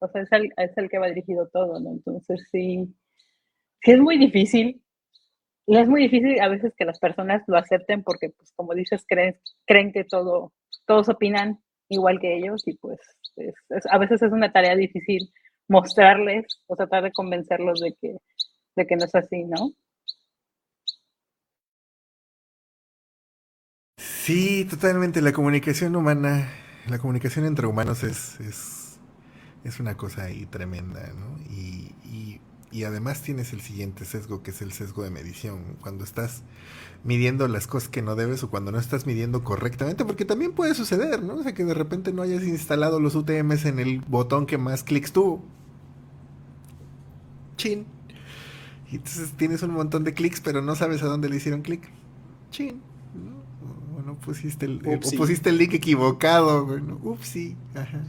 o 0.00 0.08
sea, 0.08 0.22
es 0.22 0.32
el, 0.32 0.52
es 0.56 0.76
el 0.76 0.90
que 0.90 0.98
va 0.98 1.08
dirigido 1.08 1.48
todo, 1.52 1.80
¿no? 1.80 1.92
Entonces 1.92 2.46
sí, 2.52 2.94
sí 3.80 3.90
es 3.92 3.98
muy 3.98 4.18
difícil, 4.18 4.82
y 5.66 5.76
es 5.76 5.86
muy 5.86 6.02
difícil 6.02 6.40
a 6.40 6.48
veces 6.48 6.74
que 6.74 6.86
las 6.86 6.98
personas 6.98 7.42
lo 7.46 7.58
acepten 7.58 8.02
porque 8.02 8.30
pues 8.30 8.52
como 8.56 8.72
dices, 8.74 9.04
creen, 9.06 9.38
creen 9.66 9.92
que 9.92 10.04
todo, 10.04 10.54
todos 10.86 11.10
opinan 11.10 11.58
igual 11.90 12.20
que 12.20 12.38
ellos 12.38 12.66
y 12.66 12.74
pues 12.78 12.98
a 13.90 13.98
veces 13.98 14.22
es 14.22 14.32
una 14.32 14.50
tarea 14.50 14.74
difícil 14.76 15.30
mostrarles 15.68 16.46
o 16.66 16.76
tratar 16.76 17.04
de 17.04 17.12
convencerlos 17.12 17.80
de 17.80 17.94
que 18.00 18.16
de 18.78 18.86
que 18.86 18.96
no 18.96 19.04
es 19.04 19.14
así, 19.14 19.44
¿no? 19.44 19.72
Sí, 23.96 24.64
totalmente. 24.68 25.20
La 25.22 25.32
comunicación 25.32 25.96
humana, 25.96 26.48
la 26.88 26.98
comunicación 26.98 27.44
entre 27.46 27.66
humanos 27.66 28.02
es, 28.04 28.38
Es 29.64 29.80
una 29.80 29.96
cosa 29.96 30.24
ahí 30.24 30.46
tremenda, 30.46 31.12
¿no? 31.14 31.38
Y, 31.50 31.94
y, 32.04 32.40
y 32.70 32.84
además 32.84 33.22
tienes 33.22 33.52
el 33.52 33.60
siguiente 33.60 34.04
sesgo, 34.04 34.42
que 34.42 34.52
es 34.52 34.62
el 34.62 34.72
sesgo 34.72 35.02
de 35.04 35.10
medición. 35.10 35.76
Cuando 35.82 36.04
estás 36.04 36.42
midiendo 37.04 37.48
las 37.48 37.66
cosas 37.66 37.88
que 37.90 38.02
no 38.02 38.16
debes 38.16 38.42
o 38.44 38.50
cuando 38.50 38.72
no 38.72 38.78
estás 38.78 39.06
midiendo 39.06 39.44
correctamente, 39.44 40.04
porque 40.04 40.24
también 40.24 40.52
puede 40.54 40.74
suceder, 40.74 41.22
¿no? 41.22 41.36
O 41.36 41.42
sea, 41.42 41.54
que 41.54 41.64
de 41.64 41.74
repente 41.74 42.12
no 42.12 42.22
hayas 42.22 42.44
instalado 42.44 43.00
los 43.00 43.14
UTMs 43.16 43.66
en 43.66 43.80
el 43.80 44.00
botón 44.02 44.46
que 44.46 44.58
más 44.58 44.84
clics 44.84 45.12
tuvo. 45.12 45.44
Chin. 47.58 47.97
Y 48.90 48.96
entonces 48.96 49.32
tienes 49.36 49.62
un 49.62 49.72
montón 49.72 50.04
de 50.04 50.14
clics, 50.14 50.40
pero 50.40 50.62
no 50.62 50.74
sabes 50.74 51.02
a 51.02 51.06
dónde 51.06 51.28
le 51.28 51.36
hicieron 51.36 51.62
clic. 51.62 51.82
Chin. 52.50 52.80
Bueno, 53.92 54.14
pusiste 54.16 54.66
el, 54.66 54.80
eh, 54.86 55.00
pusiste 55.16 55.50
el 55.50 55.58
link 55.58 55.74
equivocado. 55.74 56.64
Bueno, 56.64 56.98
upsi. 57.02 57.56
Ajá. 57.74 58.00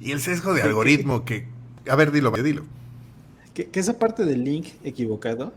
Y 0.00 0.12
el 0.12 0.20
sesgo 0.20 0.54
de 0.54 0.62
algoritmo 0.62 1.24
que... 1.24 1.46
A 1.88 1.96
ver, 1.96 2.12
dilo, 2.12 2.30
dilo. 2.30 2.64
Que, 3.52 3.68
que 3.68 3.80
esa 3.80 3.98
parte 3.98 4.24
del 4.24 4.44
link 4.44 4.68
equivocado 4.82 5.52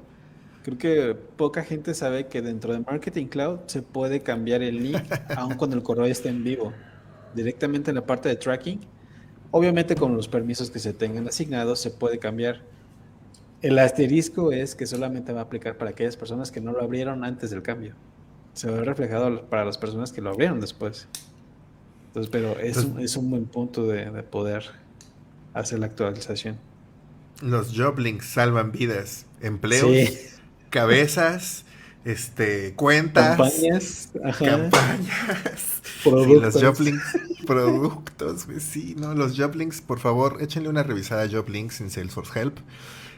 Creo 0.67 0.77
que 0.77 1.15
poca 1.37 1.63
gente 1.63 1.93
sabe 1.93 2.27
que 2.27 2.41
dentro 2.41 2.73
de 2.73 2.79
Marketing 2.79 3.27
Cloud 3.27 3.59
se 3.67 3.81
puede 3.81 4.19
cambiar 4.19 4.61
el 4.61 4.83
link 4.83 5.01
aun 5.37 5.53
cuando 5.53 5.77
el 5.77 5.81
correo 5.81 6.03
esté 6.03 6.27
en 6.27 6.43
vivo. 6.43 6.73
Directamente 7.33 7.91
en 7.91 7.95
la 7.95 8.05
parte 8.05 8.27
de 8.27 8.35
tracking. 8.35 8.81
Obviamente 9.51 9.95
con 9.95 10.17
los 10.17 10.27
permisos 10.27 10.69
que 10.69 10.79
se 10.79 10.91
tengan 10.91 11.25
asignados 11.25 11.79
se 11.79 11.89
puede 11.89 12.19
cambiar. 12.19 12.63
El 13.61 13.79
asterisco 13.79 14.51
es 14.51 14.75
que 14.75 14.85
solamente 14.85 15.33
va 15.33 15.41
a 15.41 15.43
aplicar 15.43 15.77
para 15.77 15.91
aquellas 15.91 16.15
personas 16.15 16.51
que 16.51 16.61
no 16.61 16.71
lo 16.71 16.81
abrieron 16.81 17.23
antes 17.23 17.49
del 17.49 17.61
cambio. 17.61 17.95
Se 18.53 18.69
va 18.69 18.79
a 18.79 18.83
reflejado 18.83 19.43
para 19.49 19.65
las 19.65 19.77
personas 19.77 20.11
que 20.11 20.21
lo 20.21 20.29
abrieron 20.29 20.59
después. 20.59 21.07
Entonces, 22.07 22.31
pero 22.31 22.59
es, 22.59 22.77
un, 22.77 22.99
es 22.99 23.15
un 23.17 23.29
buen 23.29 23.45
punto 23.45 23.87
de, 23.87 24.09
de 24.09 24.23
poder 24.23 24.63
hacer 25.53 25.79
la 25.79 25.87
actualización. 25.87 26.57
Los 27.41 27.73
job 27.75 27.99
links 27.99 28.25
salvan 28.25 28.71
vidas, 28.71 29.25
empleos. 29.41 29.91
Sí 29.91 30.37
cabezas, 30.69 31.65
este, 32.05 32.73
cuentas, 32.75 33.37
campañas, 33.37 34.09
campañas, 34.37 35.81
productos. 36.03 36.61
los 36.61 36.63
joblinks, 36.63 37.17
productos, 37.45 38.45
pues 38.45 38.63
sí, 38.63 38.95
¿no? 38.97 39.13
Los 39.13 39.37
joblinks, 39.37 39.81
por 39.81 39.99
favor, 39.99 40.37
échenle 40.41 40.69
una 40.69 40.83
revisada 40.83 41.23
a 41.23 41.29
joblinks 41.29 41.81
en 41.81 41.89
Salesforce 41.89 42.39
Help. 42.39 42.57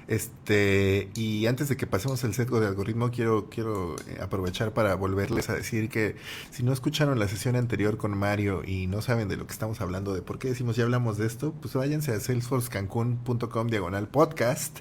Este, 0.10 1.12
y 1.14 1.46
antes 1.46 1.70
de 1.70 1.78
que 1.78 1.86
pasemos 1.86 2.24
al 2.24 2.34
sesgo 2.34 2.60
de 2.60 2.66
algoritmo, 2.66 3.12
quiero, 3.12 3.48
quiero 3.48 3.96
eh, 4.08 4.18
aprovechar 4.20 4.74
para 4.74 4.96
volverles 4.96 5.52
a 5.52 5.54
decir 5.54 5.88
que 5.88 6.16
si 6.50 6.64
no 6.64 6.74
escucharon 6.74 7.20
la 7.20 7.28
sesión 7.28 7.56
anterior 7.56 7.98
con 7.98 8.18
Mario 8.18 8.64
y 8.66 8.88
no 8.88 9.04
saben 9.04 9.30
de 9.30 9.38
lo 9.38 9.46
que 9.46 9.54
estamos 9.54 9.82
hablando, 9.82 10.16
de 10.16 10.24
por 10.24 10.40
qué 10.40 10.48
decimos 10.48 10.76
ya 10.76 10.84
hablamos 10.84 11.20
de 11.20 11.28
esto, 11.28 11.54
pues 11.62 11.76
váyanse 11.76 12.12
a 12.12 12.20
salesforcecancun.com 12.20 13.68
diagonal 13.68 14.08
podcast 14.08 14.80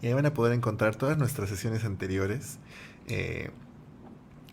y 0.00 0.06
ahí 0.06 0.12
van 0.12 0.26
a 0.26 0.32
poder 0.32 0.52
encontrar 0.52 0.94
todas 0.94 1.18
nuestras 1.18 1.48
sesiones 1.48 1.84
anteriores. 1.84 2.60
Eh, 3.08 3.50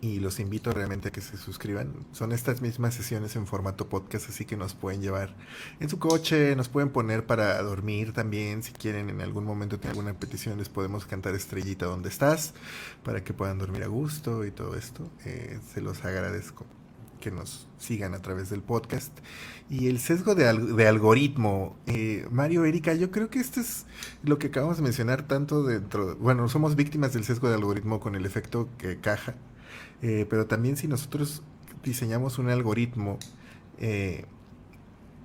y 0.00 0.20
los 0.20 0.40
invito 0.40 0.72
realmente 0.72 1.08
a 1.08 1.10
que 1.10 1.20
se 1.20 1.36
suscriban. 1.36 1.92
Son 2.12 2.32
estas 2.32 2.60
mismas 2.60 2.94
sesiones 2.94 3.36
en 3.36 3.46
formato 3.46 3.88
podcast, 3.88 4.28
así 4.28 4.44
que 4.44 4.56
nos 4.56 4.74
pueden 4.74 5.00
llevar 5.00 5.34
en 5.80 5.88
su 5.88 5.98
coche, 5.98 6.54
nos 6.56 6.68
pueden 6.68 6.90
poner 6.90 7.26
para 7.26 7.60
dormir 7.62 8.12
también. 8.12 8.62
Si 8.62 8.72
quieren 8.72 9.10
en 9.10 9.20
algún 9.20 9.44
momento 9.44 9.78
tener 9.78 9.92
alguna 9.92 10.14
petición, 10.14 10.58
les 10.58 10.68
podemos 10.68 11.06
cantar 11.06 11.34
estrellita 11.34 11.86
donde 11.86 12.08
estás 12.08 12.54
para 13.04 13.24
que 13.24 13.32
puedan 13.32 13.58
dormir 13.58 13.82
a 13.82 13.88
gusto 13.88 14.44
y 14.44 14.50
todo 14.50 14.76
esto. 14.76 15.10
Eh, 15.24 15.58
se 15.72 15.80
los 15.80 16.04
agradezco 16.04 16.66
que 17.20 17.30
nos 17.30 17.66
sigan 17.78 18.14
a 18.14 18.20
través 18.20 18.50
del 18.50 18.62
podcast. 18.62 19.12
Y 19.68 19.88
el 19.88 19.98
sesgo 19.98 20.34
de, 20.34 20.46
algoritmo, 20.86 21.76
eh, 21.86 22.26
Mario, 22.30 22.64
Erika, 22.64 22.94
yo 22.94 23.10
creo 23.10 23.30
que 23.30 23.40
esto 23.40 23.60
es 23.60 23.86
lo 24.22 24.38
que 24.38 24.48
acabamos 24.48 24.76
de 24.76 24.84
mencionar 24.84 25.26
tanto 25.26 25.64
dentro, 25.64 26.16
bueno, 26.16 26.48
somos 26.48 26.76
víctimas 26.76 27.12
del 27.14 27.24
sesgo 27.24 27.48
de 27.48 27.54
algoritmo 27.54 27.98
con 27.98 28.14
el 28.14 28.26
efecto 28.26 28.68
que 28.78 28.98
caja, 29.00 29.34
eh, 30.02 30.26
pero 30.28 30.46
también 30.46 30.76
si 30.76 30.88
nosotros 30.88 31.42
diseñamos 31.82 32.38
un 32.38 32.50
algoritmo, 32.50 33.18
eh, 33.78 34.24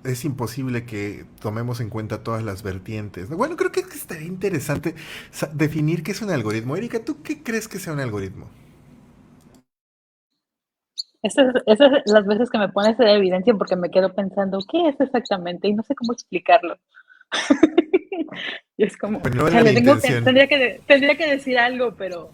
es 0.04 0.24
imposible 0.24 0.84
que 0.84 1.24
tomemos 1.40 1.80
en 1.80 1.88
cuenta 1.88 2.22
todas 2.22 2.42
las 2.42 2.62
vertientes. 2.62 3.28
Bueno, 3.28 3.56
creo 3.56 3.72
que 3.72 3.80
estaría 3.80 4.26
interesante 4.26 4.94
definir 5.52 6.02
qué 6.02 6.12
es 6.12 6.22
un 6.22 6.30
algoritmo. 6.30 6.76
Erika, 6.76 7.04
¿tú 7.04 7.22
qué 7.22 7.42
crees 7.42 7.68
que 7.68 7.78
sea 7.78 7.92
un 7.92 8.00
algoritmo? 8.00 8.48
Esas, 11.22 11.52
son 11.78 11.92
las 12.06 12.26
veces 12.26 12.50
que 12.50 12.58
me 12.58 12.68
pones 12.68 12.98
de 12.98 13.12
evidencia 13.12 13.54
porque 13.54 13.76
me 13.76 13.90
quedo 13.90 14.12
pensando, 14.12 14.58
¿qué 14.68 14.88
es 14.88 15.00
exactamente? 15.00 15.68
Y 15.68 15.72
no 15.72 15.84
sé 15.84 15.94
cómo 15.94 16.12
explicarlo. 16.12 16.76
y 18.76 18.84
es 18.84 18.96
como, 18.96 19.20
tendría, 19.22 20.48
que, 20.48 20.80
tendría 20.86 21.16
que 21.16 21.30
decir 21.30 21.58
algo, 21.58 21.94
pero, 21.96 22.30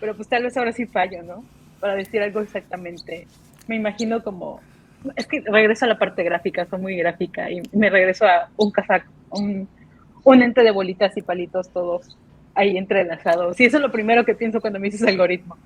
pero 0.00 0.16
pues 0.16 0.28
tal 0.28 0.42
vez 0.42 0.56
ahora 0.56 0.72
sí 0.72 0.86
fallo, 0.86 1.22
¿no? 1.22 1.44
Para 1.84 1.96
decir 1.96 2.22
algo 2.22 2.40
exactamente. 2.40 3.26
Me 3.68 3.76
imagino 3.76 4.22
como, 4.22 4.62
es 5.16 5.26
que 5.26 5.42
regreso 5.42 5.84
a 5.84 5.88
la 5.88 5.98
parte 5.98 6.22
gráfica, 6.22 6.64
soy 6.64 6.80
muy 6.80 6.96
gráfica 6.96 7.50
y 7.50 7.60
me 7.72 7.90
regreso 7.90 8.24
a 8.24 8.48
un 8.56 8.70
casaco, 8.70 9.12
un, 9.32 9.68
un 10.22 10.42
ente 10.42 10.62
de 10.62 10.70
bolitas 10.70 11.14
y 11.18 11.20
palitos 11.20 11.68
todos 11.68 12.16
ahí 12.54 12.78
entrelazados. 12.78 13.60
Y 13.60 13.66
eso 13.66 13.76
es 13.76 13.82
lo 13.82 13.92
primero 13.92 14.24
que 14.24 14.34
pienso 14.34 14.62
cuando 14.62 14.78
me 14.78 14.88
dices 14.88 15.06
algoritmo. 15.06 15.58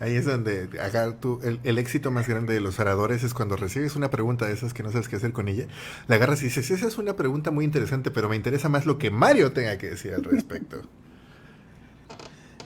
Ahí 0.00 0.16
es 0.16 0.24
donde 0.24 0.70
acá 0.80 1.14
tú, 1.20 1.38
el, 1.44 1.76
éxito 1.76 2.10
más 2.10 2.26
grande 2.26 2.54
de 2.54 2.60
los 2.62 2.80
oradores 2.80 3.22
es 3.22 3.34
cuando 3.34 3.56
recibes 3.56 3.94
una 3.94 4.08
pregunta 4.08 4.46
de 4.46 4.54
esas 4.54 4.72
que 4.72 4.82
no 4.82 4.90
sabes 4.90 5.10
qué 5.10 5.16
hacer 5.16 5.32
con 5.32 5.48
ella, 5.48 5.66
la 6.08 6.14
agarras 6.14 6.40
y 6.40 6.46
dices, 6.46 6.70
esa 6.70 6.88
es 6.88 6.96
una 6.96 7.14
pregunta 7.14 7.50
muy 7.50 7.66
interesante, 7.66 8.10
pero 8.10 8.30
me 8.30 8.36
interesa 8.36 8.70
más 8.70 8.86
lo 8.86 8.96
que 8.96 9.10
Mario 9.10 9.52
tenga 9.52 9.76
que 9.76 9.90
decir 9.90 10.14
al 10.14 10.24
respecto. 10.24 10.80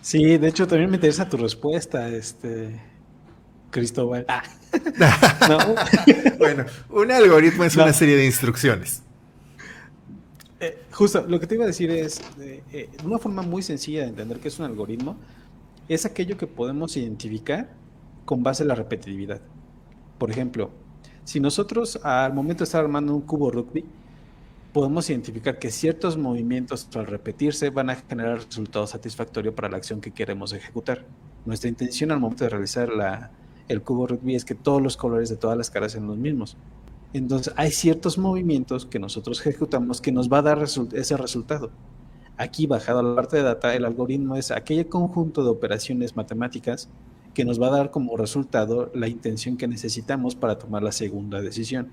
Sí, 0.07 0.39
de 0.39 0.47
hecho 0.47 0.69
también 0.69 0.89
me 0.89 0.99
interesa 0.99 1.29
tu 1.29 1.37
respuesta, 1.37 2.09
este 2.11 2.81
Cristóbal. 3.73 4.25
Ah. 4.29 4.45
bueno, 6.39 6.65
un 6.91 7.11
algoritmo 7.11 7.65
es 7.65 7.75
una 7.75 7.93
serie 7.93 8.15
de 8.15 8.25
instrucciones. 8.25 9.03
Eh, 10.61 10.85
justo, 10.93 11.27
lo 11.27 11.41
que 11.41 11.49
te 11.49 11.57
iba 11.57 11.65
a 11.65 11.67
decir 11.67 11.91
es, 11.91 12.21
eh, 12.39 12.63
eh, 12.73 12.89
una 13.03 13.19
forma 13.19 13.43
muy 13.43 13.63
sencilla 13.63 14.03
de 14.03 14.11
entender 14.11 14.39
qué 14.39 14.47
es 14.47 14.57
un 14.61 14.67
algoritmo, 14.67 15.17
es 15.89 16.07
aquello 16.07 16.37
que 16.37 16.47
podemos 16.47 16.97
identificar 16.97 17.75
con 18.25 18.45
base 18.45 18.63
en 18.63 18.69
la 18.69 18.77
repetitividad. 18.77 19.41
Por 20.19 20.31
ejemplo, 20.31 20.71
si 21.25 21.41
nosotros 21.41 21.99
al 22.05 22.33
momento 22.33 22.61
de 22.61 22.67
estar 22.67 22.85
armando 22.85 23.13
un 23.13 23.23
cubo 23.23 23.51
rugby, 23.51 23.85
podemos 24.77 25.09
identificar 25.09 25.59
que 25.59 25.71
ciertos 25.71 26.19
movimientos 26.19 26.87
al 26.97 27.07
repetirse 27.07 27.71
van 27.71 27.89
a 27.89 27.97
generar 27.97 28.45
resultados 28.45 28.91
satisfactorios 28.91 29.55
para 29.55 29.71
la 29.71 29.79
acción 29.79 30.03
que 30.03 30.11
queremos 30.11 30.53
ejecutar. 30.53 31.03
Nuestra 31.47 31.71
intención 31.71 32.11
al 32.13 32.21
momento 32.21 32.45
de 32.45 32.51
realizar 32.51 32.91
el 33.69 33.81
cubo 33.81 34.07
rugby 34.07 34.35
es 34.35 34.45
que 34.45 34.55
todos 34.55 34.83
los 34.83 34.99
colores 34.99 35.31
de 35.31 35.37
todas 35.37 35.57
las 35.57 35.71
caras 35.71 35.93
sean 35.93 36.07
los 36.07 36.19
mismos. 36.19 36.59
Entonces 37.15 37.55
hay 37.57 37.71
ciertos 37.71 38.19
movimientos 38.19 38.85
que 38.85 38.99
nosotros 38.99 39.41
ejecutamos 39.41 40.03
que 40.03 40.13
nos 40.13 40.31
va 40.31 40.41
a 40.41 40.43
dar 40.43 40.63
ese 40.63 41.17
resultado. 41.17 41.71
Aquí, 42.37 42.67
bajado 42.67 42.99
a 42.99 43.03
la 43.03 43.15
parte 43.17 43.39
de 43.39 43.45
data, 43.45 43.75
el 43.75 43.87
algoritmo 43.87 44.37
es 44.37 44.51
aquel 44.51 44.87
conjunto 44.91 45.43
de 45.43 45.49
operaciones 45.49 46.17
matemáticas 46.17 46.91
que 47.33 47.47
nos 47.47 47.59
va 47.59 47.69
a 47.69 47.79
dar 47.79 47.91
como 47.91 48.19
resultado 48.19 48.91
la 48.95 49.09
intención 49.09 49.57
que 49.57 49.69
necesitamos 49.69 50.35
para 50.35 50.59
tomar 50.59 50.83
la 50.83 50.93
segunda 50.93 51.41
decisión. 51.41 51.89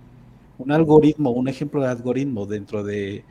Un 0.58 0.72
algoritmo, 0.72 1.32
un 1.32 1.48
ejemplo 1.48 1.82
de 1.82 1.88
algoritmo 1.88 2.46
dentro 2.46 2.84
de 2.84 3.24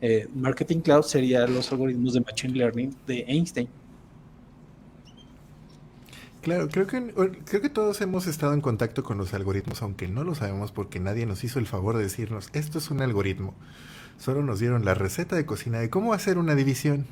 eh, 0.00 0.28
Marketing 0.34 0.80
Cloud 0.80 1.02
sería 1.02 1.46
los 1.46 1.70
algoritmos 1.72 2.14
de 2.14 2.20
Machine 2.20 2.54
Learning 2.54 2.94
de 3.06 3.24
Einstein. 3.28 3.68
Claro, 6.40 6.68
creo 6.68 6.86
que, 6.86 7.12
creo 7.44 7.60
que 7.60 7.68
todos 7.68 8.00
hemos 8.00 8.26
estado 8.26 8.54
en 8.54 8.62
contacto 8.62 9.02
con 9.02 9.18
los 9.18 9.34
algoritmos, 9.34 9.82
aunque 9.82 10.08
no 10.08 10.24
lo 10.24 10.34
sabemos 10.34 10.72
porque 10.72 10.98
nadie 10.98 11.26
nos 11.26 11.44
hizo 11.44 11.58
el 11.58 11.66
favor 11.66 11.98
de 11.98 12.04
decirnos, 12.04 12.48
esto 12.54 12.78
es 12.78 12.90
un 12.90 13.02
algoritmo 13.02 13.54
solo 14.20 14.42
nos 14.42 14.60
dieron 14.60 14.84
la 14.84 14.94
receta 14.94 15.34
de 15.34 15.46
cocina 15.46 15.80
de 15.80 15.90
cómo 15.90 16.12
hacer 16.12 16.38
una 16.38 16.54
división. 16.54 17.06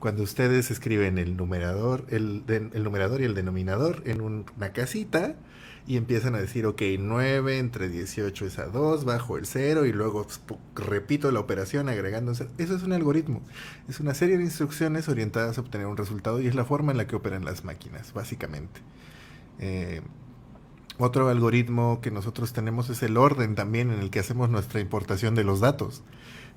Cuando 0.00 0.24
ustedes 0.24 0.70
escriben 0.70 1.18
el 1.18 1.36
numerador, 1.36 2.06
el, 2.08 2.42
el 2.48 2.82
numerador 2.82 3.20
y 3.20 3.24
el 3.24 3.34
denominador 3.34 4.02
en 4.06 4.20
una 4.20 4.72
casita 4.72 5.36
y 5.86 5.96
empiezan 5.96 6.34
a 6.34 6.38
decir, 6.38 6.66
ok, 6.66 6.82
9 6.98 7.58
entre 7.58 7.88
18 7.88 8.46
es 8.46 8.58
a 8.58 8.66
2, 8.66 9.04
bajo 9.04 9.36
el 9.36 9.46
0 9.46 9.86
y 9.86 9.92
luego 9.92 10.26
repito 10.76 11.30
la 11.32 11.40
operación 11.40 11.88
agregando 11.88 12.32
Eso 12.32 12.46
es 12.58 12.82
un 12.82 12.92
algoritmo. 12.92 13.42
Es 13.88 13.98
una 13.98 14.14
serie 14.14 14.38
de 14.38 14.44
instrucciones 14.44 15.08
orientadas 15.08 15.58
a 15.58 15.60
obtener 15.60 15.86
un 15.86 15.96
resultado 15.96 16.40
y 16.40 16.46
es 16.46 16.54
la 16.54 16.64
forma 16.64 16.92
en 16.92 16.98
la 16.98 17.06
que 17.06 17.16
operan 17.16 17.44
las 17.44 17.64
máquinas, 17.64 18.12
básicamente. 18.12 18.80
Eh, 19.58 20.02
otro 20.98 21.28
algoritmo 21.28 22.00
que 22.00 22.10
nosotros 22.10 22.52
tenemos 22.52 22.88
es 22.90 23.02
el 23.02 23.16
orden 23.16 23.54
también 23.54 23.90
en 23.90 24.00
el 24.00 24.10
que 24.10 24.20
hacemos 24.20 24.50
nuestra 24.50 24.80
importación 24.80 25.34
de 25.34 25.42
los 25.42 25.60
datos. 25.60 26.02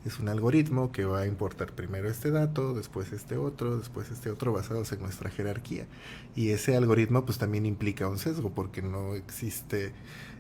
Es 0.06 0.20
un 0.20 0.30
algoritmo 0.30 0.92
que 0.92 1.04
va 1.04 1.22
a 1.22 1.28
importar 1.28 1.72
primero 1.74 2.10
este 2.10 2.30
dato, 2.30 2.76
después 2.76 3.12
este 3.12 3.38
otro, 3.38 3.78
después 3.78 4.12
este 4.12 4.30
otro 4.30 4.54
basados 4.54 4.92
en 4.92 5.02
nuestra 5.02 5.32
jerarquía. 5.32 5.88
Y 6.36 6.50
ese 6.50 6.78
algoritmo 6.78 7.26
pues 7.26 7.40
también 7.40 7.66
implica 7.66 8.08
un 8.08 8.20
sesgo 8.20 8.52
porque 8.52 8.84
no 8.84 9.16
existe, 9.16 9.94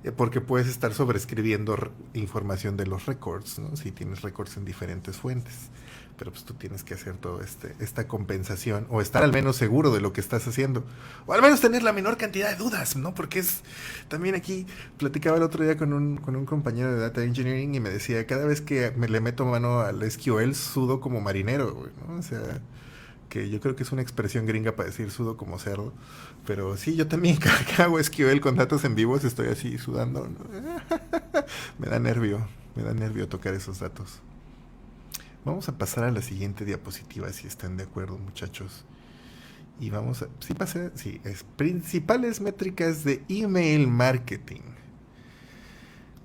eh, 0.04 0.12
porque 0.12 0.40
puedes 0.40 0.68
estar 0.68 0.94
sobreescribiendo 0.94 1.76
información 2.14 2.78
de 2.78 2.86
los 2.86 3.08
records, 3.08 3.58
¿no? 3.58 3.76
si 3.76 3.92
tienes 3.92 4.22
records 4.22 4.56
en 4.58 4.66
diferentes 4.66 5.18
fuentes 5.18 5.72
pero 6.18 6.32
pues 6.32 6.46
tú 6.46 6.54
tienes 6.54 6.84
que 6.84 6.94
hacer 6.94 7.18
toda 7.18 7.44
este, 7.44 7.76
esta 7.80 8.08
compensación 8.08 8.88
o 8.90 9.02
estar 9.02 9.24
al 9.24 9.32
menos 9.32 9.56
seguro 9.56 9.92
de 9.92 10.02
lo 10.02 10.14
que 10.14 10.22
estás 10.22 10.48
haciendo 10.48 10.84
o 11.26 11.34
al 11.34 11.42
menos 11.42 11.62
tener 11.62 11.84
la 11.84 11.94
menor 11.94 12.18
cantidad 12.18 12.50
de 12.50 12.56
dudas, 12.56 12.96
¿no? 12.96 13.14
Porque 13.14 13.40
es 13.40 13.62
también 14.08 14.36
aquí 14.36 14.66
platicaba 14.98 15.38
el 15.38 15.44
otro 15.44 15.64
día 15.64 15.78
con 15.78 15.94
un, 15.94 16.18
con 16.18 16.36
un 16.36 16.46
compañero 16.46 16.94
de 16.94 17.00
Data 17.00 17.24
Engineering 17.24 17.76
y 17.76 17.80
me 17.80 17.90
decía, 17.90 18.26
cada 18.26 18.46
vez 18.46 18.62
que 18.62 18.92
me 18.96 19.08
le 19.08 19.20
meto 19.20 19.46
mano 19.46 19.82
al 19.82 20.10
SQL 20.10 20.54
sudo 20.54 21.00
como 21.00 21.22
marinero, 21.22 21.90
¿no? 22.08 22.16
O 22.16 22.22
sea, 22.22 22.62
que 23.30 23.50
yo 23.50 23.60
creo 23.60 23.76
que 23.76 23.84
es 23.84 23.92
una 23.92 24.02
expresión 24.02 24.46
gringa 24.46 24.76
para 24.76 24.90
decir 24.90 25.12
sudo 25.12 25.36
como 25.36 25.60
cerdo, 25.60 25.94
pero 26.46 26.78
sí, 26.78 26.96
yo 26.96 27.08
también 27.08 27.38
cada 27.38 27.86
hago 27.86 28.02
SQL 28.02 28.40
con 28.40 28.56
datos 28.56 28.86
en 28.86 28.96
vivos 28.96 29.24
estoy 29.24 29.48
así 29.48 29.78
sudando, 29.78 30.28
me 31.80 31.88
da 31.88 32.00
nervio, 32.00 32.48
me 32.76 32.84
da 32.84 32.94
nervio 32.94 33.28
tocar 33.28 33.54
esos 33.54 33.80
datos. 33.80 34.22
Vamos 35.46 35.70
a 35.70 35.78
pasar 35.78 36.06
a 36.06 36.12
la 36.12 36.24
siguiente 36.24 36.66
diapositiva, 36.66 37.32
si 37.32 37.46
están 37.46 37.78
de 37.78 37.84
acuerdo, 37.84 38.18
muchachos. 38.18 38.84
Y 39.80 39.92
vamos 39.92 40.24
a. 40.24 40.28
Sí, 40.40 40.56
pasa, 40.56 40.90
sí, 40.96 41.22
es 41.24 41.44
principales 41.44 42.42
métricas 42.42 43.04
de 43.04 43.22
email 43.30 43.88
marketing. 43.88 44.62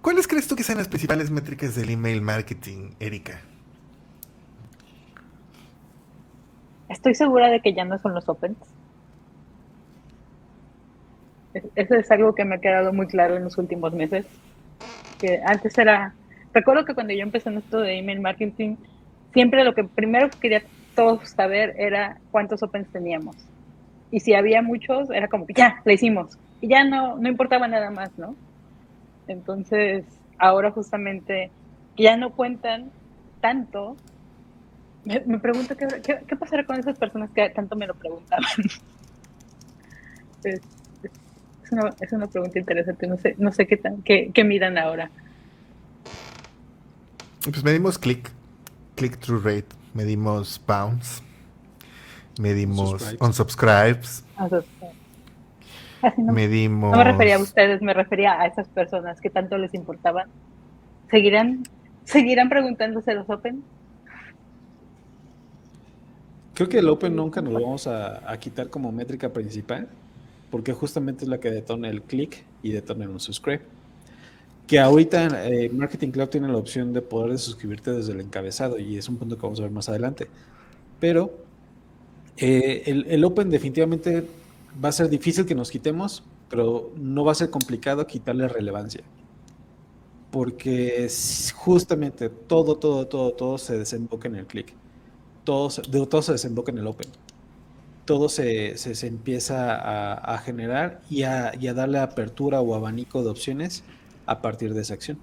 ¿Cuáles 0.01 0.27
crees 0.27 0.49
tú 0.49 0.57
que 0.57 0.63
sean 0.63 0.79
las 0.79 0.89
principales 0.89 1.31
métricas 1.31 1.75
del 1.75 1.91
email 1.91 2.23
marketing, 2.23 2.93
Erika? 2.99 3.43
Estoy 6.89 7.15
segura 7.15 7.49
de 7.49 7.61
que 7.61 7.75
ya 7.75 7.85
no 7.85 7.99
son 7.99 8.15
los 8.15 8.27
opens. 8.27 8.57
Eso 11.75 11.95
es 11.95 12.11
algo 12.11 12.35
que 12.35 12.47
me 12.47 12.55
ha 12.55 12.61
quedado 12.61 12.95
muy 12.95 13.07
claro 13.07 13.37
en 13.37 13.45
los 13.45 13.59
últimos 13.59 13.93
meses. 13.93 14.25
Que 15.19 15.43
antes 15.45 15.77
era. 15.77 16.15
Recuerdo 16.55 16.87
que 16.87 16.95
cuando 16.95 17.13
yo 17.13 17.21
empecé 17.21 17.51
en 17.51 17.59
esto 17.59 17.81
de 17.81 17.99
email 17.99 18.21
marketing, 18.21 18.77
siempre 19.33 19.65
lo 19.65 19.75
que 19.75 19.85
primero 19.85 20.29
quería 20.31 20.63
todos 20.95 21.31
saber 21.31 21.75
era 21.79 22.19
cuántos 22.31 22.63
opens 22.63 22.89
teníamos. 22.89 23.37
Y 24.11 24.21
si 24.21 24.35
había 24.35 24.63
muchos, 24.63 25.11
era 25.11 25.29
como 25.29 25.47
que 25.47 25.55
ya, 25.55 25.81
le 25.85 25.95
hicimos. 25.95 26.37
Y 26.61 26.69
ya 26.69 26.85
no, 26.85 27.17
no 27.17 27.29
importaba 27.29 27.69
nada 27.69 27.91
más, 27.91 28.11
¿no? 28.19 28.35
Entonces, 29.29 30.05
ahora 30.39 30.71
justamente 30.73 31.51
ya 31.97 32.17
no 32.17 32.31
cuentan 32.33 32.91
tanto, 33.41 33.97
me, 35.05 35.39
pregunto 35.39 35.77
qué, 35.77 35.87
qué, 36.03 36.37
pasará 36.37 36.65
con 36.65 36.79
esas 36.79 36.99
personas 36.99 37.31
que 37.31 37.49
tanto 37.51 37.77
me 37.77 37.87
lo 37.87 37.95
preguntaban. 37.95 38.45
es, 40.45 40.61
una, 41.71 41.95
es, 42.01 42.13
una, 42.13 42.27
pregunta 42.27 42.59
interesante, 42.59 43.07
no 43.07 43.17
sé, 43.17 43.37
no 43.39 43.53
sé 43.53 43.67
qué, 43.67 43.77
tan, 43.77 44.03
qué, 44.03 44.31
qué 44.35 44.45
miran 44.45 44.77
ahora. 44.77 45.11
Pues 47.43 47.65
medimos 47.65 47.99
clic 47.99 48.31
click-through 49.01 49.43
rate, 49.43 49.69
medimos 49.95 50.61
bounce, 50.67 51.23
medimos 52.39 53.17
unsubscribes. 53.19 54.23
No, 56.19 56.33
medimos... 56.35 56.93
No 56.93 56.99
me 56.99 57.05
refería 57.05 57.37
a 57.37 57.39
ustedes, 57.39 57.81
me 57.81 57.95
refería 57.95 58.39
a 58.39 58.47
esas 58.47 58.69
personas 58.69 59.19
que 59.19 59.31
tanto 59.31 59.57
les 59.57 59.73
importaban. 59.73 60.29
¿Seguirán, 61.11 61.63
seguirán 62.05 62.51
preguntándose 62.51 63.15
los 63.15 63.29
Open? 63.31 63.65
Creo 66.53 66.69
que 66.69 66.81
el 66.81 66.89
Open 66.91 67.17
nunca 67.17 67.41
nos 67.41 67.55
vamos 67.55 67.87
a, 67.87 68.31
a 68.31 68.39
quitar 68.39 68.69
como 68.69 68.93
métrica 68.93 69.31
principal, 69.31 69.89
porque 70.51 70.75
justamente 70.75 71.25
es 71.25 71.31
la 71.31 71.41
que 71.41 71.51
detona 71.51 71.89
el 71.89 72.03
click 72.03 72.45
y 72.63 72.73
detona 72.73 73.05
el 73.05 73.11
unsubscribe 73.11 73.80
que 74.71 74.79
ahorita 74.79 75.49
eh, 75.49 75.69
Marketing 75.69 76.13
Cloud 76.13 76.29
tiene 76.29 76.47
la 76.47 76.57
opción 76.57 76.93
de 76.93 77.03
poder 77.03 77.37
suscribirte 77.41 77.91
desde 77.91 78.13
el 78.13 78.21
encabezado 78.21 78.79
y 78.79 78.97
es 78.97 79.09
un 79.09 79.17
punto 79.17 79.35
que 79.35 79.43
vamos 79.43 79.59
a 79.59 79.65
ver 79.65 79.73
más 79.73 79.89
adelante. 79.89 80.29
Pero 81.01 81.35
eh, 82.37 82.85
el, 82.87 83.25
Open 83.25 83.51
definitivamente 83.51 84.25
va 84.83 84.91
a 84.91 84.93
ser 84.93 85.09
difícil 85.09 85.45
que 85.45 85.57
nos 85.57 85.73
quitemos, 85.73 86.23
pero 86.49 86.93
no 86.97 87.25
va 87.25 87.33
a 87.33 87.35
ser 87.35 87.51
complicado 87.51 88.07
quitarle 88.07 88.47
relevancia. 88.47 89.03
Porque 90.31 91.09
justamente 91.57 92.29
todo, 92.29 92.77
todo, 92.77 93.09
todo, 93.09 93.33
todo 93.33 93.59
se 93.59 93.77
desemboca 93.77 94.29
en 94.29 94.37
el 94.37 94.47
click. 94.47 94.73
Todo, 95.43 95.69
todo 96.07 96.23
se 96.23 96.31
desemboca 96.31 96.71
en 96.71 96.79
el 96.79 96.87
Open. 96.87 97.09
Todo 98.05 98.29
se, 98.29 98.79
se, 98.79 99.07
empieza 99.09 100.15
a, 100.15 100.39
generar 100.39 101.01
y 101.11 101.25
a, 101.25 101.55
y 101.61 101.67
a 101.67 101.75
darle 101.75 101.99
apertura 101.99 102.61
o 102.61 102.77
abanico 102.77 103.25
de 103.25 103.31
opciones 103.31 103.83
a 104.31 104.41
partir 104.41 104.75
de 104.75 104.83
esa 104.83 104.95
acción. 104.95 105.19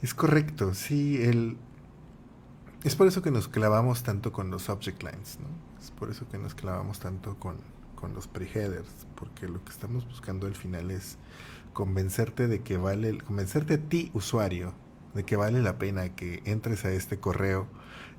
Es 0.00 0.14
correcto, 0.14 0.74
sí, 0.74 1.20
el... 1.20 1.56
es 2.84 2.94
por 2.94 3.08
eso 3.08 3.20
que 3.20 3.32
nos 3.32 3.48
clavamos 3.48 4.04
tanto 4.04 4.32
con 4.32 4.50
los 4.50 4.68
object 4.68 5.02
lines, 5.02 5.38
¿no? 5.40 5.48
Es 5.82 5.90
por 5.90 6.08
eso 6.08 6.28
que 6.28 6.38
nos 6.38 6.54
clavamos 6.54 7.00
tanto 7.00 7.36
con, 7.40 7.56
con 7.96 8.14
los 8.14 8.28
preheaders, 8.28 9.08
porque 9.16 9.48
lo 9.48 9.64
que 9.64 9.72
estamos 9.72 10.06
buscando 10.06 10.46
al 10.46 10.54
final 10.54 10.92
es 10.92 11.18
convencerte 11.72 12.46
de 12.46 12.60
que 12.62 12.76
vale, 12.76 13.18
convencerte 13.18 13.74
a 13.74 13.78
ti, 13.78 14.12
usuario, 14.14 14.72
de 15.14 15.24
que 15.24 15.34
vale 15.34 15.60
la 15.62 15.78
pena 15.78 16.14
que 16.14 16.42
entres 16.44 16.84
a 16.84 16.92
este 16.92 17.18
correo 17.18 17.66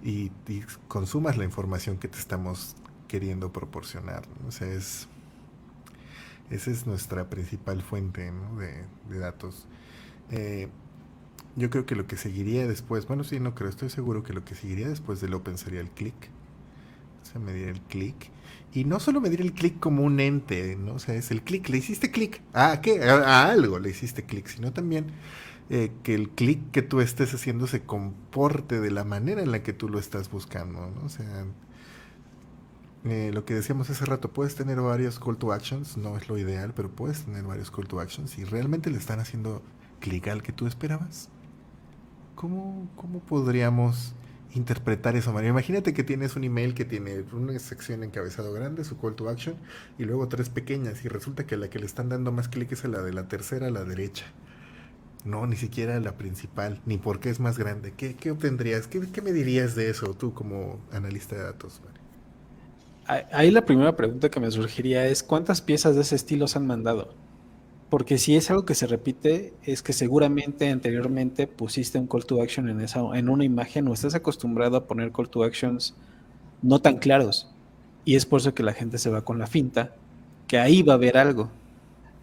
y 0.04 0.32
consumas 0.90 1.38
la 1.38 1.46
información 1.46 1.98
que 1.98 2.10
te 2.10 2.20
estamos 2.20 2.76
queriendo 3.08 3.54
proporcionar. 3.54 4.24
O 4.46 4.52
sea, 4.52 4.68
es 4.68 5.08
esa 6.54 6.72
es 6.72 6.86
nuestra 6.86 7.30
principal 7.30 7.82
fuente 7.82 8.32
de, 9.10 9.20
datos. 9.20 9.66
Eh, 10.30 10.70
yo 11.56 11.70
creo 11.70 11.86
que 11.86 11.96
lo 11.96 12.08
que 12.08 12.16
seguiría 12.16 12.68
después, 12.68 13.08
bueno, 13.08 13.24
sí, 13.24 13.40
no 13.40 13.56
creo, 13.56 13.70
estoy 13.70 13.90
seguro 13.90 14.24
que 14.24 14.34
lo 14.34 14.46
que 14.46 14.56
seguiría 14.56 14.88
después 14.88 15.20
del 15.20 15.34
Open 15.34 15.58
sería 15.58 15.82
el 15.82 15.90
click. 15.90 16.30
O 17.22 17.26
sea, 17.26 17.40
medir 17.40 17.70
el 17.70 17.82
click. 17.82 18.30
Y 18.74 18.86
no 18.86 19.00
solo 19.00 19.22
medir 19.22 19.42
el 19.42 19.54
click 19.54 19.80
como 19.80 20.04
un 20.04 20.20
ente, 20.20 20.76
¿no? 20.76 20.96
O 20.96 21.00
sea, 21.00 21.16
es 21.16 21.32
el 21.32 21.42
click, 21.42 21.70
le 21.70 21.78
hiciste 21.78 22.12
click. 22.12 22.42
¿A 22.54 22.82
qué? 22.82 23.04
A, 23.04 23.50
algo 23.50 23.80
le 23.80 23.90
hiciste 23.90 24.24
click, 24.24 24.48
sino 24.48 24.74
también 24.74 25.08
eh, 25.70 25.92
que 26.04 26.14
el 26.14 26.30
click 26.30 26.72
que 26.72 26.82
tú 26.82 27.02
estés 27.02 27.34
haciendo 27.34 27.68
se 27.68 27.82
comporte 27.82 28.80
de 28.80 28.92
la 28.92 29.04
manera 29.04 29.42
en 29.42 29.52
la 29.52 29.64
que 29.64 29.74
tú 29.74 29.90
lo 29.90 30.00
estás 30.00 30.30
buscando, 30.30 30.92
¿no? 30.92 31.06
O 31.06 31.10
sea, 31.10 31.46
eh, 33.06 33.32
lo 33.34 33.44
que 33.44 33.54
decíamos 33.54 33.90
hace 33.90 34.06
rato, 34.06 34.32
puedes 34.32 34.56
tener 34.56 34.80
varios 34.80 35.20
call 35.20 35.38
to 35.38 35.52
actions, 35.52 35.98
no 35.98 36.16
es 36.18 36.30
lo 36.30 36.38
ideal, 36.38 36.74
pero 36.74 36.90
puedes 36.90 37.24
tener 37.24 37.44
varios 37.44 37.70
call 37.70 37.88
to 37.88 38.00
actions 38.00 38.38
y 38.38 38.46
realmente 38.46 38.90
le 38.90 38.98
están 38.98 39.20
haciendo 39.20 39.62
clic 40.00 40.28
al 40.30 40.42
que 40.42 40.54
tú 40.54 40.68
esperabas. 40.68 41.30
¿Cómo, 42.36 42.90
cómo 42.96 43.20
podríamos 43.20 44.16
interpretar 44.54 45.16
eso, 45.16 45.34
María? 45.34 45.50
Imagínate 45.50 45.94
que 45.94 46.04
tienes 46.04 46.36
un 46.36 46.46
email 46.46 46.74
que 46.74 46.86
tiene 46.86 47.24
una 47.34 47.58
sección 47.60 48.04
encabezado 48.04 48.54
grande, 48.54 48.86
su 48.86 48.98
call 48.98 49.16
to 49.16 49.30
action, 49.30 49.56
y 49.98 50.06
luego 50.06 50.30
tres 50.30 50.50
pequeñas, 50.50 51.04
y 51.04 51.10
resulta 51.10 51.46
que 51.46 51.58
la 51.58 51.70
que 51.70 51.80
le 51.80 51.86
están 51.86 52.10
dando 52.10 52.32
más 52.32 52.48
clic 52.48 52.72
es 52.72 52.84
la 52.86 53.02
de 53.02 53.14
la 53.14 53.28
tercera 53.28 53.68
a 53.68 53.72
la 53.72 53.84
derecha. 53.84 54.26
No, 55.26 55.48
ni 55.48 55.56
siquiera 55.56 56.00
la 56.00 56.18
principal, 56.18 56.82
ni 56.86 56.98
porque 56.98 57.30
es 57.30 57.40
más 57.40 57.58
grande. 57.58 57.94
¿Qué, 57.96 58.16
qué 58.16 58.32
obtendrías? 58.32 58.88
¿Qué, 58.88 59.02
¿Qué, 59.12 59.22
me 59.22 59.32
dirías 59.32 59.76
de 59.76 59.90
eso 59.90 60.14
tú 60.14 60.34
como 60.34 60.80
analista 60.92 61.36
de 61.36 61.44
datos? 61.44 61.82
María? 61.86 62.03
Ahí 63.06 63.52
la 63.52 63.66
primera 63.66 63.96
pregunta 63.96 64.30
que 64.30 64.40
me 64.40 64.50
surgiría 64.50 65.06
es, 65.08 65.24
¿cuántas 65.24 65.62
piezas 65.62 65.96
de 65.96 66.02
ese 66.02 66.16
estilo 66.16 66.48
se 66.48 66.58
han 66.58 66.68
mandado? 66.68 67.14
Porque 67.90 68.18
si 68.18 68.36
es 68.36 68.50
algo 68.50 68.66
que 68.66 68.76
se 68.76 68.88
repite, 68.88 69.54
es 69.64 69.84
que 69.84 69.94
seguramente 69.94 70.70
anteriormente 70.70 71.46
pusiste 71.46 72.00
un 72.00 72.08
call 72.08 72.26
to 72.26 72.42
action 72.42 72.70
en, 72.70 72.82
esa, 72.82 73.02
en 73.14 73.30
una 73.30 73.44
imagen 73.44 73.88
o 73.88 73.94
estás 73.94 74.16
acostumbrado 74.16 74.78
a 74.78 74.86
poner 74.88 75.12
call 75.12 75.30
to 75.30 75.44
actions 75.44 75.94
no 76.62 76.80
tan 76.80 76.98
claros. 76.98 77.50
Y 78.06 78.16
es 78.16 78.26
por 78.26 78.40
eso 78.40 78.54
que 78.54 78.64
la 78.64 78.74
gente 78.74 78.98
se 78.98 79.10
va 79.10 79.24
con 79.24 79.38
la 79.38 79.48
finta, 79.48 79.94
que 80.48 80.58
ahí 80.58 80.82
va 80.82 80.94
a 80.94 80.96
haber 80.96 81.18
algo. 81.18 81.52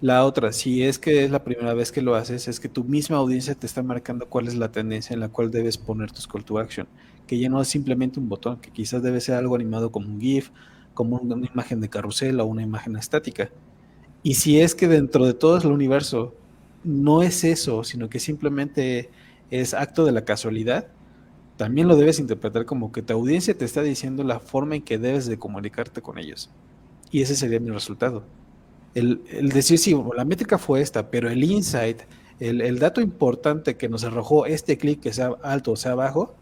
La 0.01 0.25
otra, 0.25 0.53
si 0.53 0.83
es 0.83 0.99
que 0.99 1.25
es 1.25 1.31
la 1.31 1.45
primera 1.45 1.75
vez 1.75 1.93
que 1.93 2.01
lo 2.01 2.15
haces, 2.15 2.49
es 2.49 2.59
que 2.59 2.71
tu 2.71 2.85
misma 2.85 3.19
audiencia 3.19 3.55
te 3.55 3.67
está 3.67 3.83
marcando 3.83 4.27
cuál 4.27 4.49
es 4.49 4.55
la 4.55 4.73
tendencia 4.73 5.13
en 5.13 5.21
la 5.21 5.29
cual 5.29 5.51
debes 5.51 5.77
poner 5.77 6.11
tus 6.11 6.27
call 6.27 6.45
to 6.45 6.59
action, 6.59 6.89
que 7.31 7.39
ya 7.39 7.49
no 7.49 7.63
es 7.63 7.69
simplemente 7.69 8.19
un 8.19 8.29
botón, 8.29 8.57
que 8.57 8.73
quizás 8.73 9.05
debe 9.05 9.21
ser 9.21 9.37
algo 9.37 9.55
animado 9.55 9.93
como 9.93 10.09
un 10.09 10.21
GIF, 10.21 10.51
como 10.95 11.17
una 11.19 11.47
imagen 11.47 11.81
de 11.81 11.89
carrusel 11.89 12.41
o 12.41 12.45
una 12.45 12.61
imagen 12.61 12.97
estática. 12.97 13.51
Y 14.25 14.35
si 14.35 14.59
es 14.61 14.75
que 14.75 14.89
dentro 14.89 15.25
de 15.25 15.33
todo 15.33 15.57
el 15.59 15.69
universo 15.69 16.35
no 16.83 17.23
es 17.23 17.45
eso, 17.45 17.85
sino 17.85 18.09
que 18.09 18.19
simplemente 18.19 19.11
es 19.53 19.75
acto 19.75 20.05
de 20.05 20.11
la 20.11 20.25
casualidad, 20.25 20.89
también 21.57 21.87
lo 21.87 21.95
debes 21.95 22.19
interpretar 22.19 22.65
como 22.65 22.91
que 22.91 23.01
tu 23.01 23.13
audiencia 23.13 23.57
te 23.57 23.65
está 23.65 23.85
diciendo 23.85 24.25
la 24.25 24.41
forma 24.41 24.75
en 24.75 24.83
que 24.83 24.99
debes 24.99 25.27
de 25.27 25.39
comunicarte 25.39 26.03
con 26.03 26.19
ellos. 26.19 26.51
Y 27.13 27.23
ese 27.23 27.37
sería 27.37 27.61
mi 27.61 27.71
resultado. 27.71 28.25
El, 28.97 29.23
decir, 29.55 29.79
sí, 29.79 29.97
la 30.17 30.25
métrica 30.25 30.59
fue 30.59 30.81
esta, 30.81 31.13
pero 31.13 31.31
el 31.31 31.45
insight 31.45 32.01
El, 32.41 32.81
dato 32.81 33.01
importante 33.01 33.77
que 33.77 33.89
nos 33.89 34.03
arrojó 34.03 34.47
este 34.47 34.79
clic, 34.79 34.99
que 34.99 35.13
sea 35.13 35.37
alto 35.45 35.71
o 35.71 35.77
sea 35.77 35.95
bajo, 35.95 36.35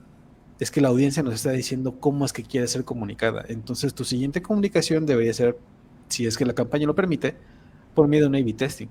es 0.61 0.71
que 0.71 0.81
la 0.81 0.89
audiencia 0.89 1.23
nos 1.23 1.35
está 1.35 1.53
diciendo 1.53 2.01
cómo 2.01 2.25
es 2.25 2.33
que 2.33 2.43
quiere 2.43 2.67
ser 2.67 2.85
comunicada. 2.85 3.45
Entonces, 3.49 3.95
tu 3.95 4.05
siguiente 4.05 4.43
comunicación 4.43 5.07
debería 5.07 5.33
ser, 5.33 5.57
si 6.09 6.27
es 6.27 6.37
que 6.37 6.45
la 6.45 6.55
campaña 6.55 6.87
lo 6.87 6.95
permite, 6.95 7.37
por 7.95 8.09
medio 8.09 8.25
de 8.25 8.29
un 8.29 8.37
A-B 8.37 8.53
testing. 8.55 8.89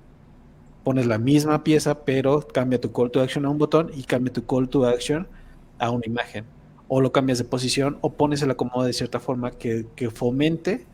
Pones 0.83 1.05
la 1.05 1.17
misma 1.17 1.63
pieza, 1.63 2.05
pero 2.05 2.47
cambia 2.47 2.79
tu 2.79 2.93
call 2.93 3.11
to 3.11 3.21
action 3.21 3.45
a 3.45 3.49
un 3.49 3.57
botón 3.57 3.91
y 3.93 4.03
cambia 4.03 4.31
tu 4.31 4.45
call 4.45 4.69
to 4.69 4.85
action 4.85 5.27
a 5.77 5.91
una 5.91 6.05
imagen. 6.05 6.45
O 6.87 7.01
lo 7.01 7.11
cambias 7.11 7.37
de 7.37 7.43
posición 7.43 7.97
o 7.99 8.13
pones 8.13 8.41
el 8.41 8.51
acomodo 8.51 8.85
de 8.85 8.93
cierta 8.93 9.19
forma 9.19 9.51
que, 9.51 9.85
fomente 10.13 10.85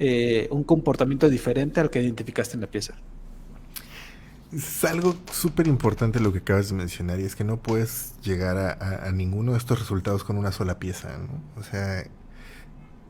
eh, 0.00 0.48
un 0.50 0.64
comportamiento 0.64 1.28
diferente 1.28 1.80
al 1.80 1.90
que 1.90 2.02
identificaste 2.02 2.56
en 2.56 2.62
la 2.62 2.66
pieza. 2.66 2.96
Es 4.52 4.84
algo 4.84 5.16
súper 5.32 5.66
importante 5.66 6.20
lo 6.20 6.32
que 6.32 6.38
acabas 6.38 6.68
de 6.68 6.76
mencionar 6.76 7.18
y 7.18 7.24
es 7.24 7.34
que 7.34 7.42
no 7.42 7.56
puedes 7.56 8.14
llegar 8.22 8.56
a, 8.56 9.10
ninguno 9.12 9.52
de 9.52 9.58
estos 9.58 9.78
resultados 9.80 10.22
con 10.22 10.38
una 10.38 10.52
sola 10.52 10.78
pieza, 10.78 11.18
¿no? 11.18 11.60
O 11.60 11.64
sea, 11.64 12.04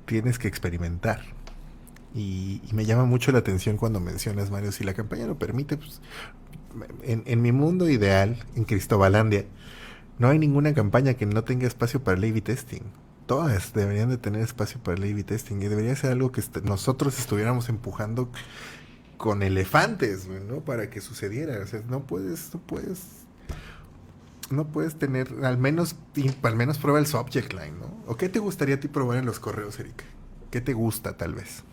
tienes 0.06 0.38
que 0.38 0.48
experimentar. 0.48 1.20
Y, 2.14 2.62
me 2.72 2.86
llama 2.86 3.04
mucho 3.04 3.32
la 3.32 3.38
atención 3.38 3.76
cuando 3.76 4.00
mencionas, 4.00 4.50
Mario, 4.50 4.72
si 4.72 4.84
la 4.84 4.94
campaña 4.94 5.26
lo 5.26 5.38
permite, 5.38 5.76
pues, 5.76 6.00
en, 7.02 7.22
en 7.26 7.42
mi 7.42 7.52
mundo 7.52 7.88
ideal, 7.90 8.42
en 8.54 8.64
Cristobalandia, 8.64 9.44
no 10.18 10.28
hay 10.28 10.38
ninguna 10.38 10.72
campaña 10.72 11.14
que 11.14 11.26
no 11.26 11.44
tenga 11.44 11.66
espacio 11.66 12.02
para 12.02 12.16
el 12.16 12.24
A-B 12.24 12.40
testing. 12.40 12.82
Todas 13.26 13.74
deberían 13.74 14.08
de 14.08 14.16
tener 14.16 14.40
espacio 14.40 14.80
para 14.82 14.96
el 14.96 15.12
A-B 15.12 15.24
testing 15.24 15.56
y 15.56 15.66
debería 15.66 15.94
ser 15.96 16.12
algo 16.12 16.32
que 16.32 16.42
nosotros 16.62 17.18
estuviéramos 17.18 17.68
empujando 17.68 18.30
con 19.16 19.42
elefantes, 19.42 20.28
¿no? 20.28 20.60
Para 20.60 20.90
que 20.90 21.00
sucediera. 21.00 21.58
O 21.62 21.66
sea, 21.66 21.80
no 21.88 22.06
puedes, 22.06 22.54
no 22.54 22.60
puedes, 22.60 23.26
no 24.50 24.66
puedes 24.68 24.98
tener, 24.98 25.28
al 25.42 25.58
menos, 25.58 25.96
al 26.42 26.56
menos 26.56 26.78
prueba 26.78 26.98
el 26.98 27.06
subject 27.06 27.52
line, 27.52 27.78
¿no? 27.78 28.04
¿O 28.06 28.16
qué 28.16 28.28
te 28.28 28.38
gustaría 28.38 28.76
a 28.76 28.80
ti 28.80 28.88
probar 28.88 29.18
en 29.18 29.26
los 29.26 29.40
correos, 29.40 29.78
Erika? 29.78 30.04
¿Qué 30.50 30.60
te 30.60 30.72
gusta, 30.72 31.16
tal 31.16 31.34
vez? 31.34 31.64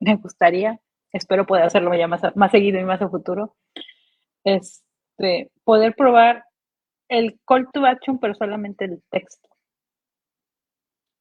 Me 0.00 0.16
gustaría, 0.16 0.80
espero 1.12 1.46
poder 1.46 1.64
hacerlo 1.64 1.94
ya 1.94 2.06
más, 2.06 2.22
más 2.36 2.50
seguido 2.50 2.78
y 2.78 2.84
más 2.84 3.00
a 3.00 3.08
futuro, 3.08 3.56
este, 4.44 5.50
poder 5.64 5.94
probar 5.96 6.44
el 7.08 7.40
call 7.46 7.68
to 7.72 7.84
action, 7.86 8.18
pero 8.18 8.34
solamente 8.34 8.84
el 8.84 9.02
texto. 9.10 9.48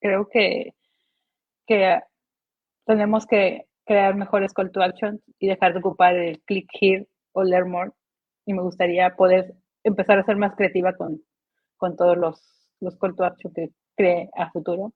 Creo 0.01 0.28
que, 0.30 0.74
que 1.65 2.01
tenemos 2.86 3.26
que 3.26 3.66
crear 3.86 4.16
mejores 4.16 4.54
call 4.54 4.72
to 4.72 4.82
action 4.82 5.22
y 5.40 5.48
dejar 5.48 5.74
de 5.74 5.80
ocupar 5.80 6.16
el 6.16 6.42
click 6.42 6.70
here 6.80 7.08
o 7.34 7.44
learn 7.44 7.70
more. 7.70 7.92
Y 8.46 8.54
me 8.54 8.62
gustaría 8.62 9.16
poder 9.16 9.54
empezar 9.84 10.20
a 10.20 10.24
ser 10.24 10.38
más 10.38 10.56
creativa 10.56 10.94
con, 10.96 11.22
con 11.78 11.96
todos 11.96 12.18
los, 12.18 12.42
los 12.80 12.98
call 12.98 13.16
to 13.16 13.24
action 13.24 13.54
que 13.54 13.70
cree 13.96 14.30
a 14.36 14.50
futuro. 14.52 14.94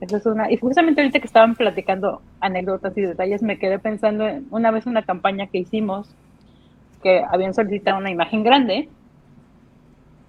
Eso 0.00 0.16
es 0.16 0.26
una. 0.26 0.50
Y 0.50 0.56
justamente 0.56 1.00
ahorita 1.00 1.20
que 1.20 1.26
estaban 1.26 1.54
platicando 1.54 2.22
anécdotas 2.40 2.96
y 2.96 3.02
detalles, 3.02 3.42
me 3.42 3.58
quedé 3.58 3.78
pensando 3.78 4.26
en 4.26 4.46
una 4.50 4.70
vez 4.70 4.86
una 4.86 5.04
campaña 5.04 5.46
que 5.46 5.58
hicimos 5.58 6.14
que 7.02 7.24
habían 7.28 7.54
solicitado 7.54 7.98
una 7.98 8.10
imagen 8.10 8.42
grande, 8.42 8.88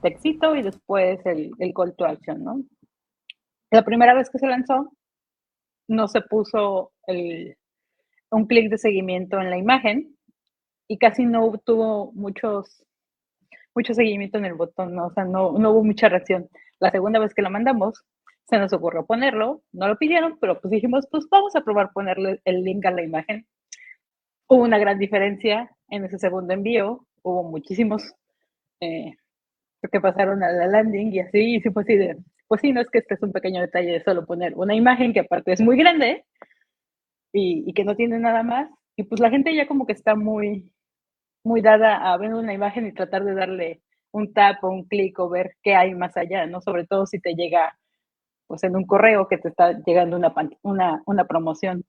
textito 0.01 0.55
y 0.55 0.61
después 0.61 1.25
el, 1.25 1.51
el 1.59 1.73
call 1.73 1.95
to 1.95 2.05
action, 2.05 2.43
¿no? 2.43 2.61
La 3.71 3.83
primera 3.83 4.13
vez 4.13 4.29
que 4.29 4.39
se 4.39 4.47
lanzó, 4.47 4.91
no 5.87 6.07
se 6.07 6.21
puso 6.21 6.91
un 8.31 8.45
clic 8.45 8.69
de 8.69 8.77
seguimiento 8.77 9.39
en 9.39 9.49
la 9.49 9.57
imagen 9.57 10.15
y 10.87 10.97
casi 10.97 11.25
no 11.25 11.51
tuvo 11.65 12.11
muchos, 12.13 12.85
mucho 13.75 13.93
seguimiento 13.93 14.37
en 14.37 14.45
el 14.45 14.53
botón, 14.53 14.95
¿no? 14.95 15.07
o 15.07 15.13
sea, 15.13 15.25
no, 15.25 15.49
hubo 15.49 15.83
mucha 15.83 16.09
reacción. 16.09 16.49
La 16.79 16.91
segunda 16.91 17.19
vez 17.19 17.33
que 17.33 17.41
lo 17.41 17.49
mandamos, 17.49 18.03
se 18.45 18.57
nos 18.57 18.71
ocurrió 18.73 19.05
ponerlo, 19.05 19.61
no 19.73 19.87
lo 19.87 19.97
pidieron, 19.97 20.37
pero 20.39 20.59
pues 20.61 20.71
dijimos, 20.71 21.07
pues 21.11 21.27
vamos 21.29 21.55
a 21.55 21.61
probar 21.61 21.91
ponerle 21.91 22.41
el 22.45 22.63
link 22.63 22.85
a 22.85 22.91
la 22.91 23.03
imagen. 23.03 23.45
Hubo 24.47 24.63
una 24.63 24.77
gran 24.77 24.97
diferencia 24.99 25.69
en 25.89 26.05
ese 26.05 26.17
segundo 26.19 26.53
envío, 26.53 27.05
hubo 27.23 27.43
muchísimos 27.43 28.13
eh, 28.79 29.15
que 29.91 30.01
pasaron 30.01 30.43
a 30.43 30.51
la 30.51 30.67
landing 30.67 31.13
y 31.13 31.19
así, 31.19 31.55
y 31.55 31.61
fue 31.61 31.83
así 31.83 31.95
de, 31.95 32.17
pues 32.47 32.61
sí, 32.61 32.71
no 32.71 32.81
es 32.81 32.89
que 32.89 32.99
este 32.99 33.15
es 33.15 33.23
un 33.23 33.31
pequeño 33.31 33.61
detalle 33.61 33.91
de 33.91 34.03
solo 34.03 34.25
poner 34.25 34.53
una 34.55 34.75
imagen 34.75 35.13
que 35.13 35.21
aparte 35.21 35.51
es 35.53 35.61
muy 35.61 35.77
grande 35.77 36.25
y, 37.33 37.73
que 37.73 37.83
no 37.83 37.95
tiene 37.95 38.19
nada 38.19 38.43
más. 38.43 38.69
Y 38.95 39.03
pues 39.03 39.21
la 39.21 39.29
gente 39.29 39.53
ya 39.55 39.67
como 39.67 39.85
que 39.85 39.93
está 39.93 40.15
muy, 40.15 40.71
muy 41.43 41.61
dada 41.61 42.11
a 42.11 42.17
ver 42.17 42.33
una 42.33 42.53
imagen 42.53 42.87
y 42.87 42.93
tratar 42.93 43.23
de 43.23 43.35
darle 43.35 43.81
un 44.11 44.33
tap 44.33 44.63
o 44.63 44.69
un 44.69 44.85
clic 44.85 45.19
o 45.19 45.29
ver 45.29 45.55
qué 45.61 45.75
hay 45.75 45.93
más 45.93 46.15
allá, 46.17 46.45
¿no? 46.47 46.61
Sobre 46.61 46.85
todo 46.85 47.05
si 47.05 47.19
te 47.19 47.35
llega 47.35 47.77
pues 48.47 48.63
en 48.63 48.75
un 48.75 48.85
correo 48.85 49.27
que 49.27 49.37
te 49.37 49.49
está 49.49 49.73
llegando 49.85 50.15
una, 50.17 50.33
una, 50.63 51.03
una 51.05 51.25
promoción. 51.25 51.83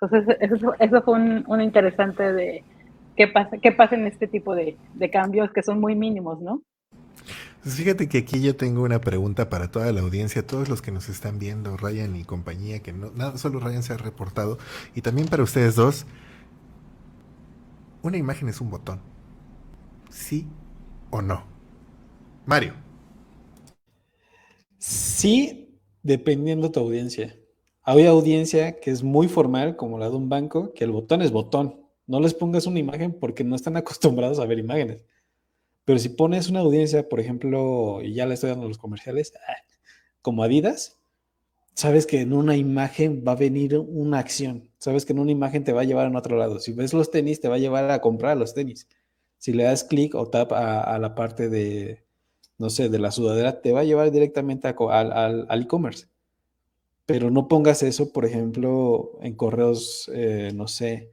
Entonces, 0.00 0.36
eso, 0.40 0.74
eso 0.78 1.02
fue 1.02 1.14
un, 1.14 1.60
interesante 1.62 2.32
de 2.34 2.64
qué 3.16 3.28
pasa, 3.28 3.56
qué 3.58 3.72
pasa 3.72 3.94
en 3.94 4.06
este 4.06 4.28
tipo 4.28 4.54
de, 4.54 4.76
de 4.94 5.10
cambios 5.10 5.50
que 5.52 5.62
son 5.62 5.80
muy 5.80 5.94
mínimos, 5.94 6.40
¿no? 6.42 6.62
Pues 7.66 7.74
fíjate 7.74 8.08
que 8.08 8.18
aquí 8.18 8.40
yo 8.40 8.54
tengo 8.54 8.84
una 8.84 9.00
pregunta 9.00 9.50
para 9.50 9.72
toda 9.72 9.90
la 9.92 10.00
audiencia, 10.00 10.46
todos 10.46 10.68
los 10.68 10.82
que 10.82 10.92
nos 10.92 11.08
están 11.08 11.40
viendo, 11.40 11.76
Ryan 11.76 12.14
y 12.14 12.22
compañía, 12.22 12.78
que 12.78 12.92
no, 12.92 13.10
nada, 13.10 13.38
solo 13.38 13.58
Ryan 13.58 13.82
se 13.82 13.92
ha 13.92 13.96
reportado, 13.96 14.56
y 14.94 15.00
también 15.00 15.26
para 15.26 15.42
ustedes 15.42 15.74
dos, 15.74 16.06
una 18.02 18.18
imagen 18.18 18.48
es 18.48 18.60
un 18.60 18.70
botón, 18.70 19.00
¿sí 20.10 20.46
o 21.10 21.22
no? 21.22 21.42
Mario. 22.44 22.74
Sí, 24.78 25.76
dependiendo 26.04 26.68
de 26.68 26.72
tu 26.72 26.78
audiencia. 26.78 27.34
Hay 27.82 28.06
audiencia 28.06 28.78
que 28.78 28.92
es 28.92 29.02
muy 29.02 29.26
formal, 29.26 29.74
como 29.74 29.98
la 29.98 30.08
de 30.08 30.14
un 30.14 30.28
banco, 30.28 30.72
que 30.72 30.84
el 30.84 30.92
botón 30.92 31.20
es 31.20 31.32
botón. 31.32 31.80
No 32.06 32.20
les 32.20 32.32
pongas 32.32 32.68
una 32.68 32.78
imagen 32.78 33.18
porque 33.18 33.42
no 33.42 33.56
están 33.56 33.76
acostumbrados 33.76 34.38
a 34.38 34.46
ver 34.46 34.60
imágenes. 34.60 35.04
Pero 35.86 35.98
si 36.00 36.10
pones 36.10 36.50
una 36.50 36.60
audiencia, 36.60 37.08
por 37.08 37.20
ejemplo, 37.20 38.02
y 38.02 38.12
ya 38.12 38.26
le 38.26 38.34
estoy 38.34 38.50
dando 38.50 38.68
los 38.68 38.76
comerciales, 38.76 39.32
ah, 39.48 39.54
como 40.20 40.42
Adidas, 40.42 40.98
sabes 41.74 42.06
que 42.06 42.20
en 42.20 42.32
una 42.32 42.56
imagen 42.56 43.24
va 43.26 43.32
a 43.32 43.36
venir 43.36 43.78
una 43.78 44.18
acción. 44.18 44.68
Sabes 44.78 45.06
que 45.06 45.12
en 45.12 45.20
una 45.20 45.30
imagen 45.32 45.64
te 45.64 45.72
va 45.72 45.82
a 45.82 45.84
llevar 45.84 46.12
a 46.12 46.18
otro 46.18 46.36
lado. 46.36 46.58
Si 46.58 46.72
ves 46.72 46.92
los 46.92 47.10
tenis, 47.12 47.40
te 47.40 47.48
va 47.48 47.54
a 47.54 47.58
llevar 47.58 47.90
a 47.90 48.00
comprar 48.00 48.36
los 48.36 48.52
tenis. 48.52 48.88
Si 49.38 49.52
le 49.52 49.64
das 49.64 49.84
clic 49.84 50.14
o 50.16 50.28
tap 50.28 50.52
a, 50.52 50.98
la 50.98 51.14
parte 51.14 51.48
de, 51.48 52.04
no 52.58 52.68
sé, 52.70 52.88
de 52.88 52.98
la 52.98 53.12
sudadera, 53.12 53.62
te 53.62 53.72
va 53.72 53.80
a 53.80 53.84
llevar 53.84 54.10
directamente 54.10 54.68
al 54.68 55.62
e-commerce. 55.62 56.08
Pero 57.06 57.30
no 57.30 57.46
pongas 57.48 57.84
eso, 57.84 58.12
por 58.12 58.24
ejemplo, 58.24 59.12
en 59.22 59.36
correos, 59.36 60.10
eh, 60.12 60.50
no 60.54 60.66
sé, 60.66 61.10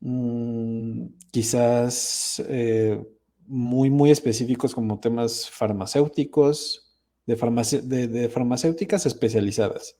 mm, 0.00 1.06
quizás 1.32 2.42
eh, 2.48 3.02
muy, 3.48 3.90
muy 3.90 4.10
específicos 4.10 4.74
como 4.74 5.00
temas 5.00 5.50
farmacéuticos, 5.50 6.96
de, 7.26 8.08
de, 8.08 8.28
farmacéuticas 8.28 9.06
especializadas. 9.06 9.96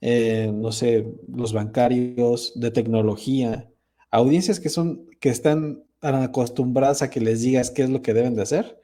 Eh, 0.00 0.50
no 0.52 0.72
sé, 0.72 1.06
los 1.28 1.52
bancarios, 1.52 2.52
de 2.56 2.70
tecnología, 2.70 3.70
audiencias 4.10 4.60
que 4.60 4.68
son, 4.68 5.06
que 5.20 5.30
están 5.30 5.84
acostumbradas 6.00 7.02
a 7.02 7.10
que 7.10 7.20
les 7.20 7.42
digas 7.42 7.70
qué 7.70 7.82
es 7.82 7.90
lo 7.90 8.02
que 8.02 8.12
deben 8.12 8.34
de 8.34 8.42
hacer, 8.42 8.80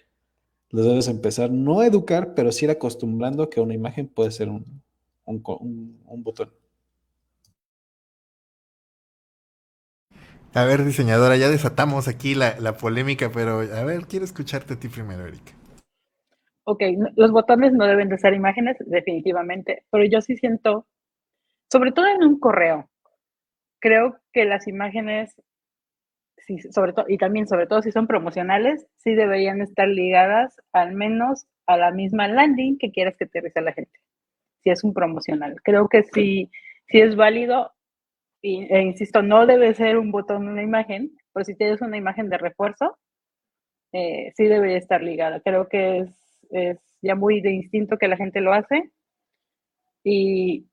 les 0.71 0.85
debes 0.85 1.09
empezar 1.09 1.51
no 1.51 1.81
a 1.81 1.87
educar, 1.87 2.35
pero 2.35 2.53
sí 2.53 2.65
ir 2.65 2.71
acostumbrando 2.71 3.51
que 3.51 3.61
una 3.61 3.75
imagen 3.75 4.09
puede 4.09 4.31
ser 4.31 4.49
un, 4.49 4.83
un 5.25 6.23
botón. 6.23 6.51
A 10.53 10.65
ver, 10.65 10.85
diseñadora, 10.85 11.37
ya 11.37 11.49
desatamos 11.49 12.09
aquí 12.09 12.35
la, 12.35 12.77
polémica, 12.77 13.31
pero 13.33 13.61
a 13.61 13.85
ver, 13.85 14.07
quiero 14.09 14.25
escucharte 14.25 14.75
a 14.75 14.81
ti 14.81 14.89
primero, 14.89 15.25
Erika. 15.25 15.53
Ok, 16.65 16.83
los 17.17 17.31
botones 17.31 17.73
no 17.73 17.87
deben 17.87 18.09
de 18.09 18.19
ser 18.19 18.35
imágenes, 18.35 18.77
definitivamente, 18.81 19.85
pero 19.91 20.05
yo 20.05 20.21
sí 20.21 20.37
siento, 20.37 20.87
sobre 21.71 21.93
todo 21.93 22.07
en 22.09 22.25
un 22.25 22.41
correo, 22.41 22.91
creo 23.79 24.19
que 24.33 24.45
las 24.45 24.67
imágenes, 24.67 25.41
sobre 26.73 26.95
todo, 26.95 27.07
y 27.09 27.17
también 27.17 27.47
sobre 27.47 27.67
todo 27.67 27.83
si 27.83 27.93
son 27.93 28.09
promocionales, 28.09 28.87
sí 28.99 29.15
deberían 29.15 29.61
estar 29.61 29.87
ligadas 29.87 30.57
al 30.73 30.95
menos 30.95 31.47
a 31.67 31.77
la 31.77 31.93
misma 31.93 32.27
landing 32.27 32.77
que 32.77 32.91
quieras 32.91 33.17
que 33.17 33.27
te 33.27 33.41
la 33.61 33.73
gente, 33.73 34.01
si 34.63 34.71
es 34.71 34.83
un 34.83 34.95
promocional. 34.95 35.57
Creo 35.63 35.89
que 35.89 36.03
sí, 36.03 36.51
sí 36.89 37.01
es 37.01 37.15
válido 37.15 37.73
e 38.43 38.83
insisto, 38.83 39.23
no 39.23 39.47
debe 39.47 39.75
ser 39.75 39.99
un 39.99 40.11
botón 40.11 40.49
una 40.49 40.63
imagen, 40.63 41.13
pero 41.33 41.45
si 41.45 41.57
tienes 41.57 41.81
una 41.83 41.97
imagen 41.97 42.29
de 42.31 42.39
refuerzo, 42.39 42.99
eh, 43.93 44.33
sí 44.37 44.45
debería 44.45 44.79
estar 44.79 45.03
ligada. 45.03 45.41
Creo 45.41 45.69
que 45.69 45.99
es, 46.51 46.89
ya 47.03 47.15
muy 47.15 47.41
de 47.41 47.53
instinto 47.53 47.99
que 47.99 48.09
la 48.09 48.17
gente 48.17 48.41
lo 48.41 48.53
hace. 48.53 48.91
Y, 50.05 50.67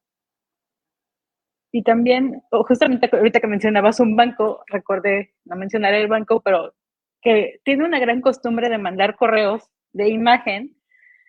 Y 1.72 1.84
también, 1.84 2.42
justamente 2.52 3.10
ahorita 3.12 3.40
que 3.40 3.48
mencionabas 3.48 4.00
un 4.00 4.16
banco, 4.16 4.64
recordé, 4.68 5.34
no 5.46 5.56
mencionaré 5.56 6.02
el 6.02 6.08
banco, 6.08 6.42
pero 6.42 6.74
que 7.22 7.60
tiene 7.64 7.86
una 7.86 8.00
gran 8.00 8.22
costumbre 8.22 8.70
de 8.70 8.78
mandar 8.78 9.16
correos 9.16 9.70
de 9.94 10.10
imagen, 10.10 10.76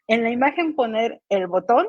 en 0.06 0.22
la 0.22 0.30
imagen 0.30 0.74
poner 0.74 1.20
el 1.28 1.48
botón 1.48 1.86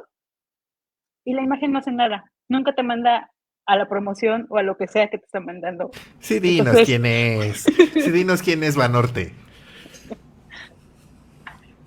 y 1.25 1.33
la 1.33 1.41
imagen 1.41 1.71
no 1.71 1.79
hace 1.79 1.91
nada. 1.91 2.31
Nunca 2.49 2.73
te 2.73 2.83
manda 2.83 3.31
a 3.69 3.75
la 3.75 3.87
promoción 3.87 4.47
o 4.49 4.57
a 4.57 4.63
lo 4.63 4.77
que 4.77 4.87
sea 4.87 5.09
que 5.09 5.19
te 5.19 5.25
está 5.25 5.39
mandando. 5.39 5.91
Sí, 6.19 6.39
dinos 6.39 6.75
quién 6.85 7.05
es. 7.05 7.65
Sí, 7.93 8.11
dinos 8.11 8.41
quién 8.41 8.63
es 8.63 8.75
Banorte. 8.75 9.31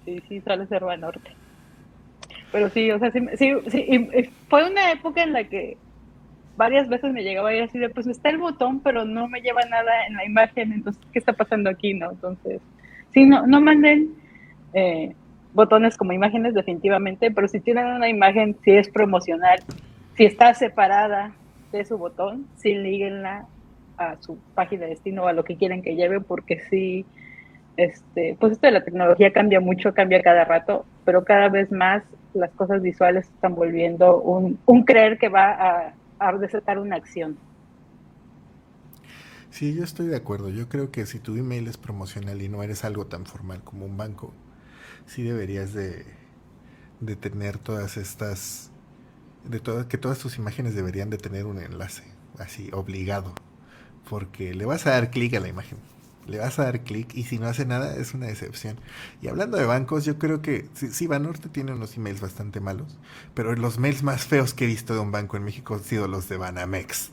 Sí, 0.05 0.23
sí, 0.29 0.41
suele 0.43 0.67
ser 0.69 0.85
Banorte. 0.85 1.33
Pero 2.53 2.69
sí, 2.69 2.89
o 2.93 3.01
sea, 3.01 3.11
sí, 3.11 3.21
sí, 3.37 3.53
sí 3.67 4.09
fue 4.49 4.71
una 4.71 4.93
época 4.93 5.25
en 5.25 5.33
la 5.33 5.43
que 5.45 5.77
varias 6.57 6.89
veces 6.89 7.13
me 7.13 7.25
llegaba 7.25 7.49
a 7.49 7.57
ir 7.57 7.63
así 7.65 7.79
de, 7.79 7.89
pues 7.89 8.07
está 8.07 8.31
el 8.31 8.39
botón, 8.39 8.81
pero 8.81 9.05
no 9.05 9.27
me 9.27 9.41
lleva 9.41 9.65
nada 9.65 10.07
en 10.07 10.15
la 10.15 10.25
imagen, 10.25 10.73
entonces, 10.73 11.03
¿qué 11.13 11.19
está 11.19 11.33
pasando 11.33 11.69
aquí? 11.69 11.95
no 11.95 12.13
Entonces, 12.13 12.61
sí, 13.13 13.25
no, 13.25 13.45
no 13.47 13.61
manden 13.61 14.11
eh, 14.75 15.15
botones 15.53 15.97
como 15.97 16.13
imágenes 16.13 16.55
definitivamente, 16.55 17.33
pero 17.33 17.49
si 17.49 17.59
tienen 17.59 17.87
una 17.87 18.09
imagen, 18.09 18.57
si 18.63 18.71
es 18.71 18.89
promocional, 18.89 19.61
si 20.17 20.27
está 20.27 20.55
separada 20.55 21.33
de 21.79 21.85
su 21.85 21.99
botón, 21.99 22.47
sí 22.57 22.75
líguenla 22.75 23.47
a 23.99 24.17
su 24.21 24.39
página 24.55 24.85
de 24.85 24.91
destino 24.91 25.25
o 25.25 25.27
a 25.29 25.33
lo 25.33 25.45
que 25.45 25.57
quieren 25.57 25.83
que 25.83 25.97
lleve, 25.97 26.21
porque 26.21 26.61
sí, 26.71 27.07
este, 27.77 28.37
pues 28.41 28.53
esto 28.53 28.67
de 28.67 28.73
la 28.73 28.85
tecnología 28.85 29.33
cambia 29.33 29.61
mucho, 29.61 29.95
cambia 29.95 30.23
cada 30.23 30.45
rato, 30.45 30.87
pero 31.05 31.25
cada 31.25 31.49
vez 31.49 31.73
más 31.73 32.05
las 32.35 32.53
cosas 32.55 32.83
visuales 32.83 33.27
están 33.29 33.55
volviendo 33.55 34.21
un, 34.21 34.59
un 34.67 34.85
creer 34.85 35.19
que 35.19 35.29
va 35.29 35.53
a 35.53 35.95
a 36.23 36.33
desatar 36.39 36.79
una 36.79 36.97
acción. 36.97 37.39
Sí, 39.51 39.75
yo 39.75 39.85
estoy 39.85 40.07
de 40.09 40.17
acuerdo. 40.17 40.51
Yo 40.51 40.69
creo 40.69 40.91
que 40.91 41.07
si 41.07 41.21
tu 41.21 41.37
email 41.37 41.69
es 41.69 41.77
promocional 41.79 42.43
y 42.43 42.49
no 42.49 42.63
eres 42.63 42.85
algo 42.85 43.07
tan 43.07 43.27
formal 43.27 43.63
como 43.65 43.87
un 43.87 43.97
banco, 43.97 44.35
sí 45.07 45.25
deberías 45.25 45.75
de, 45.75 46.07
de 47.01 47.17
tener 47.17 47.59
todas 47.59 47.99
estas, 47.99 48.72
de 49.45 49.61
todas, 49.61 49.87
que 49.87 49.99
todas 49.99 50.19
tus 50.19 50.39
imágenes 50.39 50.75
deberían 50.75 51.11
de 51.11 51.19
tener 51.19 51.47
un 51.47 51.59
enlace, 51.59 52.05
así, 52.39 52.71
obligado, 52.73 53.35
porque 54.09 54.55
le 54.55 54.65
vas 54.65 54.87
a 54.87 54.91
dar 54.91 55.11
clic 55.11 55.35
a 55.35 55.41
la 55.41 55.49
imagen 55.49 55.79
le 56.27 56.39
vas 56.39 56.59
a 56.59 56.65
dar 56.65 56.81
clic 56.83 57.15
y 57.15 57.25
si 57.25 57.39
no 57.39 57.47
hace 57.47 57.67
nada 57.67 57.97
es 57.97 58.15
una 58.15 58.27
decepción. 58.27 58.79
Y 59.21 59.29
hablando 59.29 59.57
de 59.57 59.67
bancos, 59.67 60.05
yo 60.05 60.19
creo 60.19 60.43
que 60.43 60.69
sí, 60.75 61.07
Banorte 61.07 61.49
tiene 61.49 61.73
unos 61.73 61.97
emails 61.97 62.21
bastante 62.21 62.61
malos, 62.61 62.99
pero 63.35 63.55
los 63.55 63.79
mails 63.79 64.03
más 64.03 64.25
feos 64.25 64.55
que 64.55 64.65
he 64.65 64.69
visto 64.69 64.95
de 64.95 65.01
un 65.01 65.13
banco 65.13 65.37
en 65.37 65.45
México 65.45 65.75
han 65.75 65.85
sido 65.85 66.09
los 66.09 66.29
de 66.29 66.37
Banamex. 66.37 67.11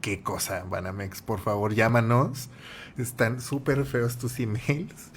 Qué 0.00 0.22
cosa, 0.22 0.64
Banamex, 0.64 1.22
por 1.22 1.40
favor, 1.40 1.74
llámanos. 1.74 2.48
Están 2.96 3.40
súper 3.40 3.84
feos 3.84 4.18
tus 4.18 4.38
emails. 4.38 5.10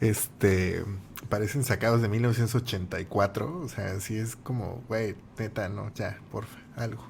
Este, 0.00 0.84
parecen 1.28 1.64
sacados 1.64 2.02
de 2.02 2.08
1984, 2.08 3.60
o 3.60 3.68
sea, 3.68 4.00
sí 4.00 4.16
es 4.16 4.36
como, 4.36 4.82
güey, 4.88 5.16
neta, 5.38 5.68
no, 5.68 5.92
ya, 5.94 6.18
porfa, 6.30 6.58
algo. 6.76 7.04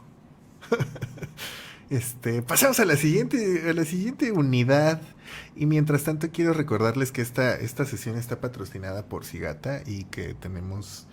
Este, 1.91 2.41
pasamos 2.41 2.81
a 2.81 2.87
la 2.87 2.97
siguiente, 2.97 3.69
a 3.69 3.75
la 3.75 3.85
siguiente 3.85 4.33
unidad. 4.33 5.03
Y 5.55 5.67
mientras 5.67 6.05
tanto 6.05 6.31
quiero 6.33 6.55
recordarles 6.55 7.13
que 7.13 7.21
esta, 7.21 7.55
esta 7.57 7.85
sesión 7.85 8.17
está 8.17 8.41
patrocinada 8.41 9.05
por 9.05 9.27
Sigata 9.27 9.83
y 9.85 10.05
que 10.05 10.33
tenemos 10.33 11.07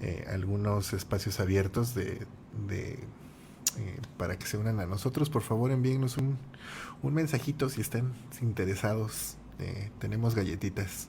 eh, 0.00 0.24
algunos 0.28 0.92
espacios 0.94 1.38
abiertos 1.38 1.94
de, 1.94 2.26
eh, 2.72 2.98
para 4.16 4.36
que 4.36 4.46
se 4.46 4.58
unan 4.58 4.80
a 4.80 4.86
nosotros. 4.86 5.30
Por 5.30 5.42
favor 5.42 5.70
envíennos 5.70 6.16
un, 6.16 6.38
un 7.02 7.14
mensajito 7.14 7.68
si 7.68 7.80
están 7.80 8.12
interesados. 8.42 9.36
Eh, 9.60 9.90
tenemos 10.00 10.34
galletitas. 10.34 11.08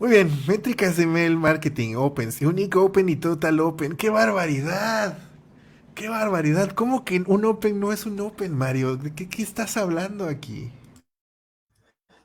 Muy 0.00 0.12
bien, 0.12 0.30
métricas 0.48 0.96
de 0.96 1.06
mail 1.06 1.36
marketing, 1.36 1.96
Open, 1.96 2.30
Unique 2.40 2.78
Open 2.78 3.10
y 3.10 3.16
Total 3.16 3.60
Open. 3.60 3.98
¡Qué 3.98 4.08
barbaridad! 4.08 5.18
¡Qué 5.94 6.08
barbaridad! 6.08 6.70
¿Cómo 6.70 7.04
que 7.04 7.22
un 7.26 7.44
Open 7.44 7.78
no 7.78 7.92
es 7.92 8.06
un 8.06 8.18
Open, 8.18 8.54
Mario? 8.54 8.96
¿De 8.96 9.14
qué, 9.14 9.42
estás 9.42 9.76
hablando 9.76 10.24
aquí? 10.24 10.70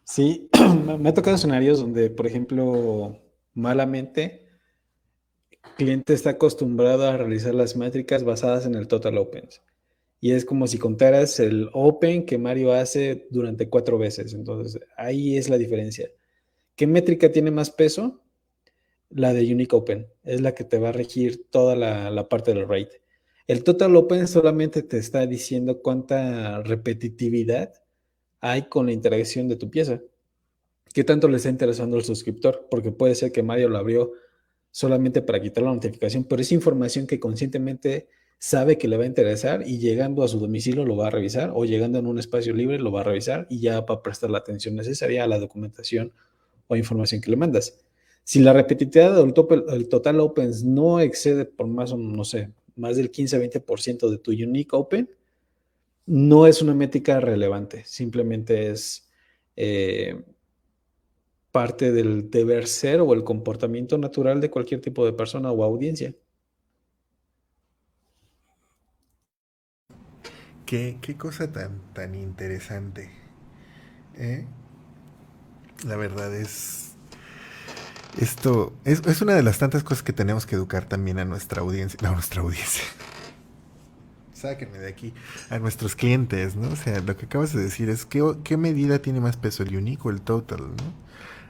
Sí, 0.05 0.49
me 0.99 1.09
ha 1.09 1.13
tocado 1.13 1.35
escenarios 1.35 1.81
donde, 1.81 2.09
por 2.09 2.27
ejemplo, 2.27 3.19
malamente, 3.53 4.47
el 5.51 5.71
cliente 5.75 6.13
está 6.13 6.29
acostumbrado 6.29 7.09
a 7.09 7.17
realizar 7.17 7.53
las 7.53 7.75
métricas 7.75 8.23
basadas 8.23 8.65
en 8.65 8.75
el 8.75 8.87
total 8.87 9.17
opens. 9.17 9.61
Y 10.21 10.31
es 10.31 10.45
como 10.45 10.65
si 10.67 10.77
contaras 10.77 11.41
el 11.41 11.69
open 11.73 12.25
que 12.25 12.37
Mario 12.37 12.71
hace 12.71 13.27
durante 13.31 13.67
cuatro 13.67 13.97
veces. 13.97 14.33
Entonces, 14.33 14.79
ahí 14.95 15.35
es 15.35 15.49
la 15.49 15.57
diferencia. 15.57 16.09
¿Qué 16.75 16.87
métrica 16.87 17.31
tiene 17.31 17.51
más 17.51 17.71
peso? 17.71 18.21
La 19.09 19.33
de 19.33 19.51
Unique 19.53 19.75
Open. 19.75 20.07
Es 20.23 20.41
la 20.41 20.53
que 20.53 20.63
te 20.63 20.77
va 20.77 20.89
a 20.89 20.91
regir 20.91 21.49
toda 21.49 21.75
la, 21.75 22.09
la 22.11 22.27
parte 22.27 22.53
del 22.53 22.67
rate. 22.67 23.01
El 23.47 23.63
total 23.63 23.95
open 23.95 24.27
solamente 24.27 24.81
te 24.81 24.97
está 24.97 25.25
diciendo 25.27 25.81
cuánta 25.81 26.61
repetitividad 26.63 27.73
hay 28.41 28.63
con 28.63 28.87
la 28.87 28.91
interacción 28.91 29.47
de 29.47 29.55
tu 29.55 29.69
pieza. 29.69 30.01
¿Qué 30.93 31.03
tanto 31.03 31.27
le 31.27 31.37
está 31.37 31.49
interesando 31.49 31.95
al 31.95 32.03
suscriptor? 32.03 32.67
Porque 32.71 32.91
puede 32.91 33.15
ser 33.15 33.31
que 33.31 33.43
Mario 33.43 33.69
lo 33.69 33.77
abrió 33.77 34.13
solamente 34.71 35.21
para 35.21 35.41
quitar 35.41 35.63
la 35.63 35.73
notificación, 35.73 36.23
pero 36.25 36.41
es 36.41 36.51
información 36.51 37.07
que 37.07 37.19
conscientemente 37.19 38.07
sabe 38.39 38.77
que 38.77 38.87
le 38.87 38.97
va 38.97 39.03
a 39.03 39.07
interesar 39.07 39.63
y 39.65 39.77
llegando 39.77 40.23
a 40.23 40.27
su 40.27 40.39
domicilio 40.39 40.83
lo 40.83 40.97
va 40.97 41.07
a 41.07 41.09
revisar 41.11 41.51
o 41.53 41.65
llegando 41.65 41.99
en 41.99 42.07
un 42.07 42.19
espacio 42.19 42.53
libre 42.53 42.79
lo 42.79 42.91
va 42.91 43.01
a 43.01 43.03
revisar 43.03 43.47
y 43.49 43.61
ya 43.61 43.79
va 43.81 43.95
a 43.95 44.03
prestar 44.03 44.29
la 44.29 44.39
atención 44.39 44.75
necesaria 44.75 45.23
a 45.23 45.27
la 45.27 45.39
documentación 45.39 46.11
o 46.67 46.75
información 46.75 47.21
que 47.21 47.31
le 47.31 47.37
mandas. 47.37 47.79
Si 48.23 48.39
la 48.39 48.53
repetitividad 48.53 49.15
del 49.15 49.87
total 49.89 50.19
opens 50.19 50.63
no 50.63 50.99
excede 50.99 51.45
por 51.45 51.67
más 51.67 51.91
o 51.91 51.97
no 51.97 52.25
sé, 52.25 52.51
más 52.75 52.97
del 52.97 53.11
15-20% 53.11 54.09
de 54.09 54.17
tu 54.17 54.31
Unique 54.31 54.75
Open, 54.75 55.09
no 56.07 56.47
es 56.47 56.61
una 56.61 56.73
métrica 56.73 57.19
relevante, 57.19 57.83
simplemente 57.85 58.71
es 58.71 59.07
eh, 59.55 60.23
parte 61.51 61.91
del 61.91 62.29
deber 62.29 62.67
ser 62.67 62.99
o 63.01 63.13
el 63.13 63.23
comportamiento 63.23 63.97
natural 63.97 64.41
de 64.41 64.49
cualquier 64.49 64.81
tipo 64.81 65.05
de 65.05 65.13
persona 65.13 65.51
o 65.51 65.63
audiencia. 65.63 66.13
Qué, 70.65 70.99
cosa 71.17 71.51
tan, 71.51 71.93
tan 71.93 72.15
interesante. 72.15 73.11
¿eh? 74.15 74.47
La 75.83 75.95
verdad 75.97 76.33
es 76.33 76.85
esto 78.19 78.73
es, 78.85 79.21
una 79.21 79.33
de 79.33 79.43
las 79.43 79.57
tantas 79.57 79.83
cosas 79.83 80.01
que 80.01 80.13
tenemos 80.13 80.45
que 80.45 80.55
educar 80.55 80.85
también 80.85 81.19
a 81.19 81.25
nuestra 81.25 81.61
audiencia. 81.61 81.99
No, 82.01 82.09
a 82.09 82.13
nuestra 82.13 82.41
audiencia. 82.41 82.83
Sáquenme 84.33 84.77
de 84.77 84.87
aquí. 84.87 85.13
A 85.49 85.59
nuestros 85.59 85.95
clientes, 85.95 86.55
¿no? 86.55 86.69
O 86.69 86.75
sea, 86.75 87.01
lo 87.01 87.17
que 87.17 87.25
acabas 87.25 87.53
de 87.53 87.61
decir 87.61 87.89
es 87.89 88.05
¿qué, 88.05 88.23
qué 88.43 88.55
medida 88.55 88.99
tiene 88.99 89.19
más 89.19 89.35
peso, 89.35 89.63
el 89.63 89.75
único 89.75 90.07
o 90.07 90.11
el 90.11 90.21
total, 90.21 90.61
¿no? 90.61 91.05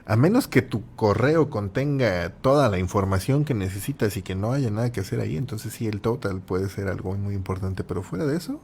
A 0.06 0.16
menos 0.16 0.46
que 0.46 0.62
tu 0.62 0.84
correo 0.94 1.50
contenga 1.50 2.30
toda 2.30 2.68
la 2.68 2.78
información 2.78 3.44
que 3.44 3.54
necesitas 3.54 4.16
y 4.16 4.22
que 4.22 4.36
no 4.36 4.52
haya 4.52 4.70
nada 4.70 4.92
que 4.92 5.00
hacer 5.00 5.18
ahí, 5.18 5.36
entonces 5.36 5.72
sí, 5.72 5.88
el 5.88 6.00
total 6.00 6.40
puede 6.40 6.68
ser 6.68 6.86
algo 6.86 7.14
muy 7.16 7.34
importante, 7.34 7.82
pero 7.82 8.04
fuera 8.04 8.24
de 8.24 8.36
eso, 8.36 8.60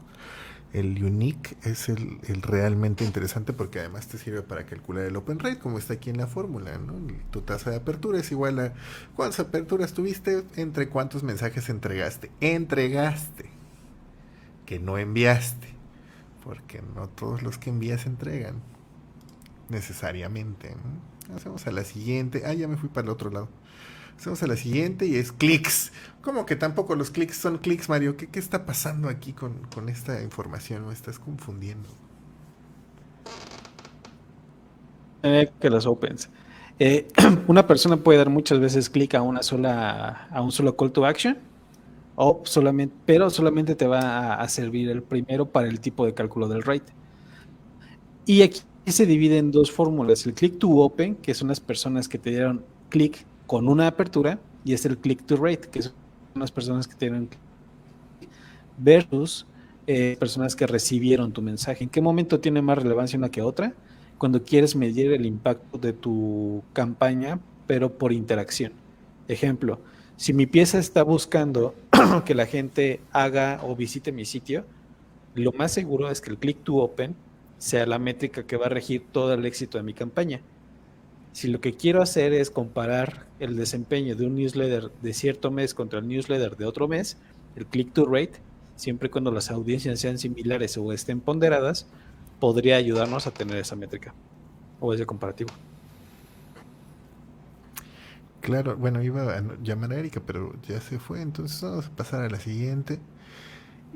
el 0.73 1.05
unique 1.05 1.57
es 1.65 1.89
el, 1.89 2.19
realmente 2.43 3.05
interesante 3.05 3.53
porque 3.53 3.79
además 3.79 4.09
te 4.09 4.17
sirve 4.17 4.43
para 4.43 4.65
calcular 4.65 5.05
el 5.05 5.17
open 5.17 5.39
rate, 5.39 5.59
como 5.59 5.79
está 5.79 5.95
aquí 5.95 6.09
en 6.09 6.17
la 6.17 6.27
fórmula, 6.27 6.79
¿no? 6.79 6.95
Tu 7.31 7.43
tasa 7.43 7.71
de 7.71 7.77
apertura 7.77 8.19
es 8.19 8.33
igual 8.33 8.59
a 8.59 8.73
cuántas 9.15 9.41
aperturas 9.41 9.93
tuviste 9.93 10.45
entre 10.57 10.89
cuántos 10.89 11.23
mensajes 11.23 11.69
entregaste. 11.69 12.31
Entregaste, 12.41 13.51
que 14.65 14.79
no 14.79 14.97
enviaste, 14.97 15.69
porque 16.43 16.81
no 16.95 17.09
todos 17.09 17.43
los 17.43 17.59
que 17.59 17.71
envías 17.71 18.07
entregan 18.07 18.63
necesariamente. 19.69 20.75
Hacemos 21.35 21.67
a 21.67 21.73
la 21.73 21.85
siguiente. 21.85 22.43
Ah, 22.47 22.55
ya 22.55 22.69
me 22.69 22.77
fui 22.77 22.89
para 22.89 23.07
el 23.07 23.11
otro 23.11 23.31
lado. 23.31 23.49
Hacemos 24.23 24.41
a 24.45 24.47
la 24.47 24.57
siguiente 24.57 25.05
y 25.05 25.17
es 25.17 25.33
clics. 25.33 25.91
¿Cómo 26.21 26.47
que 26.47 26.55
tampoco 26.55 26.95
los 26.95 27.11
clics 27.11 27.37
son 27.37 27.59
clics, 27.59 27.89
Mario? 27.89 28.17
¿Qué, 28.17 28.29
está 28.39 28.65
pasando 28.65 29.09
aquí 29.09 29.33
con, 29.33 29.59
esta 29.89 30.23
información? 30.23 30.87
Me 30.87 30.93
estás 30.93 31.19
confundiendo. 31.19 31.89
Eh, 35.25 35.51
que 35.61 35.69
los 35.69 35.87
opens. 35.87 36.31
Eh, 36.79 37.09
una 37.49 37.67
persona 37.67 37.97
puede 37.97 38.19
dar 38.19 38.31
muchas 38.31 38.61
veces 38.61 38.89
clic 38.89 39.13
a 39.17 39.23
una 39.23 39.43
sola, 39.43 40.29
a 40.31 40.41
un 40.41 40.53
solo 40.53 40.77
call 40.77 40.93
to 40.93 41.05
action, 41.05 41.39
o 42.15 42.43
solamente, 42.45 42.95
pero 43.05 43.29
solamente 43.29 43.75
te 43.75 43.89
va 43.89 44.35
a, 44.35 44.49
servir 44.49 44.89
el 44.89 45.03
primero 45.03 45.47
para 45.47 45.67
el 45.67 45.81
tipo 45.81 46.07
de 46.07 46.15
cálculo 46.15 46.47
del 46.47 46.63
rate. 46.63 46.93
Y 48.25 48.43
aquí 48.43 48.61
se 48.87 49.05
divide 49.05 49.39
en 49.39 49.51
dos 49.51 49.73
fórmulas: 49.73 50.25
el 50.27 50.35
click 50.35 50.61
to 50.61 50.69
open, 50.77 51.17
que 51.17 51.35
son 51.35 51.49
las 51.49 51.59
personas 51.59 52.09
que 52.09 52.19
te 52.19 52.31
dieron 52.31 52.65
clic 52.89 53.27
con 53.53 53.69
una 53.69 53.87
apertura 53.87 54.39
y 54.65 54.73
es 54.73 54.87
el 54.87 54.97
click 54.97 55.27
to 55.27 55.37
rate, 55.37 55.69
que 55.71 55.83
son 55.83 55.93
las 56.35 56.51
personas 56.51 56.89
que 56.89 56.95
tienen 56.95 57.29
versus 58.79 59.45
eh, 59.87 60.17
personas 60.19 60.57
que 60.57 60.67
recibieron 60.67 61.33
tu 61.33 61.43
mensaje. 61.43 61.85
¿En 61.85 61.91
qué 61.91 62.01
momento 62.01 62.41
tiene 62.41 62.63
más 62.63 62.79
relevancia 62.79 63.19
una 63.19 63.29
que 63.29 63.43
otra? 63.43 63.75
Cuando 64.17 64.43
quieres 64.43 64.75
medir 64.75 65.13
el 65.13 65.27
impacto 65.27 65.77
de 65.77 65.93
tu 65.93 66.63
campaña, 66.73 67.41
pero 67.67 67.93
por 67.93 68.15
interacción. 68.15 68.73
Ejemplo, 69.29 69.81
si 70.17 70.33
mi 70.33 70.47
pieza 70.47 70.79
está 70.79 71.03
buscando 71.03 71.75
que 72.25 72.35
la 72.35 72.47
gente 72.47 73.01
haga 73.13 73.61
o 73.65 73.77
visite 73.77 74.13
mi 74.13 74.25
sitio, 74.25 74.65
lo 75.35 75.53
más 75.53 75.73
seguro 75.73 76.11
es 76.11 76.23
que 76.23 76.31
el 76.31 76.39
click 76.39 76.65
to 76.65 76.77
open 76.77 77.15
sea 77.59 77.85
la 77.85 77.99
métrica 77.99 78.47
que 78.47 78.57
va 78.57 78.65
a 78.65 78.71
regir 78.71 79.05
todo 79.13 79.35
el 79.35 79.45
éxito 79.45 79.77
de 79.77 79.85
mi 79.85 79.93
campaña. 79.93 80.41
Si 81.33 81.49
lo 81.49 81.61
que 81.61 81.75
quiero 81.75 82.03
hacer 82.03 82.35
es 82.35 82.51
comparar 82.51 83.27
el 83.41 83.57
desempeño 83.57 84.15
de 84.15 84.27
un 84.27 84.35
newsletter 84.35 84.91
de 85.01 85.15
cierto 85.15 85.51
mes 85.51 85.75
contra 85.75 85.99
el 85.99 86.09
newsletter 86.09 86.57
de 86.57 86.67
otro 86.67 86.89
mes, 86.89 87.17
el 87.57 87.67
click 87.67 87.93
to 87.93 88.05
rate, 88.05 88.35
siempre 88.77 89.11
cuando 89.11 89.31
las 89.31 89.51
audiencias 89.51 89.99
sean 89.99 90.19
similares 90.19 90.77
o 90.77 90.93
estén 90.93 91.21
ponderadas, 91.21 91.87
podría 92.39 92.77
ayudarnos 92.77 93.27
a 93.27 93.31
tener 93.31 93.57
esa 93.57 93.77
métrica 93.77 94.15
o 94.81 94.93
ese 94.93 95.07
comparativo. 95.07 95.51
Claro, 98.41 98.77
bueno, 98.77 99.03
iba 99.03 99.23
a 99.23 99.43
llamar 99.63 99.93
a 99.93 99.99
Erika, 99.99 100.21
pero 100.27 100.53
ya 100.69 100.81
se 100.81 100.99
fue, 100.99 101.23
entonces 101.23 101.63
vamos 101.63 101.87
a 101.87 101.91
pasar 101.91 102.23
a 102.23 102.29
la 102.29 102.41
siguiente. 102.41 102.99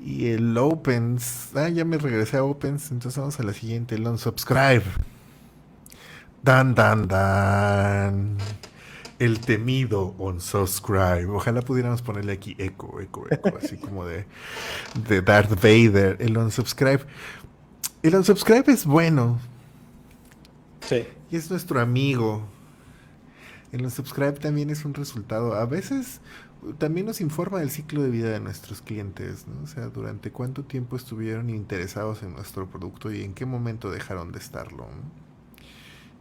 Y 0.03 0.29
el 0.29 0.57
Opens, 0.57 1.51
ah, 1.57 1.69
ya 1.69 1.85
me 1.85 1.99
regresé 1.99 2.37
a 2.37 2.45
Opens, 2.45 2.93
entonces 2.93 3.19
vamos 3.19 3.41
a 3.41 3.43
la 3.43 3.53
siguiente, 3.53 3.97
el 3.97 4.07
Unsubscribe. 4.07 4.85
Dan, 6.47 6.75
dan, 6.75 7.09
dan. 7.09 8.39
El 9.19 9.41
temido 9.41 10.15
Unsubscribe. 10.19 11.27
Ojalá 11.27 11.61
pudiéramos 11.61 12.01
ponerle 12.01 12.33
aquí 12.33 12.55
eco, 12.59 13.01
eco, 13.01 13.27
eco, 13.31 13.59
así 13.63 13.77
como 13.81 14.07
de, 14.07 14.25
de 15.09 15.21
Darth 15.21 15.55
Vader. 15.57 16.17
El 16.21 16.39
Unsubscribe. 16.39 17.01
El 18.03 18.15
Unsubscribe 18.15 18.73
es 18.73 18.87
bueno. 18.87 19.39
Sí. 20.81 21.05
Y 21.31 21.37
es 21.37 21.51
nuestro 21.51 21.81
amigo 21.81 22.47
en 23.73 23.83
los 23.83 23.95
subscribe 23.95 24.35
también 24.35 24.71
es 24.71 24.85
un 24.85 24.95
resultado. 24.95 25.55
A 25.55 25.67
veces 25.67 26.21
también 26.79 27.07
nos 27.07 27.21
informa 27.21 27.59
del 27.59 27.71
ciclo 27.71 28.03
de 28.03 28.11
vida 28.11 28.31
de 28.31 28.41
nuestros 28.41 28.81
clientes, 28.81 29.47
¿no? 29.47 29.63
O 29.63 29.67
sea, 29.67 29.89
durante 29.89 30.31
cuánto 30.31 30.65
tiempo 30.65 30.97
estuvieron 30.97 31.51
interesados 31.51 32.23
en 32.23 32.33
nuestro 32.33 32.69
producto 32.71 33.13
y 33.13 33.23
en 33.23 33.35
qué 33.35 33.45
momento 33.45 33.91
dejaron 33.91 34.33
de 34.33 34.39
estarlo. 34.39 34.89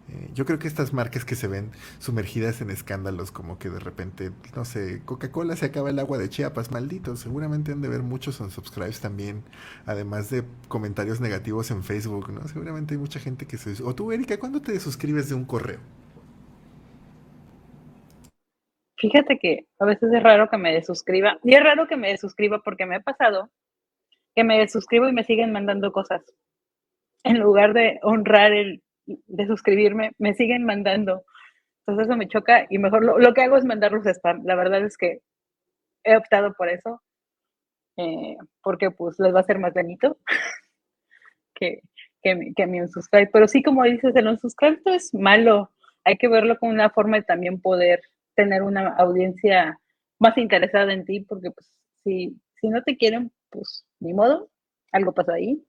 Eh, 0.08 0.30
yo 0.34 0.46
creo 0.46 0.60
que 0.60 0.68
estas 0.68 0.94
marcas 0.94 1.26
que 1.26 1.36
se 1.36 1.48
ven 1.48 1.72
sumergidas 2.00 2.62
en 2.62 2.70
escándalos, 2.70 3.32
como 3.32 3.58
que 3.58 3.70
de 3.70 3.80
repente, 3.80 4.32
no 4.56 4.64
sé, 4.64 5.02
Coca-Cola 5.04 5.56
se 5.56 5.66
acaba 5.66 5.90
el 5.90 5.98
agua 5.98 6.18
de 6.18 6.30
Chiapas, 6.30 6.72
maldito, 6.72 7.16
seguramente 7.16 7.72
han 7.72 7.82
de 7.82 7.90
ver 7.90 8.04
muchos 8.04 8.40
unsubscribes 8.40 9.02
también, 9.02 9.44
además 9.86 10.30
de 10.30 10.44
comentarios 10.68 11.22
negativos 11.22 11.72
en 11.72 11.84
Facebook, 11.84 12.32
¿no? 12.32 12.48
Seguramente 12.48 12.94
hay 12.94 13.00
mucha 13.00 13.20
gente 13.20 13.48
que 13.48 13.58
se... 13.58 13.82
O 13.84 13.96
tú, 13.96 14.12
Erika, 14.12 14.38
¿cuándo 14.38 14.62
te 14.62 14.80
suscribes 14.80 15.30
de 15.30 15.36
un 15.36 15.46
correo? 15.46 15.80
Fíjate 18.98 19.38
que 19.40 19.66
a 19.80 19.86
veces 19.86 20.12
es 20.14 20.24
raro 20.24 20.50
que 20.50 20.58
me 20.58 20.74
desuscriba. 20.74 21.38
Y 21.44 21.54
es 21.56 21.64
raro 21.64 21.88
que 21.88 21.98
me 21.98 22.10
desuscriba 22.10 22.62
porque 22.64 22.86
me 22.86 22.96
ha 22.96 23.02
pasado 23.02 23.50
que 24.36 24.44
me 24.44 24.60
desuscribo 24.60 25.08
y 25.08 25.14
me 25.14 25.24
siguen 25.24 25.52
mandando 25.52 25.92
cosas. 25.92 26.22
En 27.24 27.40
lugar 27.40 27.74
de 27.74 28.00
honrar 28.04 28.52
el 28.52 28.84
de 29.06 29.48
suscribirme, 29.48 30.12
me 30.18 30.34
siguen 30.34 30.66
mandando. 30.66 31.24
Entonces 31.80 32.08
eso 32.08 32.18
me 32.18 32.28
choca 32.28 32.66
y 32.70 32.80
mejor 32.80 33.04
lo, 33.04 33.34
que 33.34 33.42
hago 33.44 33.58
es 33.58 33.66
mandarlos 33.66 34.06
spam. 34.06 34.44
La 34.46 34.56
verdad 34.56 34.84
es 34.84 34.98
que 34.98 35.22
he 36.04 36.18
optado 36.18 36.54
por 36.54 36.70
eso. 36.70 37.02
Eh, 37.98 38.36
porque 38.62 38.92
pues 38.92 39.18
les 39.20 39.34
va 39.34 39.40
a 39.40 39.44
ser 39.44 39.58
más 39.58 39.74
bonito 39.74 40.18
que, 41.56 41.80
que, 42.22 42.52
que 42.56 42.68
mi 42.68 42.82
unsubscribe. 42.82 43.30
Pero 43.32 43.48
sí, 43.48 43.64
como 43.64 43.84
dices, 43.84 44.16
el 44.16 44.28
unsubscribe 44.28 44.82
es 44.86 45.14
malo. 45.14 45.72
Hay 46.04 46.18
que 46.18 46.28
verlo 46.28 46.58
como 46.58 46.72
una 46.72 46.90
forma 46.90 47.18
de 47.18 47.24
también 47.24 47.62
poder 47.62 48.02
tener 48.36 48.64
una 48.64 48.90
audiencia 48.98 49.80
más 50.20 50.38
interesada 50.38 50.94
en 50.94 51.06
ti, 51.06 51.22
porque 51.22 51.52
pues 51.52 51.72
si, 52.04 52.40
si 52.60 52.70
no 52.70 52.84
te 52.84 52.98
quieren, 52.98 53.32
pues 53.50 53.86
ni 54.00 54.14
modo, 54.14 54.50
algo 54.92 55.14
pasa 55.14 55.34
ahí. 55.34 55.64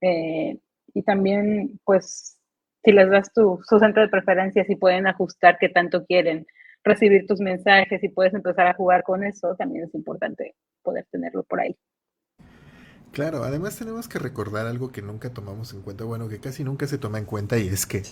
Eh, 0.00 0.58
y 0.94 1.02
también, 1.02 1.78
pues, 1.84 2.37
si 2.88 2.92
les 2.92 3.10
das 3.10 3.30
tu, 3.34 3.60
su 3.68 3.78
centro 3.78 4.00
de 4.00 4.08
preferencias 4.08 4.66
y 4.70 4.74
pueden 4.74 5.06
ajustar 5.06 5.58
qué 5.60 5.68
tanto 5.68 6.06
quieren 6.06 6.46
recibir 6.82 7.26
tus 7.26 7.38
mensajes 7.38 8.02
y 8.02 8.08
puedes 8.08 8.32
empezar 8.32 8.66
a 8.66 8.72
jugar 8.72 9.02
con 9.02 9.22
eso, 9.24 9.54
también 9.56 9.84
es 9.84 9.94
importante 9.94 10.54
poder 10.82 11.06
tenerlo 11.10 11.42
por 11.42 11.60
ahí. 11.60 11.76
Claro, 13.12 13.44
además 13.44 13.78
tenemos 13.78 14.08
que 14.08 14.18
recordar 14.18 14.66
algo 14.66 14.90
que 14.90 15.02
nunca 15.02 15.28
tomamos 15.34 15.74
en 15.74 15.82
cuenta, 15.82 16.04
bueno, 16.04 16.30
que 16.30 16.40
casi 16.40 16.64
nunca 16.64 16.86
se 16.86 16.96
toma 16.96 17.18
en 17.18 17.26
cuenta 17.26 17.58
y 17.58 17.68
es 17.68 17.84
que 17.84 18.04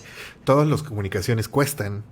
todas 0.43 0.67
las 0.67 0.83
comunicaciones 0.83 1.49
cuestan 1.49 2.03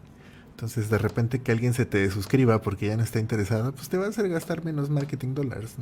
entonces, 0.50 0.90
de 0.90 0.98
repente 0.98 1.42
que 1.42 1.52
alguien 1.52 1.74
se 1.74 1.86
te 1.86 2.10
suscriba 2.10 2.62
porque 2.62 2.88
ya 2.88 2.96
no 2.96 3.04
está 3.04 3.20
interesado, 3.20 3.74
pues 3.74 3.90
te 3.90 3.98
va 3.98 4.06
a 4.06 4.10
hacer 4.10 4.30
gastar 4.30 4.64
menos 4.64 4.90
marketing 4.90 5.34
dólares. 5.34 5.76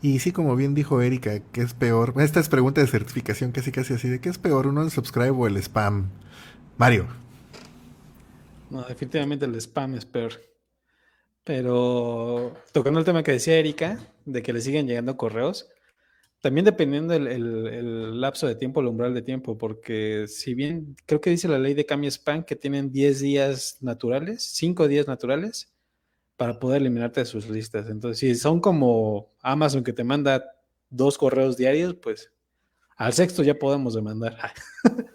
Y 0.00 0.18
sí, 0.18 0.32
como 0.32 0.56
bien 0.56 0.74
dijo 0.74 1.00
Erika, 1.00 1.40
¿qué 1.52 1.62
es 1.62 1.74
peor? 1.74 2.14
Esta 2.18 2.40
es 2.40 2.48
pregunta 2.48 2.80
de 2.80 2.86
certificación 2.86 3.52
casi 3.52 3.72
casi 3.72 3.94
así, 3.94 4.08
¿de 4.08 4.20
qué 4.20 4.28
es 4.28 4.38
peor, 4.38 4.66
uno 4.66 4.82
el 4.82 4.90
subscribe 4.90 5.30
o 5.30 5.46
el 5.46 5.56
spam? 5.56 6.10
Mario. 6.78 7.06
No, 8.70 8.82
definitivamente 8.82 9.44
el 9.44 9.54
spam 9.56 9.94
es 9.94 10.04
peor. 10.04 10.32
Pero 11.44 12.54
tocando 12.72 13.00
el 13.00 13.04
tema 13.04 13.22
que 13.22 13.32
decía 13.32 13.58
Erika, 13.58 13.98
de 14.24 14.42
que 14.42 14.52
le 14.52 14.60
siguen 14.60 14.86
llegando 14.86 15.16
correos, 15.16 15.68
también 16.42 16.64
dependiendo 16.64 17.14
el, 17.14 18.20
lapso 18.20 18.48
de 18.48 18.56
tiempo, 18.56 18.80
el 18.80 18.88
umbral 18.88 19.14
de 19.14 19.22
tiempo, 19.22 19.56
porque 19.56 20.26
si 20.26 20.54
bien 20.54 20.96
creo 21.06 21.20
que 21.20 21.30
dice 21.30 21.48
la 21.48 21.58
ley 21.58 21.74
de 21.74 21.86
cambio 21.86 22.10
spam 22.10 22.44
que 22.44 22.56
tienen 22.56 22.90
10 22.90 23.20
días 23.20 23.78
naturales, 23.80 24.42
5 24.42 24.88
días 24.88 25.06
naturales, 25.06 25.71
para 26.36 26.58
poder 26.58 26.80
eliminarte 26.80 27.20
de 27.20 27.26
sus 27.26 27.48
listas. 27.48 27.88
Entonces, 27.88 28.18
si 28.18 28.34
son 28.34 28.60
como 28.60 29.30
Amazon 29.42 29.84
que 29.84 29.92
te 29.92 30.04
manda 30.04 30.44
dos 30.90 31.18
correos 31.18 31.56
diarios, 31.56 31.94
pues 31.94 32.32
al 32.96 33.12
sexto 33.12 33.42
ya 33.42 33.54
podemos 33.54 33.94
demandar. 33.94 34.36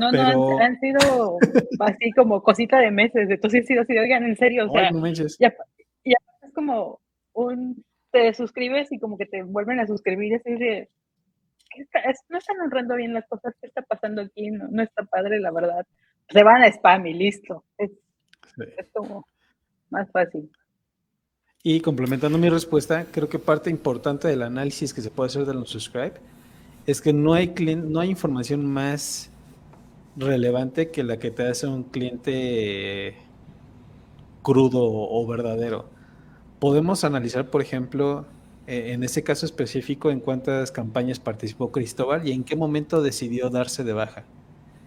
No, 0.00 0.12
no, 0.12 0.60
han, 0.60 0.78
sido 0.78 1.38
así 1.80 2.12
como 2.12 2.40
cosita 2.40 2.78
de 2.78 2.92
meses. 2.92 3.28
Entonces, 3.28 3.66
sí, 3.66 3.74
sí, 3.84 3.98
oigan, 3.98 4.22
en 4.22 4.36
serio, 4.36 4.70
o 4.70 4.72
sea, 4.72 4.92
ya, 5.40 5.52
ya 6.04 6.16
es 6.40 6.54
como 6.54 7.00
un 7.32 7.84
te 8.10 8.32
suscribes 8.32 8.90
y 8.92 8.98
como 8.98 9.18
que 9.18 9.26
te 9.26 9.42
vuelven 9.42 9.80
a 9.80 9.86
suscribir 9.86 10.36
así 10.36 10.54
de, 10.54 10.88
no 12.28 12.38
están 12.38 12.60
honrando 12.60 12.96
bien 12.96 13.12
las 13.12 13.26
cosas, 13.26 13.54
¿qué 13.60 13.66
está 13.66 13.82
pasando 13.82 14.22
aquí? 14.22 14.50
No, 14.50 14.82
está 14.82 15.04
padre, 15.04 15.40
la 15.40 15.50
verdad. 15.50 15.86
Se 16.28 16.42
van 16.42 16.62
a 16.62 16.66
spam 16.68 17.06
y 17.06 17.14
listo. 17.14 17.64
Es, 17.76 17.90
como 18.92 19.26
más 19.90 20.10
fácil. 20.10 20.50
Y 21.62 21.80
complementando 21.80 22.38
mi 22.38 22.48
respuesta, 22.48 23.06
creo 23.10 23.28
que 23.28 23.38
parte 23.38 23.68
importante 23.70 24.28
del 24.28 24.42
análisis 24.42 24.94
que 24.94 25.00
se 25.00 25.10
puede 25.10 25.28
hacer 25.28 25.44
de 25.44 25.54
los 25.54 25.70
subscribe 25.70 26.14
es 26.86 27.00
que 27.00 27.12
no 27.12 27.34
hay, 27.34 27.52
no 27.76 28.00
hay 28.00 28.10
información 28.10 28.64
más 28.64 29.30
relevante 30.16 30.90
que 30.90 31.02
la 31.02 31.18
que 31.18 31.30
te 31.30 31.46
hace 31.46 31.66
un 31.66 31.84
cliente 31.84 33.16
crudo 34.42 34.80
o 34.82 35.26
verdadero 35.26 35.98
podemos 36.58 37.04
analizar, 37.04 37.50
por 37.50 37.62
ejemplo, 37.62 38.26
e, 38.66 38.92
en 38.92 39.04
ese 39.04 39.22
caso 39.22 39.46
específico, 39.46 40.10
en 40.10 40.20
cuántas 40.20 40.72
campañas 40.72 41.20
participó 41.20 41.72
Cristóbal 41.72 42.26
y 42.26 42.32
en 42.32 42.44
qué 42.44 42.56
momento 42.56 43.02
decidió 43.02 43.50
darse 43.50 43.84
de 43.84 43.92
baja. 43.92 44.24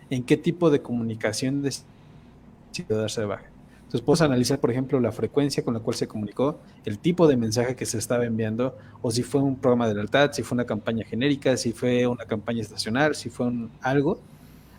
En 0.10 0.24
qué 0.24 0.38
tipo 0.38 0.70
de 0.70 0.82
comunicación 0.82 1.62
decidió 1.62 2.97
darse 2.97 3.22
de 3.22 3.28
baja. 3.28 3.51
Entonces, 3.92 4.06
podemos 4.06 4.22
analizar, 4.22 4.58
por 4.58 4.72
ejemplo, 4.72 5.02
la 5.02 5.12
frecuencia 5.12 5.66
con 5.66 5.74
la 5.74 5.82
cual 5.82 5.98
se 5.98 6.08
comunicó, 6.08 6.60
el 6.86 6.98
tipo 6.98 7.28
de 7.28 7.36
mensaje 7.36 7.76
que 7.76 7.86
se 7.86 7.98
estaba 7.98 8.24
enviando, 8.24 8.78
o 9.02 9.12
si 9.12 9.22
fue 9.22 9.42
un 9.42 9.58
programa 9.58 9.86
de 9.86 9.96
lealtad, 9.96 10.32
si 10.32 10.44
fue 10.44 10.56
una 10.56 10.64
campaña 10.64 11.06
genérica, 11.06 11.58
si 11.58 11.74
fue 11.74 12.08
una 12.08 12.24
campaña 12.24 12.62
estacional, 12.62 13.16
si 13.16 13.30
fue 13.30 13.48
un, 13.48 13.70
algo. 13.82 14.18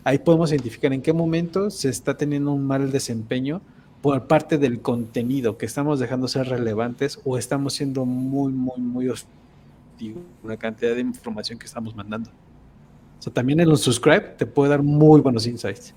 Ahí 0.03 0.17
podemos 0.17 0.49
identificar 0.49 0.91
en 0.93 1.03
qué 1.03 1.13
momento 1.13 1.69
se 1.69 1.89
está 1.89 2.17
teniendo 2.17 2.53
un 2.53 2.65
mal 2.65 2.91
desempeño 2.91 3.61
por 4.01 4.25
parte 4.25 4.57
del 4.57 4.81
contenido 4.81 5.59
que 5.59 5.67
estamos 5.67 5.99
dejando 5.99 6.27
ser 6.27 6.49
relevantes 6.49 7.19
o 7.23 7.37
estamos 7.37 7.75
siendo 7.75 8.05
muy, 8.05 8.51
muy, 8.51 8.81
muy 8.81 9.09
hostil 9.09 9.27
la 10.43 10.57
cantidad 10.57 10.95
de 10.95 11.01
información 11.01 11.59
que 11.59 11.67
estamos 11.67 11.95
mandando. 11.95 12.31
O 13.23 13.29
también 13.29 13.59
en 13.59 13.69
los 13.69 13.81
subscribe 13.81 14.33
te 14.39 14.47
puede 14.47 14.71
dar 14.71 14.81
muy 14.81 15.21
buenos 15.21 15.45
insights. 15.45 15.93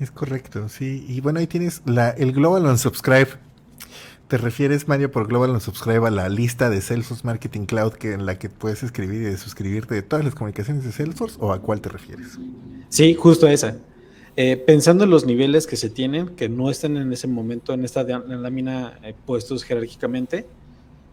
Es 0.00 0.10
correcto, 0.10 0.68
sí. 0.68 1.04
Y 1.08 1.20
bueno, 1.20 1.38
ahí 1.38 1.46
tienes 1.46 1.82
la, 1.86 2.10
el 2.10 2.32
Global 2.32 2.66
Unsubscribe. 2.66 3.28
¿Te 4.28 4.38
refieres, 4.38 4.88
Mario, 4.88 5.10
por 5.10 5.28
Global 5.28 5.50
Unsubscribe 5.50 6.08
a 6.08 6.10
la 6.10 6.28
lista 6.28 6.70
de 6.70 6.80
Salesforce 6.80 7.24
Marketing 7.26 7.66
Cloud 7.66 7.92
que, 7.92 8.12
en 8.12 8.26
la 8.26 8.38
que 8.38 8.48
puedes 8.48 8.82
escribir 8.82 9.28
y 9.28 9.36
suscribirte 9.36 9.94
de 9.94 10.02
todas 10.02 10.24
las 10.24 10.34
comunicaciones 10.34 10.84
de 10.84 10.92
Salesforce 10.92 11.36
o 11.38 11.52
a 11.52 11.60
cuál 11.60 11.80
te 11.80 11.90
refieres? 11.90 12.38
Sí, 12.88 13.14
justo 13.14 13.46
a 13.46 13.52
esa. 13.52 13.76
Eh, 14.36 14.56
pensando 14.56 15.04
en 15.04 15.10
los 15.10 15.26
niveles 15.26 15.66
que 15.66 15.76
se 15.76 15.90
tienen, 15.90 16.30
que 16.30 16.48
no 16.48 16.70
estén 16.70 16.96
en 16.96 17.12
ese 17.12 17.28
momento 17.28 17.72
en 17.72 17.84
esta 17.84 18.02
lámina 18.02 18.98
eh, 19.04 19.14
puestos 19.26 19.62
jerárquicamente, 19.62 20.46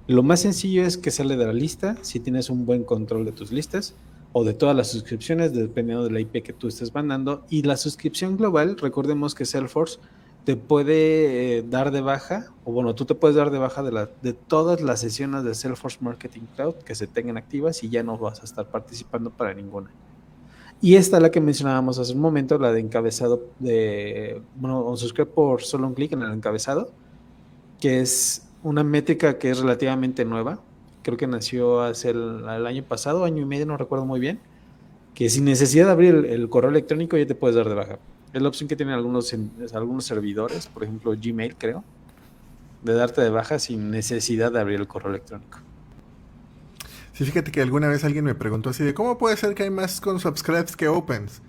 Lo 0.08 0.24
más 0.24 0.40
sencillo 0.42 0.84
es 0.84 0.98
que 0.98 1.12
sale 1.12 1.38
de 1.38 1.46
la 1.46 1.54
lista 1.54 1.96
si 2.02 2.20
tienes 2.20 2.50
un 2.50 2.66
buen 2.66 2.84
control 2.84 3.24
de 3.26 3.32
tus 3.32 3.52
listas 3.52 3.94
o 4.34 4.44
de 4.44 4.54
todas 4.54 4.76
las 4.76 4.90
suscripciones, 4.90 5.54
dependiendo 5.54 6.06
de 6.06 6.12
la 6.12 6.20
IP 6.20 6.44
que 6.44 6.54
tú 6.54 6.68
estés 6.68 6.94
mandando. 6.94 7.46
Y 7.50 7.64
la 7.64 7.78
suscripción 7.78 8.38
global, 8.38 8.78
recordemos 8.78 9.36
que 9.36 9.46
Salesforce 9.46 10.00
te 10.46 10.56
puede 10.56 11.58
eh, 11.58 11.64
dar 11.64 11.92
de 11.92 12.02
baja, 12.02 12.52
o 12.64 12.72
bueno, 12.72 12.96
tú 12.96 13.06
te 13.06 13.14
puedes 13.14 13.36
dar 13.36 13.52
de 13.52 13.60
baja 13.60 13.84
de, 13.84 13.92
la, 13.92 14.10
de 14.22 14.34
todas 14.34 14.82
las 14.82 15.00
sesiones 15.00 15.44
de 15.44 15.54
Salesforce 15.54 16.00
Marketing 16.02 16.42
Cloud 16.56 16.76
que 16.76 16.96
se 16.96 17.08
tengan 17.08 17.38
activas 17.38 17.84
y 17.84 17.90
ya 17.90 18.02
no 18.04 18.18
vas 18.18 18.42
a 18.42 18.46
estar 18.46 18.68
participando 18.68 19.30
para 19.30 19.54
ninguna. 19.54 19.92
Y 20.82 20.96
esta 20.96 21.20
la 21.20 21.30
que 21.30 21.40
mencionábamos 21.40 22.00
hace 22.00 22.14
un 22.14 22.22
momento, 22.22 22.58
la 22.58 22.72
de 22.72 22.80
encabezado 22.80 23.44
de, 23.60 24.42
bueno, 24.56 24.96
suscribir 24.98 25.32
por 25.32 25.62
solo 25.62 25.86
un 25.88 25.94
clic 25.94 26.14
en 26.14 26.24
el 26.24 26.32
encabezado, 26.32 26.92
que 27.80 28.00
es 28.00 28.48
una 28.64 28.84
métrica 28.84 29.38
que 29.38 29.52
es 29.52 29.60
relativamente 29.60 30.26
nueva. 30.26 30.60
Creo 31.04 31.18
que 31.18 31.28
nació 31.28 31.82
hace 31.82 32.12
el, 32.12 32.48
año 32.48 32.84
pasado, 32.84 33.24
año 33.24 33.42
y 33.42 33.46
medio, 33.46 33.66
no 33.66 33.78
recuerdo 33.78 34.06
muy 34.06 34.20
bien. 34.20 34.40
Que 35.16 35.30
sin 35.30 35.46
necesidad 35.46 35.88
de 35.88 35.92
abrir 35.92 36.16
el, 36.16 36.50
correo 36.50 36.70
electrónico 36.70 37.18
ya 37.18 37.26
te 37.26 37.36
puedes 37.36 37.56
dar 37.56 37.68
de 37.68 37.76
baja. 37.76 38.00
Es 38.34 38.42
la 38.42 38.48
opción 38.48 38.68
que 38.68 38.76
tienen 38.76 38.96
algunos, 38.96 39.36
algunos 39.74 40.06
servidores, 40.06 40.68
por 40.68 40.84
ejemplo 40.84 41.14
Gmail, 41.20 41.56
creo, 41.58 41.84
de 42.84 42.94
darte 42.94 43.22
de 43.22 43.30
baja 43.30 43.60
sin 43.60 43.92
necesidad 43.92 44.52
de 44.52 44.60
abrir 44.60 44.80
el 44.80 44.88
correo 44.88 45.10
electrónico. 45.10 45.60
Sí, 47.14 47.26
fíjate 47.26 47.52
que 47.52 47.62
alguna 47.62 47.88
vez 47.88 48.04
alguien 48.06 48.24
me 48.24 48.36
preguntó 48.36 48.70
así 48.70 48.84
de 48.84 48.94
cómo 48.94 49.18
puede 49.18 49.36
ser 49.36 49.54
que 49.54 49.64
hay 49.64 49.70
más 49.70 50.00
con 50.00 50.20
subscribes 50.20 50.78
que 50.78 50.88
opens. 50.88 51.42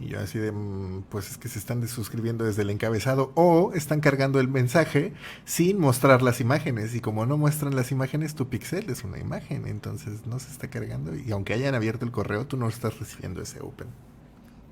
Y 0.00 0.08
yo 0.08 0.18
así 0.18 0.38
de, 0.38 0.50
mm, 0.50 1.02
pues 1.10 1.30
es 1.30 1.36
que 1.36 1.48
se 1.48 1.58
están 1.58 1.86
suscribiendo 1.86 2.44
desde 2.44 2.62
el 2.62 2.70
encabezado 2.70 3.32
o 3.34 3.72
están 3.74 4.00
cargando 4.00 4.40
el 4.40 4.48
mensaje 4.48 5.12
sin 5.44 5.78
mostrar 5.78 6.22
las 6.22 6.40
imágenes. 6.40 6.94
Y 6.94 7.00
como 7.00 7.26
no 7.26 7.36
muestran 7.36 7.76
las 7.76 7.92
imágenes, 7.92 8.34
tu 8.34 8.48
pixel 8.48 8.88
es 8.88 9.04
una 9.04 9.18
imagen, 9.18 9.66
entonces 9.66 10.26
no 10.26 10.38
se 10.38 10.50
está 10.50 10.68
cargando. 10.68 11.14
Y 11.14 11.30
aunque 11.32 11.52
hayan 11.52 11.74
abierto 11.74 12.06
el 12.06 12.12
correo, 12.12 12.46
tú 12.46 12.56
no 12.56 12.66
estás 12.66 12.98
recibiendo 12.98 13.42
ese 13.42 13.60
open. 13.60 13.88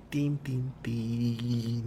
Tin, 0.09 0.39
tin, 0.39 0.73
tin. 0.81 1.85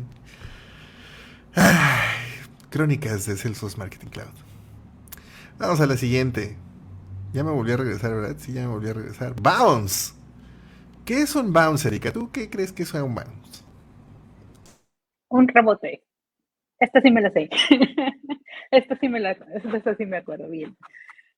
crónicas 2.70 3.26
de 3.26 3.38
Salesforce 3.38 3.78
Marketing 3.78 4.10
Cloud. 4.10 4.34
Vamos 5.58 5.82
a 5.82 5.88
la 5.88 5.98
siguiente. 5.98 6.58
Ya 7.34 7.44
me 7.44 7.52
volví 7.52 7.72
a 7.72 7.78
regresar, 7.78 8.14
¿verdad? 8.14 8.36
Sí, 8.40 8.54
ya 8.54 8.62
me 8.62 8.68
volví 8.68 8.90
a 8.90 8.94
regresar. 8.94 9.36
Bounce. 9.42 10.14
¿Qué 11.12 11.24
es 11.24 11.36
un 11.36 11.52
bounce, 11.52 11.90
Erika? 11.90 12.14
¿Tú 12.14 12.32
qué 12.32 12.50
crees 12.50 12.72
que 12.72 12.84
es 12.84 12.94
un 12.94 13.14
bounce? 13.14 13.66
Un 15.28 15.46
rebote. 15.46 16.06
Esta 16.80 17.02
sí 17.02 17.12
me 17.12 17.20
la 17.20 17.30
sé. 17.32 17.50
esta 18.72 18.96
sí 18.96 19.10
me 19.10 19.20
la 19.20 19.32
esta 19.32 19.94
sí 19.98 20.06
me 20.06 20.16
acuerdo 20.16 20.48
bien. 20.50 20.78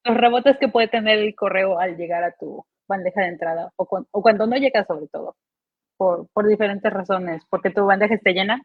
Los 0.04 0.16
rebotes 0.16 0.58
que 0.58 0.68
puede 0.68 0.86
tener 0.86 1.18
el 1.18 1.34
correo 1.34 1.80
al 1.80 1.96
llegar 1.96 2.22
a 2.22 2.36
tu 2.36 2.64
bandeja 2.86 3.22
de 3.22 3.26
entrada 3.30 3.72
o, 3.74 3.84
cuando 4.22 4.46
no 4.46 4.54
llega 4.54 4.84
sobre 4.84 5.08
todo, 5.08 5.34
por, 5.96 6.28
por, 6.28 6.46
diferentes 6.46 6.92
razones, 6.92 7.42
porque 7.50 7.70
tu 7.70 7.84
bandeja 7.84 8.14
esté 8.14 8.32
llena, 8.32 8.62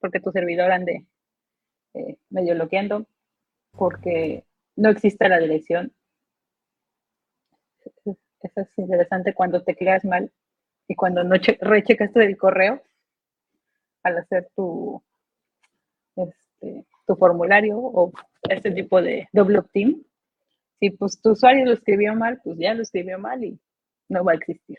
porque 0.00 0.20
tu 0.20 0.32
servidor 0.32 0.70
ande 0.70 1.06
eh, 1.94 2.18
medio 2.28 2.54
bloqueando, 2.56 3.06
porque 3.70 4.44
no 4.76 4.90
existe 4.90 5.30
la 5.30 5.38
dirección 5.38 5.94
eso 8.42 8.60
es 8.60 8.78
interesante 8.78 9.34
cuando 9.34 9.62
te 9.62 9.74
quedas 9.74 10.04
mal 10.04 10.32
y 10.88 10.94
cuando 10.94 11.22
no 11.24 11.36
rechecaste 11.60 12.24
el 12.24 12.36
correo 12.36 12.82
al 14.02 14.18
hacer 14.18 14.48
tu, 14.56 15.02
este, 16.16 16.86
tu 17.06 17.16
formulario 17.16 17.78
o 17.78 18.12
este 18.48 18.70
tipo 18.70 19.00
de 19.00 19.28
doble 19.32 19.58
opt-in. 19.58 20.06
Si 20.78 20.90
pues 20.90 21.20
tu 21.20 21.32
usuario 21.32 21.66
lo 21.66 21.72
escribió 21.72 22.14
mal, 22.14 22.40
pues 22.42 22.58
ya 22.58 22.74
lo 22.74 22.82
escribió 22.82 23.18
mal 23.18 23.44
y 23.44 23.60
no 24.08 24.24
va 24.24 24.32
a 24.32 24.36
existir. 24.36 24.78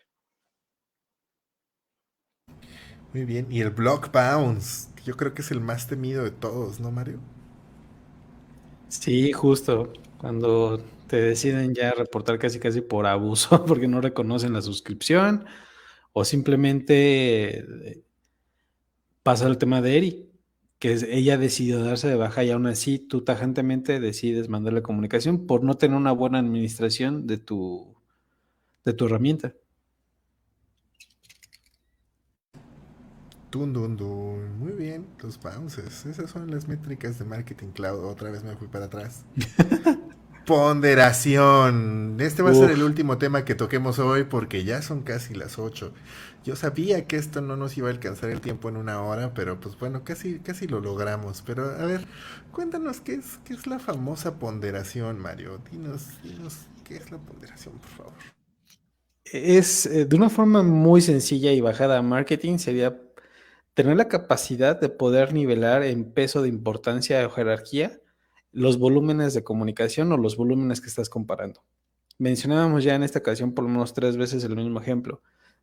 Muy 3.13 3.25
bien. 3.25 3.47
Y 3.51 3.61
el 3.61 3.71
block 3.71 4.11
bounce, 4.11 4.89
yo 5.03 5.15
creo 5.15 5.33
que 5.33 5.41
es 5.41 5.51
el 5.51 5.59
más 5.59 5.87
temido 5.87 6.23
de 6.23 6.31
todos, 6.31 6.79
¿no, 6.79 6.91
Mario? 6.91 7.19
Sí, 8.87 9.31
justo. 9.31 9.91
Cuando 10.17 10.81
te 11.11 11.21
deciden 11.21 11.75
ya 11.75 11.91
reportar 11.91 12.39
casi 12.39 12.57
casi 12.57 12.79
por 12.79 13.05
abuso 13.05 13.65
porque 13.67 13.89
no 13.89 13.99
reconocen 13.99 14.53
la 14.53 14.61
suscripción 14.61 15.43
o 16.13 16.23
simplemente 16.23 17.59
eh, 17.59 18.03
pasa 19.21 19.47
el 19.47 19.57
tema 19.57 19.81
de 19.81 19.97
Eri, 19.97 20.31
que 20.79 20.93
ella 21.09 21.37
decidió 21.37 21.83
darse 21.83 22.07
de 22.07 22.15
baja 22.15 22.45
y 22.45 22.51
aún 22.51 22.65
así 22.65 22.97
tú 22.97 23.25
tajantemente 23.25 23.99
decides 23.99 24.47
mandarle 24.47 24.81
comunicación 24.81 25.47
por 25.47 25.65
no 25.65 25.75
tener 25.75 25.97
una 25.97 26.13
buena 26.13 26.39
administración 26.39 27.27
de 27.27 27.39
tu, 27.39 27.93
de 28.85 28.93
tu 28.93 29.07
herramienta. 29.07 29.53
Dun, 33.51 33.73
dun, 33.73 33.97
dun. 33.97 34.59
Muy 34.59 34.71
bien, 34.71 35.07
los 35.21 35.37
bounces. 35.37 36.05
Esas 36.05 36.31
son 36.31 36.49
las 36.49 36.69
métricas 36.69 37.19
de 37.19 37.25
Marketing 37.25 37.71
Cloud. 37.73 38.05
Otra 38.05 38.31
vez 38.31 38.45
me 38.45 38.55
fui 38.55 38.69
para 38.69 38.85
atrás. 38.85 39.25
Ponderación. 40.45 42.17
Este 42.19 42.41
va 42.41 42.51
a 42.51 42.55
ser 42.55 42.71
el 42.71 42.83
último 42.83 43.17
tema 43.17 43.45
que 43.45 43.53
toquemos 43.53 43.99
hoy 43.99 44.23
porque 44.23 44.63
ya 44.63 44.81
son 44.81 45.03
casi 45.03 45.35
las 45.35 45.59
8. 45.59 45.93
Yo 46.43 46.55
sabía 46.55 47.05
que 47.05 47.17
esto 47.17 47.41
no 47.41 47.55
nos 47.55 47.77
iba 47.77 47.89
a 47.89 47.91
alcanzar 47.91 48.31
el 48.31 48.41
tiempo 48.41 48.67
en 48.67 48.77
una 48.77 49.01
hora, 49.03 49.33
pero 49.35 49.59
pues 49.59 49.77
bueno, 49.77 50.03
casi, 50.03 50.39
casi 50.39 50.67
lo 50.67 50.79
logramos. 50.79 51.43
Pero 51.45 51.65
a 51.65 51.85
ver, 51.85 52.05
cuéntanos 52.51 53.01
qué 53.01 53.15
es, 53.15 53.39
qué 53.45 53.53
es 53.53 53.67
la 53.67 53.77
famosa 53.77 54.39
ponderación, 54.39 55.19
Mario. 55.19 55.61
Dinos, 55.71 56.07
dinos 56.23 56.65
qué 56.83 56.97
es 56.97 57.11
la 57.11 57.19
ponderación, 57.19 57.77
por 57.77 57.89
favor. 57.89 58.13
Es 59.25 59.85
eh, 59.85 60.05
de 60.05 60.15
una 60.15 60.29
forma 60.29 60.63
muy 60.63 61.01
sencilla 61.01 61.51
y 61.51 61.61
bajada 61.61 61.99
a 61.99 62.01
marketing, 62.01 62.57
sería 62.57 62.99
tener 63.75 63.95
la 63.95 64.07
capacidad 64.07 64.79
de 64.79 64.89
poder 64.89 65.33
nivelar 65.33 65.83
en 65.83 66.11
peso 66.11 66.41
de 66.41 66.49
importancia 66.49 67.25
o 67.25 67.29
jerarquía 67.29 68.01
los 68.51 68.77
volúmenes 68.77 69.33
de 69.33 69.43
comunicación 69.43 70.11
o 70.11 70.17
los 70.17 70.35
volúmenes 70.35 70.81
que 70.81 70.87
estás 70.87 71.09
comparando. 71.09 71.63
Mencionábamos 72.17 72.83
ya 72.83 72.95
en 72.95 73.03
esta 73.03 73.19
ocasión 73.19 73.53
por 73.53 73.63
lo 73.63 73.69
menos 73.69 73.93
tres 73.93 74.17
veces 74.17 74.43
el 74.43 74.55
mismo 74.55 74.79
ejemplo. 74.79 75.21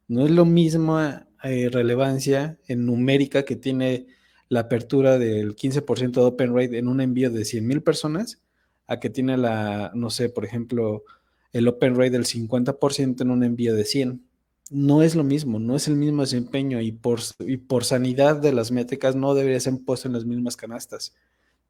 No 0.08 0.24
es 0.24 0.30
lo 0.30 0.44
mismo 0.44 0.98
eh, 1.00 1.68
relevancia 1.70 2.58
en 2.66 2.86
numérica 2.86 3.44
que 3.44 3.56
tiene 3.56 4.06
la 4.48 4.60
apertura 4.60 5.18
del 5.18 5.54
15% 5.54 6.12
de 6.12 6.20
open 6.20 6.54
rate 6.54 6.78
en 6.78 6.88
un 6.88 7.00
envío 7.00 7.30
de 7.30 7.42
100.000 7.42 7.82
personas 7.82 8.42
a 8.86 8.98
que 8.98 9.10
tiene 9.10 9.36
la, 9.36 9.92
no 9.94 10.08
sé, 10.08 10.30
por 10.30 10.46
ejemplo, 10.46 11.04
el 11.52 11.68
open 11.68 11.94
rate 11.94 12.10
del 12.10 12.24
50% 12.24 13.20
en 13.20 13.30
un 13.30 13.44
envío 13.44 13.74
de 13.74 13.84
100. 13.84 14.24
No 14.70 15.02
es 15.02 15.14
lo 15.14 15.24
mismo, 15.24 15.58
no 15.58 15.76
es 15.76 15.88
el 15.88 15.96
mismo 15.96 16.22
desempeño 16.22 16.80
y 16.80 16.92
por, 16.92 17.20
y 17.40 17.58
por 17.58 17.84
sanidad 17.84 18.36
de 18.36 18.52
las 18.52 18.70
métricas 18.70 19.14
no 19.14 19.34
debería 19.34 19.60
ser 19.60 19.74
puesto 19.84 20.08
en 20.08 20.14
las 20.14 20.24
mismas 20.24 20.56
canastas 20.56 21.14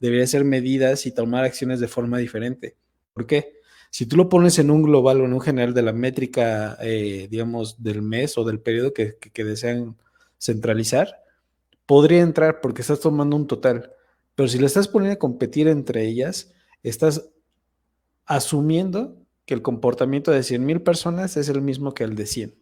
debería 0.01 0.27
ser 0.27 0.45
medidas 0.45 1.07
y 1.07 1.13
tomar 1.13 1.45
acciones 1.45 1.81
de 1.81 1.89
forma 1.89 2.19
diferente. 2.19 2.77
¿Por 3.13 3.27
qué? 3.27 3.59
Si 3.91 4.07
tú 4.07 4.17
lo 4.17 4.29
pones 4.29 4.59
en 4.59 4.71
un 4.71 4.83
global 4.83 5.21
o 5.21 5.25
en 5.25 5.33
un 5.33 5.41
general 5.41 5.75
de 5.75 5.83
la 5.83 5.93
métrica, 5.93 6.77
eh, 6.83 7.27
digamos, 7.31 7.83
del 7.83 8.03
mes 8.03 8.37
o 8.37 8.45
del 8.45 8.61
periodo 8.61 8.93
que, 8.93 9.17
desean 9.35 9.97
centralizar, 10.39 11.23
podría 11.87 12.21
entrar 12.21 12.61
porque 12.61 12.83
estás 12.83 13.01
tomando 13.01 13.35
un 13.35 13.47
total. 13.47 13.93
Pero 14.35 14.49
si 14.49 14.59
le 14.59 14.67
estás 14.67 14.89
poniendo 14.89 15.15
a 15.15 15.19
competir 15.19 15.69
entre 15.69 16.07
ellas, 16.07 16.53
estás 16.83 17.31
asumiendo 18.27 19.17
que 19.47 19.55
el 19.55 19.63
comportamiento 19.63 20.31
de 20.31 20.43
100 20.43 20.65
mil 20.65 20.83
personas 20.83 21.37
es 21.39 21.49
el 21.49 21.63
mismo 21.63 21.95
que 21.95 22.05
el 22.05 22.15
de 22.15 22.27
100. 22.27 22.55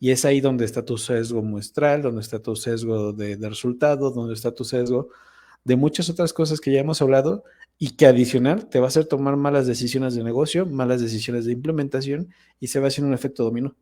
Y 0.00 0.10
es 0.10 0.24
ahí 0.24 0.40
donde 0.40 0.64
está 0.64 0.84
tu 0.84 0.96
sesgo 0.96 1.42
muestral, 1.42 2.02
donde 2.02 2.22
está 2.22 2.40
tu 2.40 2.56
sesgo 2.56 3.12
de, 3.12 3.36
de 3.36 3.48
resultado, 3.48 4.10
donde 4.10 4.34
está 4.34 4.54
tu 4.54 4.64
sesgo 4.64 5.10
de 5.64 5.76
muchas 5.76 6.10
otras 6.10 6.32
cosas 6.32 6.60
que 6.60 6.72
ya 6.72 6.80
hemos 6.80 7.02
hablado 7.02 7.44
y 7.78 7.90
que 7.96 8.06
adicional 8.06 8.68
te 8.68 8.78
va 8.78 8.86
a 8.86 8.88
hacer 8.88 9.06
tomar 9.06 9.36
malas 9.36 9.66
decisiones 9.66 10.14
de 10.14 10.22
negocio, 10.22 10.66
malas 10.66 11.00
decisiones 11.00 11.44
de 11.46 11.52
implementación 11.52 12.28
y 12.60 12.68
se 12.68 12.80
va 12.80 12.88
hacer 12.88 13.04
un 13.04 13.14
efecto 13.14 13.44
dominó. 13.44 13.74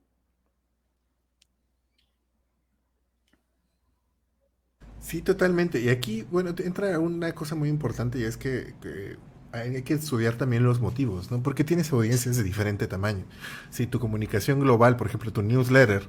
Sí, 5.00 5.20
totalmente. 5.20 5.80
Y 5.80 5.88
aquí, 5.88 6.22
bueno, 6.30 6.54
entra 6.58 6.98
una 6.98 7.34
cosa 7.34 7.54
muy 7.54 7.68
importante 7.68 8.18
y 8.20 8.22
es 8.22 8.36
que, 8.36 8.74
que, 8.80 9.16
hay 9.52 9.82
que 9.82 9.94
estudiar 9.94 10.36
también 10.36 10.62
los 10.62 10.80
motivos, 10.80 11.30
¿no? 11.30 11.42
Porque 11.42 11.64
tienes 11.64 11.92
audiencias 11.92 12.36
de 12.36 12.42
diferente 12.42 12.86
tamaño. 12.86 13.24
Si 13.70 13.86
tu 13.86 14.00
comunicación 14.00 14.60
global, 14.60 14.96
por 14.96 15.08
ejemplo, 15.08 15.32
tu 15.32 15.42
newsletter, 15.42 16.04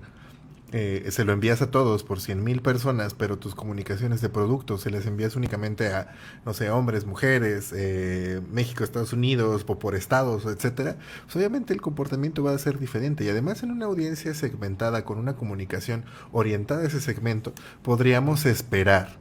eh, 0.76 1.06
se 1.12 1.24
lo 1.24 1.34
envías 1.34 1.62
a 1.62 1.70
todos 1.70 2.04
por 2.04 2.20
100 2.20 2.44
mil 2.44 2.62
personas, 2.64 3.14
pero 3.14 3.38
tus 3.38 3.54
comunicaciones 3.54 4.22
de 4.22 4.30
productos 4.30 4.82
se 4.82 4.90
les 4.90 5.06
envías 5.06 5.36
únicamente 5.36 5.94
a, 5.94 6.16
no 6.46 6.54
sé, 6.54 6.72
hombres, 6.72 7.06
mujeres, 7.06 7.72
eh, 7.76 8.42
México, 8.52 8.84
Estados 8.84 9.14
Unidos, 9.14 9.64
o 9.68 9.78
por 9.78 9.94
estados, 9.94 10.46
etcétera, 10.46 10.98
pues 11.26 11.36
obviamente 11.36 11.74
el 11.74 11.82
comportamiento 11.82 12.44
va 12.44 12.56
a 12.56 12.58
ser 12.58 12.80
diferente. 12.80 13.24
Y 13.24 13.30
además 13.30 13.62
en 13.62 13.70
una 13.70 13.86
audiencia 13.86 14.34
segmentada 14.34 15.06
con 15.06 15.20
una 15.20 15.36
comunicación 15.36 16.06
orientada 16.32 16.82
a 16.82 16.88
ese 16.88 17.02
segmento, 17.02 17.54
podríamos 17.84 18.48
esperar 18.48 19.18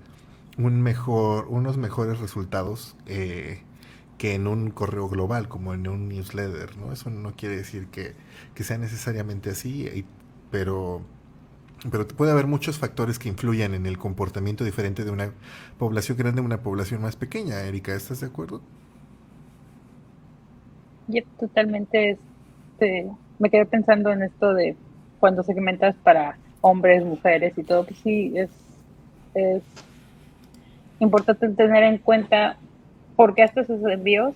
un 0.57 0.81
mejor, 0.81 1.47
unos 1.49 1.77
mejores 1.77 2.19
resultados 2.19 2.97
eh, 3.07 3.63
que 4.17 4.35
en 4.35 4.47
un 4.47 4.71
correo 4.71 5.07
global, 5.09 5.49
como 5.49 5.75
en 5.75 5.87
un 5.87 6.09
newsletter, 6.09 6.79
¿no? 6.79 6.93
Eso 6.93 7.11
no 7.11 7.35
quiere 7.37 7.57
decir 7.57 7.89
que, 7.89 8.15
que 8.55 8.65
sea 8.65 8.79
necesariamente 8.79 9.51
así, 9.51 10.07
pero, 10.51 11.03
pero 11.91 12.07
puede 12.07 12.33
haber 12.33 12.47
muchos 12.47 12.79
factores 12.79 13.19
que 13.19 13.29
influyan 13.29 13.75
en 13.75 13.87
el 13.87 13.99
comportamiento 13.99 14.65
diferente 14.65 15.05
de 15.05 15.11
una 15.11 15.33
población 15.79 16.17
grande 16.17 16.41
a 16.41 16.45
una 16.45 16.63
población 16.63 17.03
más 17.03 17.17
pequeña. 17.17 17.61
Erika, 17.63 17.95
¿estás 17.95 18.21
de 18.21 18.29
acuerdo? 18.29 18.61
Yo 21.09 21.23
totalmente 21.39 22.19
este, 22.73 23.11
me 23.39 23.51
quedé 23.51 23.67
pensando 23.67 24.11
en 24.13 24.23
esto 24.23 24.55
de 24.55 24.77
cuando 25.19 25.43
segmentas 25.43 25.95
para 26.03 26.37
hombres, 26.61 27.05
mujeres 27.05 27.53
y 27.57 27.63
todo, 27.65 27.85
que 27.85 27.95
sí 27.95 28.33
es, 28.37 28.51
es 29.35 29.63
importante 31.01 31.49
tener 31.49 31.83
en 31.83 31.99
cuenta 31.99 32.57
por 33.17 33.35
qué 33.35 33.43
haces 33.43 33.69
esos 33.69 33.91
envíos, 33.91 34.35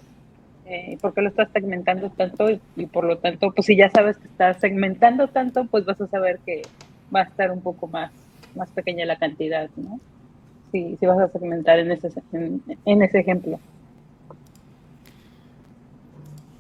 eh, 0.67 0.99
por 1.01 1.15
qué 1.15 1.23
lo 1.23 1.29
estás 1.29 1.49
segmentando 1.53 2.11
tanto 2.11 2.49
y, 2.51 2.87
por 2.87 3.05
lo 3.05 3.19
tanto, 3.19 3.53
pues 3.53 3.67
si 3.67 3.77
ya 3.77 3.89
sabes 3.91 4.17
que 4.19 4.27
estás 4.27 4.59
segmentando 4.61 5.29
tanto, 5.29 5.67
pues 5.67 5.85
vas 5.85 6.01
a 6.01 6.09
saber 6.09 6.41
que 6.45 6.63
va 7.15 7.21
a 7.21 7.25
estar 7.25 7.51
un 7.53 7.63
poco 7.63 7.89
más, 7.89 8.13
más 8.55 8.71
pequeña 8.73 9.07
la 9.07 9.19
cantidad, 9.19 9.71
¿no? 9.77 10.01
Si, 10.73 10.97
si 10.99 11.07
vas 11.07 11.19
a 11.21 11.29
segmentar 11.31 11.79
en 11.81 11.93
ese, 11.93 12.11
en 12.33 13.03
ese 13.03 13.21
ejemplo. 13.21 13.61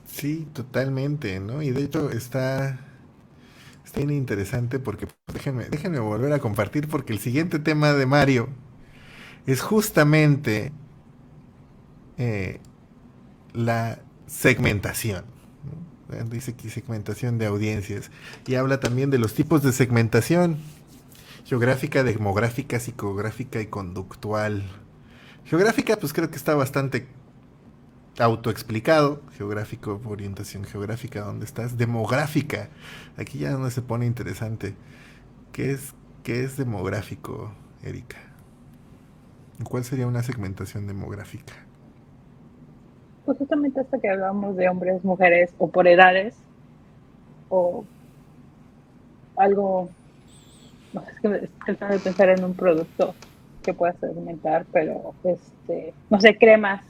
Sí, 0.04 0.46
totalmente, 0.52 1.40
¿no? 1.40 1.62
Y 1.62 1.70
de 1.70 1.82
hecho 1.84 2.10
está, 2.10 2.80
está 3.84 4.00
interesante 4.02 4.78
porque 4.78 5.06
pues, 5.06 5.18
déjenme, 5.34 5.64
déjenme 5.66 6.00
volver 6.00 6.32
a 6.32 6.38
compartir 6.40 6.88
porque 6.88 7.12
el 7.12 7.18
siguiente 7.20 7.58
tema 7.58 7.92
de 7.92 8.06
Mario 8.06 8.48
es 9.46 9.62
justamente 9.62 10.72
eh, 12.18 12.60
la 13.54 14.00
segmentación. 14.26 15.24
Dice 16.30 16.52
aquí 16.52 16.70
segmentación 16.70 17.38
de 17.38 17.46
audiencias. 17.46 18.10
Y 18.46 18.54
habla 18.54 18.80
también 18.80 19.10
de 19.10 19.18
los 19.18 19.34
tipos 19.34 19.62
de 19.62 19.72
segmentación. 19.72 20.58
Geográfica, 21.44 22.02
demográfica, 22.02 22.78
psicográfica 22.80 23.60
y 23.60 23.66
conductual. 23.66 24.64
Geográfica, 25.44 25.96
pues 25.96 26.12
creo 26.12 26.30
que 26.30 26.36
está 26.36 26.54
bastante 26.54 27.06
autoexplicado, 28.18 29.22
geográfico, 29.36 30.00
orientación 30.06 30.64
geográfica, 30.64 31.20
¿dónde 31.20 31.44
estás? 31.44 31.76
Demográfica, 31.76 32.70
aquí 33.16 33.38
ya 33.38 33.52
donde 33.52 33.70
se 33.70 33.82
pone 33.82 34.06
interesante. 34.06 34.74
¿Qué 35.52 35.72
es, 35.72 35.94
qué 36.22 36.44
es 36.44 36.56
demográfico, 36.56 37.52
Erika? 37.82 38.18
¿Cuál 39.64 39.84
sería 39.84 40.06
una 40.06 40.22
segmentación 40.22 40.86
demográfica? 40.86 41.65
Pues 43.26 43.38
justamente 43.38 43.80
hasta 43.80 43.98
que 43.98 44.08
hablamos 44.08 44.56
de 44.56 44.68
hombres, 44.68 45.04
mujeres 45.04 45.52
o 45.58 45.68
por 45.70 45.88
edades 45.88 46.36
o 47.50 47.84
algo, 49.36 49.90
no 50.92 51.02
es 51.02 51.20
que 51.20 51.28
estoy 51.28 51.50
tratando 51.66 51.94
de 51.94 52.00
pensar 52.00 52.28
en 52.30 52.44
un 52.44 52.56
producto 52.56 53.14
que 53.64 53.74
pueda 53.74 53.92
segmentar, 53.94 54.66
pero 54.72 55.14
este, 55.24 55.94
no 56.10 56.20
sé, 56.20 56.36
cremas 56.38 56.84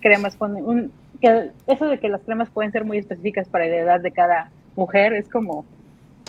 cremas 0.00 0.36
con 0.36 0.56
un 0.56 0.92
que 1.20 1.52
eso 1.66 1.86
de 1.86 1.98
que 2.00 2.08
las 2.10 2.22
cremas 2.24 2.50
pueden 2.50 2.72
ser 2.72 2.84
muy 2.84 2.98
específicas 2.98 3.48
para 3.48 3.66
la 3.66 3.76
edad 3.76 4.00
de 4.00 4.12
cada 4.12 4.52
mujer 4.76 5.14
es 5.14 5.30
como 5.30 5.66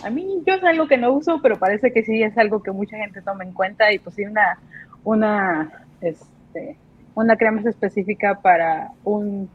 a 0.02 0.10
mí 0.10 0.42
yo 0.46 0.54
es 0.54 0.64
algo 0.64 0.88
que 0.88 0.98
no 0.98 1.12
uso 1.12 1.40
pero 1.42 1.58
parece 1.58 1.92
que 1.92 2.02
sí 2.04 2.22
es 2.22 2.38
algo 2.38 2.62
que 2.62 2.72
mucha 2.72 2.96
gente 2.98 3.22
toma 3.22 3.44
en 3.44 3.52
cuenta 3.54 3.92
y 3.92 3.98
pues 4.00 4.16
sí 4.16 4.24
una 4.24 4.58
una 5.04 5.86
este 6.00 6.80
una 7.16 7.36
crema 7.36 7.60
específica 7.68 8.40
para 8.40 8.92
un 9.02 9.50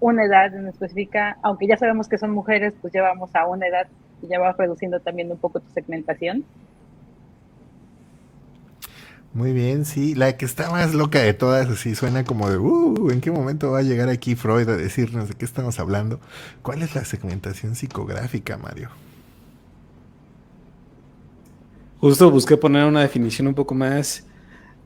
una 0.00 0.24
edad 0.24 0.54
en 0.54 0.66
específica 0.66 1.36
aunque 1.42 1.66
ya 1.66 1.76
sabemos 1.76 2.08
que 2.08 2.16
son 2.16 2.30
mujeres 2.30 2.72
pues 2.80 2.92
ya 2.92 3.02
vamos 3.02 3.34
a 3.34 3.46
una 3.46 3.66
edad 3.66 3.86
y 4.22 4.28
ya 4.28 4.38
vas 4.38 4.56
reduciendo 4.56 4.98
también 5.00 5.30
un 5.30 5.38
poco 5.38 5.60
tu 5.60 5.70
segmentación 5.72 6.44
muy 9.34 9.54
bien, 9.54 9.86
sí. 9.86 10.14
La 10.14 10.36
que 10.36 10.44
está 10.44 10.70
más 10.70 10.92
loca 10.92 11.20
de 11.20 11.32
todas, 11.32 11.66
así 11.68 11.94
suena 11.94 12.22
como 12.22 12.50
de, 12.50 12.58
uh, 12.58 13.10
¿en 13.10 13.22
qué 13.22 13.30
momento 13.30 13.70
va 13.70 13.78
a 13.78 13.82
llegar 13.82 14.10
aquí 14.10 14.34
Freud 14.34 14.68
a 14.68 14.76
decirnos 14.76 15.28
de 15.28 15.34
qué 15.34 15.46
estamos 15.46 15.80
hablando? 15.80 16.20
¿Cuál 16.60 16.82
es 16.82 16.94
la 16.94 17.04
segmentación 17.06 17.74
psicográfica, 17.74 18.58
Mario? 18.58 18.90
Justo 21.98 22.30
busqué 22.30 22.58
poner 22.58 22.84
una 22.84 23.00
definición 23.00 23.46
un 23.46 23.54
poco 23.54 23.74
más, 23.74 24.26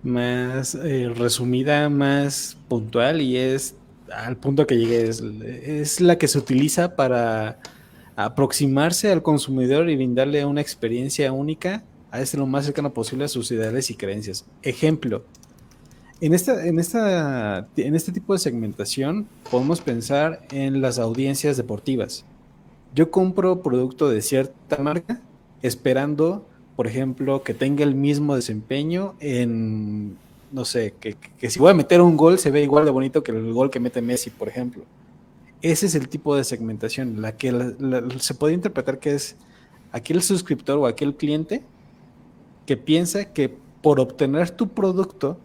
más 0.07 0.75
eh, 0.75 1.13
resumida, 1.15 1.89
más 1.89 2.57
puntual 2.69 3.21
y 3.21 3.37
es 3.37 3.75
al 4.13 4.37
punto 4.37 4.67
que 4.67 4.77
llegué, 4.77 5.09
es, 5.09 6.01
la 6.01 6.17
que 6.17 6.29
se 6.29 6.39
utiliza 6.39 6.97
para 6.97 7.59
aproximarse 8.15 9.11
al 9.11 9.23
consumidor 9.23 9.91
y 9.91 9.97
brindarle 9.97 10.45
una 10.45 10.61
experiencia 10.61 11.33
única 11.33 11.83
a 12.11 12.21
este 12.21 12.39
lo 12.39 12.47
más 12.47 12.65
cercano 12.65 12.95
posible 12.95 13.25
a 13.25 13.29
sus 13.29 13.51
ideales 13.51 13.91
y 13.91 13.95
creencias. 13.97 14.47
Ejemplo, 14.63 15.25
en, 16.21 16.35
esta, 16.35 16.67
en, 16.67 16.79
esta, 16.79 17.69
en 17.77 17.95
este 17.95 18.13
tipo 18.13 18.33
de 18.33 18.39
segmentación 18.39 19.27
podemos 19.51 19.81
pensar 19.81 20.47
en 20.51 20.81
las 20.81 20.99
audiencias 20.99 21.57
deportivas. 21.57 22.25
Yo 22.95 23.11
compro 23.11 23.63
producto 23.63 24.09
de 24.09 24.23
cierta 24.23 24.79
marca 24.79 25.21
esperando, 25.63 26.47
por 26.77 26.87
ejemplo, 26.87 27.43
que 27.43 27.55
tenga 27.55 27.83
el 27.83 27.95
mismo 27.95 28.37
desempeño 28.37 29.15
en, 29.19 30.17
no 30.53 30.65
sé, 30.67 30.95
que, 31.01 31.17
si 31.49 31.59
voy 31.59 31.71
a 31.71 31.75
meter 31.75 32.03
un 32.03 32.17
gol 32.17 32.39
se 32.39 32.51
ve 32.51 32.63
igual 32.63 32.85
de 32.85 32.91
bonito 32.91 33.23
que 33.23 33.33
el 33.33 33.53
gol 33.53 33.71
que 33.71 33.81
mete 33.81 34.03
Messi, 34.03 34.31
por 34.31 34.49
ejemplo. 34.49 34.85
Ese 35.63 35.87
es 35.87 35.95
el 35.95 36.09
tipo 36.09 36.37
de 36.37 36.45
segmentación, 36.45 37.23
la 37.23 37.37
que 37.37 37.51
se 38.21 38.35
puede 38.35 38.55
interpretar 38.55 38.99
que 38.99 39.15
es 39.15 39.37
aquel 39.91 40.23
suscriptor 40.23 40.79
o 40.79 40.87
aquel 40.87 41.17
cliente 41.17 41.63
que 42.67 42.77
piensa 42.77 43.33
que 43.33 43.57
por 43.81 43.99
obtener 43.99 44.51
tu 44.51 44.69
producto 44.69 45.39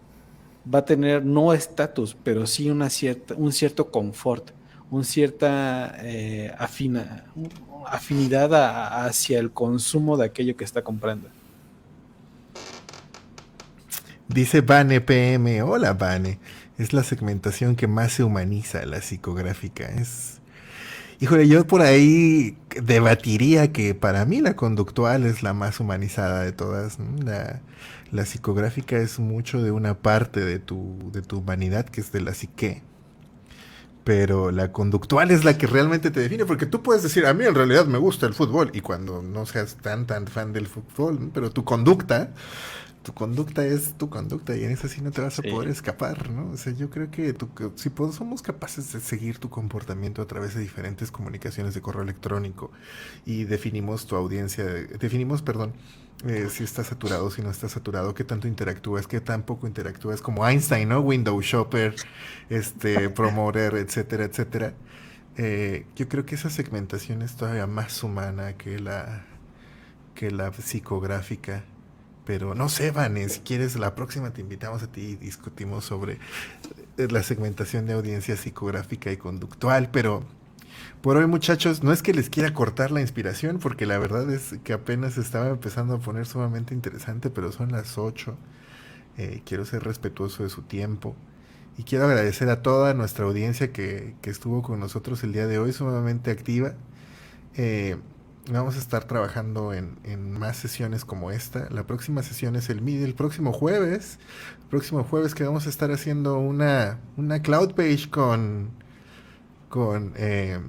va 0.72 0.80
a 0.80 0.86
tener 0.86 1.26
no 1.26 1.54
estatus, 1.54 2.18
pero 2.24 2.46
sí 2.46 2.70
una 2.70 2.90
cierta, 2.90 3.36
un 3.36 3.54
cierto 3.54 3.90
confort, 3.90 4.52
una 4.90 5.06
cierta 5.06 5.96
eh, 6.00 6.52
afinidad 7.88 9.06
hacia 9.06 9.40
el 9.40 9.52
consumo 9.52 10.18
de 10.18 10.26
aquello 10.26 10.56
que 10.56 10.64
está 10.64 10.84
comprando. 10.84 11.30
Dice 14.28 14.62
Bane 14.62 15.02
PM, 15.02 15.62
hola 15.62 15.94
Bane, 15.94 16.40
es 16.78 16.94
la 16.94 17.04
segmentación 17.04 17.76
que 17.76 17.88
más 17.88 18.14
se 18.14 18.24
humaniza, 18.24 18.86
la 18.86 19.02
psicográfica. 19.02 19.86
Es, 19.86 20.42
Híjole, 21.22 21.48
yo 21.48 21.68
por 21.68 21.82
ahí 21.82 22.58
debatiría 22.82 23.72
que 23.72 23.94
para 23.94 24.26
mí 24.26 24.42
la 24.42 24.56
conductual 24.56 25.24
es 25.28 25.44
la 25.44 25.54
más 25.54 25.80
humanizada 25.80 26.42
de 26.42 26.52
todas. 26.52 26.98
La, 28.12 28.26
psicográfica 28.26 28.98
es 28.98 29.20
mucho 29.20 29.62
de 29.62 29.70
una 29.70 30.00
parte 30.00 30.40
de 30.40 30.58
tu, 30.58 31.12
de 31.14 31.22
tu 31.22 31.38
humanidad, 31.38 31.86
que 31.86 32.02
es 32.02 32.12
de 32.12 32.22
la 32.22 32.34
psique. 32.34 32.82
Pero 34.04 34.52
la 34.52 34.72
conductual 34.72 35.30
es 35.30 35.44
la 35.44 35.58
que 35.58 35.68
realmente 35.68 36.10
te 36.10 36.20
define, 36.20 36.46
porque 36.46 36.66
tú 36.66 36.82
puedes 36.82 37.04
decir, 37.04 37.26
a 37.26 37.34
mí 37.34 37.46
en 37.46 37.54
realidad 37.54 37.86
me 37.86 38.00
gusta 38.00 38.26
el 38.26 38.34
fútbol, 38.34 38.72
y 38.74 38.82
cuando 38.82 39.22
no 39.22 39.46
seas 39.46 39.78
tan, 39.78 40.08
tan 40.08 40.28
fan 40.28 40.54
del 40.54 40.68
fútbol, 40.68 41.30
pero 41.34 41.52
tu 41.52 41.64
conducta 41.64 42.34
tu 43.04 43.14
conducta 43.14 43.66
es 43.66 43.98
tu 43.98 44.10
conducta 44.10 44.56
y 44.56 44.64
en 44.64 44.72
esa 44.72 44.88
sí 44.88 45.02
no 45.02 45.12
te 45.12 45.22
vas 45.22 45.40
a 45.40 45.42
poder 45.42 45.70
escapar, 45.70 46.30
¿no? 46.30 46.52
O 46.52 46.58
sea, 46.58 46.74
yo 46.74 46.90
creo 46.90 47.10
que 47.10 47.36
si 47.76 47.90
somos 48.12 48.42
capaces 48.42 48.94
de 48.94 49.00
seguir 49.00 49.40
tu 49.40 49.50
comportamiento 49.50 50.22
a 50.22 50.28
través 50.28 50.54
de 50.54 50.62
diferentes 50.62 51.12
comunicaciones 51.12 51.74
de 51.74 51.82
correo 51.82 52.04
electrónico 52.04 52.72
y 53.26 53.46
definimos 53.46 54.06
tu 54.06 54.16
audiencia, 54.16 54.66
definimos, 54.66 55.42
perdón, 55.42 55.74
eh, 56.28 56.48
si 56.50 56.64
está 56.64 56.84
saturado, 56.84 57.32
si 57.32 57.42
no 57.42 57.50
está 57.50 57.70
saturado, 57.70 58.14
qué 58.14 58.24
tanto 58.24 58.48
interactúas, 58.48 59.08
qué 59.08 59.22
tan 59.22 59.44
poco 59.44 59.68
interactúas, 59.68 60.22
como 60.22 60.48
Einstein, 60.48 60.90
¿no? 60.90 61.00
Window 61.00 61.40
Shopper, 61.42 61.96
este, 62.50 63.10
Promoter, 63.12 63.76
etcétera, 63.76 64.26
etcétera. 64.26 64.74
Eh, 65.38 65.86
yo 65.96 66.08
creo 66.10 66.26
que 66.26 66.36
esa 66.36 66.50
segmentación 66.50 67.22
es 67.22 67.36
todavía 67.36 67.68
más 67.68 68.04
humana 68.04 68.54
que 68.58 68.80
la, 68.80 69.26
que 70.16 70.32
la 70.32 70.52
psicográfica 70.54 71.64
pero 72.26 72.56
no 72.56 72.70
sé, 72.70 72.92
Vane, 72.92 73.28
si 73.30 73.40
quieres, 73.42 73.78
la 73.78 73.96
próxima 73.96 74.32
te 74.32 74.42
invitamos 74.42 74.84
a 74.84 74.88
ti 74.88 75.02
y 75.02 75.16
discutimos 75.16 75.86
sobre 75.86 76.20
eh, 76.98 77.08
la 77.10 77.24
segmentación 77.24 77.88
de 77.88 77.94
audiencia 77.94 78.38
psicográfica 78.38 79.12
y 79.12 79.18
conductual. 79.18 79.90
Pero 79.92 80.24
por 81.02 81.18
hoy, 81.18 81.28
muchachos, 81.28 81.84
no 81.84 81.92
es 81.92 82.02
que 82.04 82.14
les 82.14 82.30
quiera 82.30 82.54
cortar 82.54 82.92
la 82.92 83.02
inspiración, 83.02 83.60
porque 83.60 83.86
la 83.86 83.98
verdad 83.98 84.32
es 84.32 84.56
que 84.64 84.74
apenas 84.74 85.18
estaba 85.18 85.50
empezando 85.50 85.96
a 85.96 86.00
poner 86.00 86.26
sumamente 86.26 86.74
interesante, 86.74 87.30
pero 87.30 87.52
son 87.52 87.72
las 87.72 87.98
8. 87.98 88.36
Eh, 89.18 89.42
quiero 89.46 89.66
ser 89.66 89.84
respetuoso 89.84 90.44
de 90.44 90.50
su 90.50 90.62
tiempo. 90.64 91.16
Y 91.78 91.84
quiero 91.84 92.06
agradecer 92.06 92.50
a 92.50 92.62
toda 92.62 92.94
nuestra 92.94 93.26
audiencia 93.26 93.72
que, 93.72 94.16
que 94.22 94.30
estuvo 94.30 94.62
con 94.62 94.80
nosotros 94.80 95.24
el 95.24 95.34
día 95.34 95.48
de 95.48 95.60
hoy, 95.60 95.74
sumamente 95.74 96.32
activa. 96.32 96.74
Eh, 97.56 97.98
Vamos 98.50 98.76
a 98.76 98.80
estar 98.80 99.04
trabajando 99.04 99.72
en, 99.72 100.32
más 100.32 100.58
sesiones 100.58 101.06
como 101.06 101.30
esta. 101.32 101.70
La 101.70 101.86
próxima 101.86 102.24
sesión 102.24 102.56
es 102.56 102.70
el, 102.70 102.88
el 102.88 103.14
próximo 103.14 103.54
jueves. 103.54 104.18
El 104.64 104.68
próximo 104.68 105.04
jueves 105.04 105.36
que 105.36 105.44
vamos 105.44 105.68
a 105.68 105.70
estar 105.70 105.92
haciendo 105.92 106.40
una, 106.40 107.00
una 107.18 107.42
cloud 107.44 107.76
page 107.76 108.10
con, 108.10 108.72
con 109.70 110.14
eh, 110.16 110.60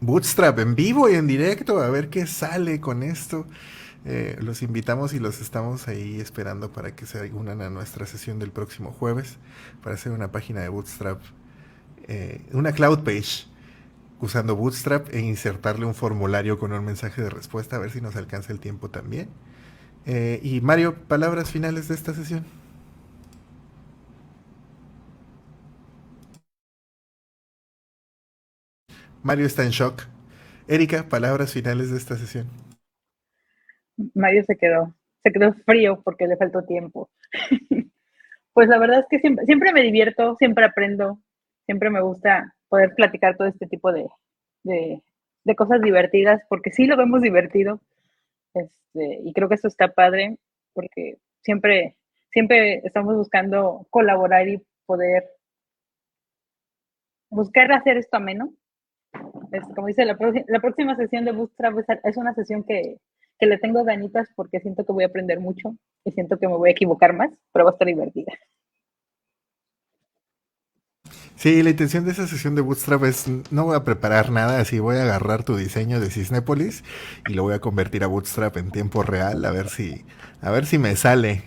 Bootstrap 0.00 0.58
en 0.58 0.74
vivo 0.74 1.08
y 1.08 1.14
en 1.14 1.26
directo, 1.26 1.80
a 1.80 1.88
ver 1.90 2.10
qué 2.10 2.26
sale 2.26 2.80
con 2.80 3.02
esto. 3.02 3.46
Eh, 4.06 4.36
los 4.40 4.62
invitamos 4.62 5.14
y 5.14 5.18
los 5.18 5.40
estamos 5.40 5.88
ahí 5.88 6.20
esperando 6.20 6.70
para 6.70 6.94
que 6.94 7.06
se 7.06 7.32
unan 7.32 7.62
a 7.62 7.70
nuestra 7.70 8.04
sesión 8.04 8.38
del 8.38 8.50
próximo 8.50 8.92
jueves 8.92 9.38
para 9.82 9.94
hacer 9.94 10.12
una 10.12 10.30
página 10.30 10.60
de 10.60 10.68
Bootstrap, 10.68 11.22
eh, 12.06 12.42
una 12.52 12.72
cloud 12.72 12.98
page 12.98 13.46
usando 14.20 14.56
Bootstrap 14.56 15.08
e 15.12 15.20
insertarle 15.20 15.86
un 15.86 15.94
formulario 15.94 16.58
con 16.58 16.72
un 16.72 16.84
mensaje 16.84 17.22
de 17.22 17.30
respuesta 17.30 17.76
a 17.76 17.78
ver 17.78 17.90
si 17.90 18.00
nos 18.00 18.16
alcanza 18.16 18.52
el 18.52 18.60
tiempo 18.60 18.90
también. 18.90 19.28
Eh, 20.06 20.38
y 20.42 20.60
Mario, 20.60 20.96
palabras 21.08 21.50
finales 21.50 21.88
de 21.88 21.94
esta 21.94 22.12
sesión. 22.12 22.44
Mario 29.24 29.46
está 29.46 29.62
en 29.62 29.70
shock. 29.70 30.02
Erika, 30.68 31.08
palabras 31.08 31.54
finales 31.54 31.90
de 31.90 31.96
esta 31.96 32.14
sesión. 32.14 32.46
Mario 34.14 34.44
se 34.44 34.54
quedó, 34.54 34.94
se 35.22 35.32
quedó 35.32 35.54
frío 35.64 36.02
porque 36.04 36.26
le 36.26 36.36
faltó 36.36 36.62
tiempo. 36.66 37.08
pues 38.52 38.68
la 38.68 38.78
verdad 38.78 39.00
es 39.00 39.06
que 39.08 39.18
siempre, 39.18 39.72
me 39.72 39.80
divierto, 39.80 40.36
siempre 40.36 40.66
aprendo, 40.66 41.20
siempre 41.64 41.88
me 41.88 42.02
gusta 42.02 42.54
poder 42.68 42.94
platicar 42.94 43.34
todo 43.38 43.48
este 43.48 43.66
tipo 43.66 43.92
de, 43.92 44.06
de, 44.62 45.02
de 45.44 45.56
cosas 45.56 45.80
divertidas, 45.80 46.42
porque 46.50 46.70
sí 46.70 46.84
lo 46.84 46.98
vemos 46.98 47.22
divertido. 47.22 47.80
Este, 48.52 49.20
y 49.24 49.32
creo 49.32 49.48
que 49.48 49.54
eso 49.54 49.68
está 49.68 49.88
padre, 49.88 50.36
porque 50.74 51.16
siempre, 51.40 51.96
siempre 52.30 52.82
estamos 52.84 53.16
buscando 53.16 53.86
colaborar 53.88 54.46
y 54.48 54.62
poder 54.84 55.24
buscar 57.30 57.72
hacer 57.72 57.96
esto 57.96 58.18
ameno 58.18 58.52
como 59.74 59.86
dice, 59.88 60.04
la, 60.04 60.16
la, 60.48 60.60
próxima 60.60 60.96
sesión 60.96 61.24
de 61.24 61.32
Bootstrap 61.32 61.74
es 62.04 62.16
una 62.16 62.34
sesión 62.34 62.64
que, 62.64 62.98
que, 63.38 63.46
le 63.46 63.58
tengo 63.58 63.84
ganitas 63.84 64.28
porque 64.34 64.60
siento 64.60 64.84
que 64.84 64.92
voy 64.92 65.04
a 65.04 65.08
aprender 65.08 65.40
mucho 65.40 65.76
y 66.04 66.12
siento 66.12 66.38
que 66.38 66.48
me 66.48 66.56
voy 66.56 66.70
a 66.70 66.72
equivocar 66.72 67.14
más, 67.14 67.30
pero 67.52 67.64
va 67.64 67.70
a 67.70 67.74
estar 67.74 67.86
divertida. 67.86 68.32
Sí, 71.36 71.62
la 71.62 71.70
intención 71.70 72.04
de 72.04 72.12
esa 72.12 72.26
sesión 72.26 72.54
de 72.54 72.62
Bootstrap 72.62 73.04
es 73.04 73.26
no 73.50 73.64
voy 73.64 73.76
a 73.76 73.84
preparar 73.84 74.30
nada, 74.30 74.60
así 74.60 74.78
voy 74.78 74.96
a 74.96 75.02
agarrar 75.02 75.44
tu 75.44 75.56
diseño 75.56 76.00
de 76.00 76.08
Cisnépolis 76.08 76.84
y 77.28 77.34
lo 77.34 77.42
voy 77.42 77.54
a 77.54 77.60
convertir 77.60 78.04
a 78.04 78.06
Bootstrap 78.06 78.56
en 78.56 78.70
tiempo 78.70 79.02
real, 79.02 79.44
a 79.44 79.50
ver 79.50 79.68
si, 79.68 80.04
a 80.40 80.50
ver 80.50 80.64
si 80.64 80.78
me 80.78 80.96
sale. 80.96 81.42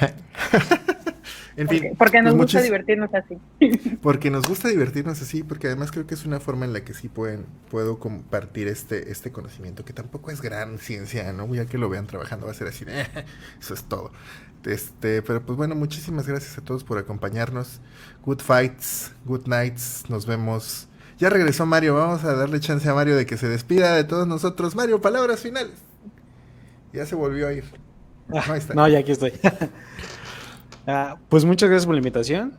En 1.60 1.68
fin, 1.68 1.94
porque, 1.98 2.22
nos 2.22 2.32
pues 2.32 2.44
gusta 2.44 2.62
divertirnos 2.62 3.10
así. 3.12 3.38
Porque 4.02 4.30
nos 4.30 4.46
gusta 4.48 4.68
divertirnos 4.68 5.20
así, 5.20 5.42
porque 5.42 5.66
además 5.66 5.90
creo 5.90 6.06
que 6.06 6.14
es 6.14 6.24
una 6.24 6.40
forma 6.40 6.64
en 6.64 6.72
la 6.72 6.84
que 6.84 6.94
sí 6.94 7.10
pueden, 7.10 7.44
puedo 7.70 7.98
compartir 7.98 8.66
este, 8.66 9.10
este 9.10 9.30
conocimiento, 9.30 9.84
que 9.84 9.92
tampoco 9.92 10.30
es 10.30 10.40
gran 10.40 10.78
ciencia, 10.78 11.30
¿no? 11.34 11.54
Ya 11.54 11.66
que 11.66 11.76
lo 11.76 11.90
vean 11.90 12.06
trabajando 12.06 12.46
va 12.46 12.52
a 12.52 12.54
ser 12.54 12.68
así, 12.68 12.86
eh, 12.88 13.06
eso 13.60 13.74
es 13.74 13.82
todo. 13.84 14.10
Este, 14.64 15.20
pero 15.20 15.44
pues 15.44 15.58
bueno, 15.58 15.74
muchísimas 15.74 16.26
gracias 16.26 16.56
a 16.56 16.62
todos 16.62 16.82
por 16.82 16.96
acompañarnos. 16.96 17.82
Good 18.24 18.40
fights, 18.40 19.12
good 19.26 19.46
nights, 19.46 20.04
nos 20.08 20.24
vemos. 20.24 20.88
Ya 21.18 21.28
regresó 21.28 21.66
Mario, 21.66 21.94
vamos 21.94 22.24
a 22.24 22.34
darle 22.34 22.58
chance 22.60 22.88
a 22.88 22.94
Mario 22.94 23.16
de 23.16 23.26
que 23.26 23.36
se 23.36 23.48
despida 23.48 23.94
de 23.94 24.04
todos 24.04 24.26
nosotros. 24.26 24.74
Mario, 24.74 25.02
palabras 25.02 25.40
finales. 25.40 25.76
Ya 26.94 27.04
se 27.04 27.14
volvió 27.16 27.48
a 27.48 27.52
ir. 27.52 27.64
No, 28.28 28.40
no 28.74 28.88
ya 28.88 29.00
aquí 29.00 29.12
estoy. 29.12 29.32
Ah, 30.86 31.16
pues 31.28 31.44
muchas 31.44 31.68
gracias 31.68 31.86
por 31.86 31.94
la 31.94 31.98
invitación. 31.98 32.54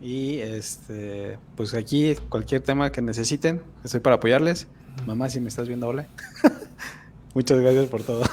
Y 0.00 0.38
este, 0.38 1.38
pues 1.56 1.74
aquí 1.74 2.16
cualquier 2.28 2.62
tema 2.62 2.90
que 2.90 3.02
necesiten, 3.02 3.62
estoy 3.84 4.00
para 4.00 4.16
apoyarles. 4.16 4.66
Mamá, 5.06 5.28
si 5.28 5.40
me 5.40 5.48
estás 5.48 5.68
viendo, 5.68 5.88
hola. 5.88 6.08
muchas 7.34 7.60
gracias 7.60 7.86
por 7.86 8.02
todo. 8.02 8.24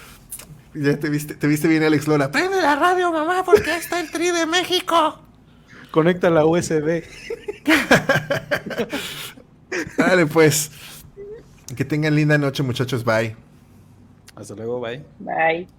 ya 0.74 0.98
te 0.98 1.08
viste, 1.08 1.34
te 1.34 1.46
viste 1.46 1.68
bien, 1.68 1.84
Alex 1.84 2.08
Lola. 2.08 2.30
Prende 2.30 2.60
la 2.60 2.76
radio, 2.76 3.12
mamá, 3.12 3.44
porque 3.44 3.76
está 3.76 4.00
el 4.00 4.10
tri 4.10 4.30
de 4.30 4.46
México. 4.46 5.20
Conecta 5.90 6.30
la 6.30 6.44
USB. 6.44 7.04
Dale, 9.96 10.26
pues. 10.26 10.70
Que 11.76 11.84
tengan 11.84 12.14
linda 12.14 12.38
noche, 12.38 12.62
muchachos. 12.62 13.04
Bye. 13.04 13.36
Hasta 14.34 14.54
luego, 14.54 14.80
bye. 14.80 15.04
Bye. 15.18 15.77